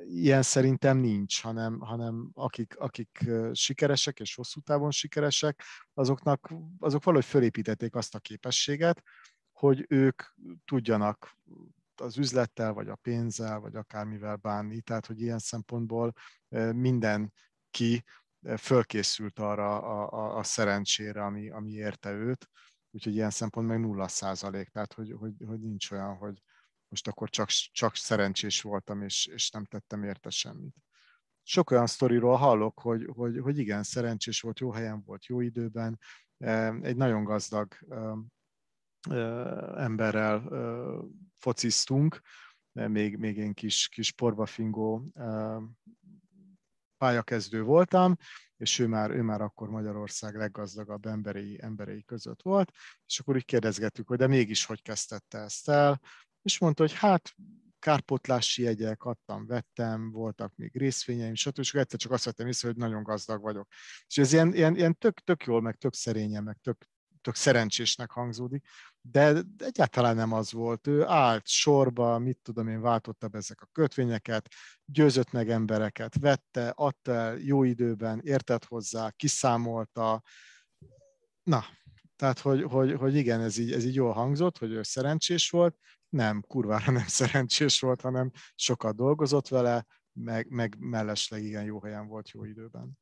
Ilyen 0.07 0.41
szerintem 0.41 0.97
nincs, 0.97 1.41
hanem, 1.41 1.79
hanem 1.79 2.29
akik, 2.33 2.75
akik 2.77 3.29
sikeresek 3.53 4.19
és 4.19 4.35
hosszú 4.35 4.59
távon 4.59 4.91
sikeresek, 4.91 5.63
azoknak, 5.93 6.53
azok 6.79 7.03
valahogy 7.03 7.25
fölépítették 7.25 7.95
azt 7.95 8.15
a 8.15 8.19
képességet, 8.19 9.03
hogy 9.51 9.85
ők 9.89 10.23
tudjanak 10.65 11.37
az 12.01 12.17
üzlettel, 12.17 12.73
vagy 12.73 12.87
a 12.87 12.95
pénzzel, 12.95 13.59
vagy 13.59 13.75
akármivel 13.75 14.35
bánni. 14.35 14.81
Tehát, 14.81 15.05
hogy 15.05 15.21
ilyen 15.21 15.39
szempontból 15.39 16.13
mindenki 16.71 18.03
fölkészült 18.57 19.39
arra 19.39 19.81
a, 19.81 20.11
a, 20.11 20.37
a 20.37 20.43
szerencsére, 20.43 21.23
ami, 21.23 21.49
ami 21.49 21.71
érte 21.71 22.11
őt, 22.11 22.49
úgyhogy 22.91 23.13
ilyen 23.13 23.29
szempont 23.29 23.67
meg 23.67 23.79
nulla 23.79 24.07
százalék, 24.07 24.69
tehát 24.69 24.93
hogy, 24.93 25.15
hogy, 25.17 25.33
hogy 25.45 25.59
nincs 25.59 25.91
olyan, 25.91 26.15
hogy 26.15 26.41
most 26.87 27.07
akkor 27.07 27.29
csak, 27.29 27.49
csak 27.49 27.95
szerencsés 27.95 28.61
voltam, 28.61 29.01
és, 29.01 29.25
és 29.25 29.49
nem 29.49 29.65
tettem 29.65 30.03
érte 30.03 30.29
semmit. 30.29 30.75
Sok 31.43 31.71
olyan 31.71 31.87
sztoriról 31.87 32.35
hallok, 32.35 32.79
hogy, 32.79 33.07
hogy, 33.13 33.39
hogy 33.39 33.57
igen, 33.57 33.83
szerencsés 33.83 34.41
volt, 34.41 34.59
jó 34.59 34.71
helyen 34.71 35.03
volt, 35.05 35.25
jó 35.25 35.41
időben, 35.41 35.99
egy 36.81 36.95
nagyon 36.95 37.23
gazdag 37.23 37.77
emberrel 39.75 40.43
fociztunk, 41.37 42.21
még, 42.71 43.17
még 43.17 43.37
én 43.37 43.53
kis, 43.53 43.87
kis 43.87 44.11
porbafingó 44.11 45.11
pályakezdő 46.97 47.63
voltam, 47.63 48.15
és 48.57 48.79
ő 48.79 48.87
már, 48.87 49.11
ő 49.11 49.21
már 49.21 49.41
akkor 49.41 49.69
Magyarország 49.69 50.35
leggazdagabb 50.35 51.05
emberei, 51.05 51.59
emberei 51.61 52.03
között 52.03 52.41
volt, 52.41 52.71
és 53.07 53.19
akkor 53.19 53.35
úgy 53.35 53.45
kérdezgettük, 53.45 54.07
hogy 54.07 54.17
de 54.17 54.27
mégis 54.27 54.65
hogy 54.65 54.81
kezdette 54.81 55.37
ezt 55.37 55.69
el, 55.69 56.01
és 56.41 56.59
mondta, 56.59 56.83
hogy 56.83 56.93
hát 56.93 57.35
kárpotlási 57.79 58.61
jegyek, 58.61 59.03
adtam, 59.03 59.45
vettem, 59.45 60.11
voltak 60.11 60.55
még 60.55 60.77
részvényeim, 60.77 61.35
stb. 61.35 61.59
És 61.59 61.73
egyszer 61.73 61.99
csak 61.99 62.11
azt 62.11 62.25
vettem 62.25 62.47
észre, 62.47 62.67
hogy 62.67 62.77
nagyon 62.77 63.03
gazdag 63.03 63.41
vagyok. 63.41 63.67
És 64.07 64.17
ez 64.17 64.33
ilyen, 64.33 64.53
ilyen, 64.53 64.75
ilyen 64.75 64.97
tök, 64.97 65.19
tök 65.19 65.43
jól, 65.43 65.61
meg 65.61 65.75
tök 65.75 65.93
szerényen, 65.93 66.43
meg 66.43 66.57
tök, 66.61 66.85
tök 67.21 67.35
szerencsésnek 67.35 68.11
hangzódik, 68.11 68.67
de 69.11 69.41
egyáltalán 69.57 70.15
nem 70.15 70.33
az 70.33 70.51
volt. 70.51 70.87
Ő 70.87 71.05
állt 71.05 71.47
sorba, 71.47 72.19
mit 72.19 72.39
tudom 72.41 72.67
én, 72.67 72.81
váltotta 72.81 73.27
be 73.27 73.37
ezek 73.37 73.61
a 73.61 73.69
kötvényeket, 73.71 74.47
győzött 74.85 75.31
meg 75.31 75.49
embereket, 75.49 76.19
vette, 76.19 76.69
adta 76.69 77.11
el 77.11 77.37
jó 77.37 77.63
időben, 77.63 78.21
értett 78.23 78.65
hozzá, 78.65 79.09
kiszámolta. 79.09 80.23
Na, 81.43 81.63
tehát, 82.15 82.39
hogy, 82.39 82.63
hogy, 82.63 82.93
hogy 82.93 83.15
igen, 83.15 83.41
ez 83.41 83.57
így, 83.57 83.71
ez 83.71 83.85
így 83.85 83.95
jól 83.95 84.11
hangzott, 84.11 84.57
hogy 84.57 84.71
ő 84.71 84.83
szerencsés 84.83 85.49
volt, 85.49 85.77
nem, 86.09 86.41
kurvára 86.41 86.91
nem 86.91 87.07
szerencsés 87.21 87.79
volt, 87.79 88.01
hanem 88.01 88.31
sokat 88.55 88.95
dolgozott 88.95 89.47
vele, 89.47 89.85
meg, 90.13 90.47
meg 90.49 90.75
mellesleg 90.79 91.43
igen 91.43 91.63
jó 91.63 91.81
helyen 91.81 92.07
volt 92.07 92.29
jó 92.29 92.43
időben. 92.43 92.97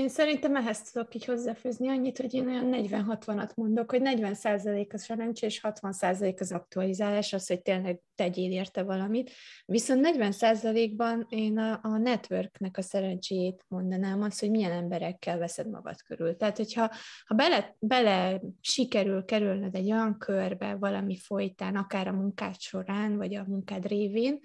Én 0.00 0.08
szerintem 0.08 0.56
ehhez 0.56 0.82
tudok 0.82 1.14
így 1.14 1.24
hozzáfőzni 1.24 1.88
annyit, 1.88 2.18
hogy 2.18 2.34
én 2.34 2.48
olyan 2.48 2.70
40-60-at 2.72 3.54
mondok, 3.54 3.90
hogy 3.90 4.00
40% 4.04 4.92
az 4.92 5.02
szerencsé, 5.02 5.46
és 5.46 5.60
60% 5.62 6.40
az 6.40 6.52
aktualizálás, 6.52 7.32
az, 7.32 7.46
hogy 7.46 7.62
tényleg 7.62 8.00
tegyél 8.14 8.50
érte 8.50 8.82
valamit. 8.82 9.30
Viszont 9.64 10.08
40%-ban 10.12 11.26
én 11.28 11.58
a, 11.58 11.78
a 11.82 11.98
networknek 11.98 12.76
a 12.76 12.82
szerencséjét 12.82 13.64
mondanám, 13.68 14.22
az, 14.22 14.38
hogy 14.38 14.50
milyen 14.50 14.72
emberekkel 14.72 15.38
veszed 15.38 15.70
magad 15.70 16.02
körül. 16.02 16.36
Tehát, 16.36 16.56
hogyha 16.56 16.90
ha 17.26 17.34
bele, 17.34 17.76
bele 17.78 18.40
sikerül 18.60 19.24
kerülned 19.24 19.74
egy 19.74 19.92
olyan 19.92 20.18
körbe 20.18 20.74
valami 20.74 21.16
folytán, 21.16 21.76
akár 21.76 22.08
a 22.08 22.12
munkád 22.12 22.60
során, 22.60 23.16
vagy 23.16 23.34
a 23.34 23.44
munkád 23.46 23.86
révén, 23.86 24.38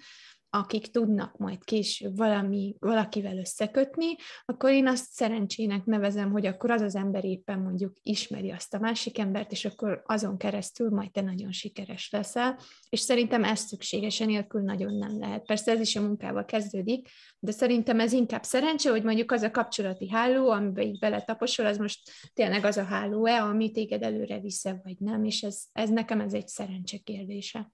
akik 0.50 0.86
tudnak 0.86 1.36
majd 1.36 1.64
később 1.64 2.16
valami, 2.16 2.76
valakivel 2.78 3.38
összekötni, 3.38 4.16
akkor 4.44 4.70
én 4.70 4.86
azt 4.86 5.10
szerencsének 5.10 5.84
nevezem, 5.84 6.30
hogy 6.30 6.46
akkor 6.46 6.70
az 6.70 6.80
az 6.80 6.94
ember 6.94 7.24
éppen 7.24 7.58
mondjuk 7.58 7.96
ismeri 8.02 8.50
azt 8.50 8.74
a 8.74 8.78
másik 8.78 9.18
embert, 9.18 9.52
és 9.52 9.64
akkor 9.64 10.02
azon 10.06 10.36
keresztül 10.36 10.90
majd 10.90 11.10
te 11.10 11.20
nagyon 11.20 11.52
sikeres 11.52 12.10
leszel, 12.10 12.58
és 12.88 13.00
szerintem 13.00 13.44
ez 13.44 13.60
szükségesen 13.60 14.26
nélkül 14.26 14.62
nagyon 14.62 14.94
nem 14.94 15.18
lehet. 15.18 15.46
Persze 15.46 15.72
ez 15.72 15.80
is 15.80 15.96
a 15.96 16.00
munkával 16.00 16.44
kezdődik, 16.44 17.08
de 17.38 17.52
szerintem 17.52 18.00
ez 18.00 18.12
inkább 18.12 18.42
szerencse, 18.42 18.90
hogy 18.90 19.02
mondjuk 19.02 19.32
az 19.32 19.42
a 19.42 19.50
kapcsolati 19.50 20.10
háló, 20.10 20.50
amiben 20.50 20.86
így 20.86 20.98
beletaposol, 20.98 21.66
az 21.66 21.76
most 21.78 22.10
tényleg 22.34 22.64
az 22.64 22.76
a 22.76 22.84
háló-e, 22.84 23.42
ami 23.42 23.70
téged 23.70 24.02
előre 24.02 24.40
vissza, 24.40 24.80
vagy 24.82 24.96
nem, 24.98 25.24
és 25.24 25.42
ez, 25.42 25.64
ez 25.72 25.90
nekem 25.90 26.20
ez 26.20 26.32
egy 26.32 26.48
szerencse 26.48 26.98
kérdése. 26.98 27.72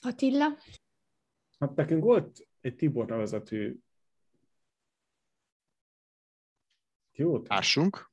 Attila? 0.00 0.56
Hát 1.58 1.74
nekünk 1.74 2.02
volt 2.02 2.48
egy 2.60 2.76
Tibor 2.76 3.06
nevezetű 3.06 3.78
jó? 7.12 7.42
Társunk? 7.42 8.12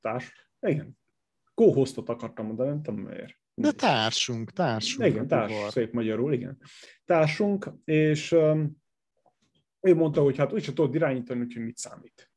Társ? 0.00 0.50
Igen. 0.60 0.98
Co-hostot 1.54 2.08
akartam 2.08 2.46
mondani, 2.46 2.68
nem 2.68 2.82
tudom 2.82 3.00
miért. 3.00 3.40
De 3.54 3.72
társunk, 3.72 4.50
társunk. 4.50 5.08
Igen, 5.08 5.26
társ, 5.26 5.52
Tibor. 5.52 5.70
szép 5.70 5.92
magyarul, 5.92 6.32
igen. 6.32 6.62
Társunk, 7.04 7.70
és 7.84 8.32
um, 8.32 8.82
ő 9.80 9.94
mondta, 9.94 10.22
hogy 10.22 10.36
hát 10.36 10.52
úgyse 10.52 10.72
tudod 10.72 10.94
irányítani, 10.94 11.40
úgyhogy 11.40 11.62
mit 11.62 11.76
számít 11.76 12.31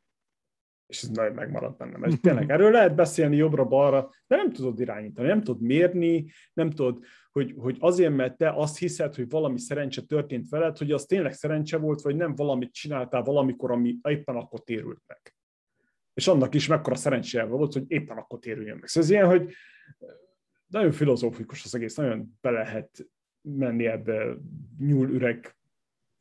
és 0.87 1.03
ez 1.03 1.09
nagyon 1.09 1.33
megmaradt 1.33 1.77
bennem. 1.77 2.03
Ez 2.03 2.13
tényleg 2.21 2.49
erről 2.49 2.71
lehet 2.71 2.95
beszélni 2.95 3.35
jobbra-balra, 3.35 4.09
de 4.27 4.35
nem 4.35 4.51
tudod 4.51 4.79
irányítani, 4.79 5.27
nem 5.27 5.41
tudod 5.41 5.61
mérni, 5.61 6.25
nem 6.53 6.69
tudod, 6.69 7.03
hogy, 7.31 7.53
hogy 7.57 7.77
azért, 7.79 8.15
mert 8.15 8.37
te 8.37 8.49
azt 8.49 8.77
hiszed, 8.77 9.15
hogy 9.15 9.29
valami 9.29 9.59
szerencse 9.59 10.01
történt 10.01 10.49
veled, 10.49 10.77
hogy 10.77 10.91
az 10.91 11.05
tényleg 11.05 11.33
szerencse 11.33 11.77
volt, 11.77 12.01
vagy 12.01 12.15
nem 12.15 12.35
valamit 12.35 12.73
csináltál 12.73 13.21
valamikor, 13.21 13.71
ami 13.71 13.97
éppen 14.01 14.35
akkor 14.35 14.63
térült 14.63 15.01
meg. 15.07 15.35
És 16.13 16.27
annak 16.27 16.55
is 16.55 16.67
mekkora 16.67 16.95
szerencséje 16.95 17.43
volt, 17.43 17.73
hogy 17.73 17.83
éppen 17.87 18.17
akkor 18.17 18.39
térüljön 18.39 18.77
meg. 18.77 18.87
Szóval 18.87 19.09
ez 19.09 19.15
ilyen, 19.15 19.27
hogy 19.27 19.53
nagyon 20.67 20.91
filozófikus 20.91 21.63
az 21.63 21.75
egész, 21.75 21.95
nagyon 21.95 22.37
be 22.41 22.49
lehet 22.49 23.07
menni 23.41 23.85
ebbe 23.85 24.37
nyúl 24.77 25.09
üreg 25.09 25.55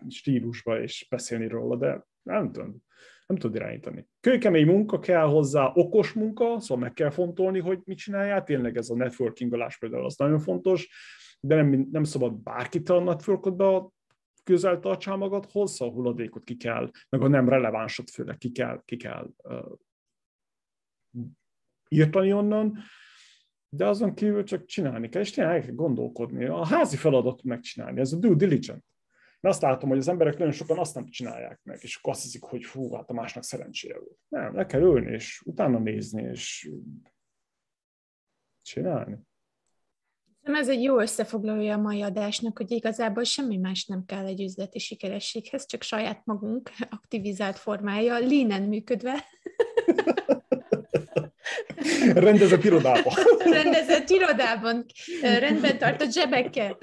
stílusba 0.09 0.81
és 0.83 1.07
beszélni 1.11 1.49
róla, 1.49 1.77
de 1.77 2.07
nem 2.23 2.53
tudom, 2.53 2.83
nem 3.27 3.39
tud 3.39 3.55
irányítani. 3.55 4.07
Kőkemény 4.21 4.67
munka 4.67 4.99
kell 4.99 5.27
hozzá, 5.27 5.73
okos 5.75 6.13
munka, 6.13 6.61
szóval 6.61 6.85
meg 6.85 6.93
kell 6.93 7.11
fontolni, 7.11 7.61
hogy 7.61 7.81
mit 7.85 7.99
csináljál. 7.99 8.43
Tényleg 8.43 8.77
ez 8.77 8.91
a 8.91 8.95
networkingolás 8.95 9.79
például 9.79 10.05
az 10.05 10.17
nagyon 10.17 10.39
fontos, 10.39 10.89
de 11.41 11.55
nem, 11.55 11.89
nem 11.91 12.05
szabad 12.05 12.43
bárkit 12.43 12.89
a 12.89 13.01
networkodba 13.01 13.93
közel 14.43 14.79
tartsál 14.79 15.17
magadhoz, 15.17 15.73
szóval 15.73 15.95
a 15.95 15.97
hulladékot 15.97 16.45
ki 16.45 16.57
kell, 16.57 16.91
meg 17.09 17.23
a 17.23 17.29
nem 17.29 17.49
relevánsat 17.49 18.11
főleg 18.11 18.39
ki 18.39 18.51
kell, 18.51 18.83
ki 18.85 18.97
kell 18.97 19.31
uh, 19.43 19.73
írtani 21.89 22.33
onnan, 22.33 22.79
de 23.69 23.87
azon 23.87 24.15
kívül 24.15 24.45
csak 24.45 24.65
csinálni 24.65 25.09
kell, 25.09 25.23
és 25.23 25.31
tényleg 25.31 25.55
el 25.55 25.63
kell 25.63 25.75
gondolkodni. 25.75 26.45
A 26.45 26.67
házi 26.67 26.97
feladat 26.97 27.43
megcsinálni, 27.43 28.01
ez 28.01 28.13
a 28.13 28.17
due 28.17 28.35
diligence. 28.35 28.85
Én 29.45 29.51
azt 29.51 29.63
látom, 29.63 29.89
hogy 29.89 29.99
az 29.99 30.09
emberek 30.09 30.39
nagyon 30.39 30.53
sokan 30.53 30.79
azt 30.79 30.95
nem 30.95 31.09
csinálják 31.09 31.61
meg, 31.63 31.79
és 31.83 31.97
akkor 31.97 32.13
azt 32.13 32.23
hiszik, 32.23 32.43
hogy 32.43 32.65
fú, 32.65 32.95
hát 32.95 33.11
a 33.11 33.13
másnak 33.13 33.45
szerencséje 33.45 33.99
volt. 33.99 34.19
Nem, 34.29 34.55
le 34.55 34.67
kell 34.67 34.81
ülni, 34.81 35.13
és 35.13 35.43
utána 35.45 35.79
nézni, 35.79 36.23
és 36.23 36.71
csinálni. 38.63 39.19
Ez 40.43 40.69
egy 40.69 40.83
jó 40.83 40.99
összefoglalója 40.99 41.75
a 41.75 41.81
mai 41.81 42.03
adásnak, 42.03 42.57
hogy 42.57 42.71
igazából 42.71 43.25
semmi 43.25 43.57
más 43.57 43.87
nem 43.87 44.05
kell 44.05 44.27
egy 44.27 44.43
üzleti 44.43 44.79
sikerességhez, 44.79 45.67
csak 45.67 45.83
saját 45.83 46.25
magunk 46.25 46.71
aktivizált 46.91 47.59
formája, 47.59 48.19
línen 48.19 48.63
működve. 48.63 49.25
Rendezett 52.15 52.65
irodában. 52.65 53.15
Rendezett 53.39 54.09
irodában. 54.09 54.87
Rendben 55.23 55.79
tartott 55.79 56.13
zsebekkel. 56.13 56.79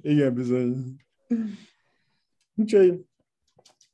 Igen, 0.00 0.34
bizony. 0.34 0.96
Úgyhogy 2.54 3.00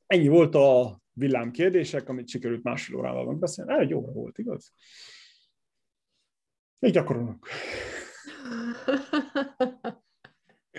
ennyi 0.05 0.27
volt 0.27 0.55
a 0.55 0.99
villám 1.13 1.51
kérdések, 1.51 2.09
amit 2.09 2.29
sikerült 2.29 2.63
másfél 2.63 2.95
órával 2.95 3.25
megbeszélni. 3.25 3.73
Egy 3.79 3.93
óra 3.93 4.11
volt, 4.11 4.37
igaz? 4.37 4.73
Még 6.79 6.91
gyakorolunk. 6.93 7.47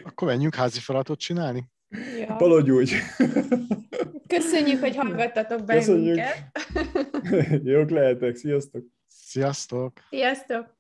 Akkor 0.05 0.29
menjünk 0.29 0.55
házi 0.55 0.81
feladatot 0.81 1.19
csinálni? 1.19 1.71
Ja. 2.19 2.37
Valahogy 2.39 2.71
úgy. 2.71 2.93
Köszönjük, 4.27 4.81
hogy 4.81 4.97
hallgattatok 5.03 5.65
bennünket. 5.65 6.53
Köszönjük. 6.63 7.65
Jók 7.73 7.91
lehetek, 7.91 8.37
sziasztok! 8.37 8.85
Sziasztok! 9.07 9.93
Sziasztok! 10.11 10.76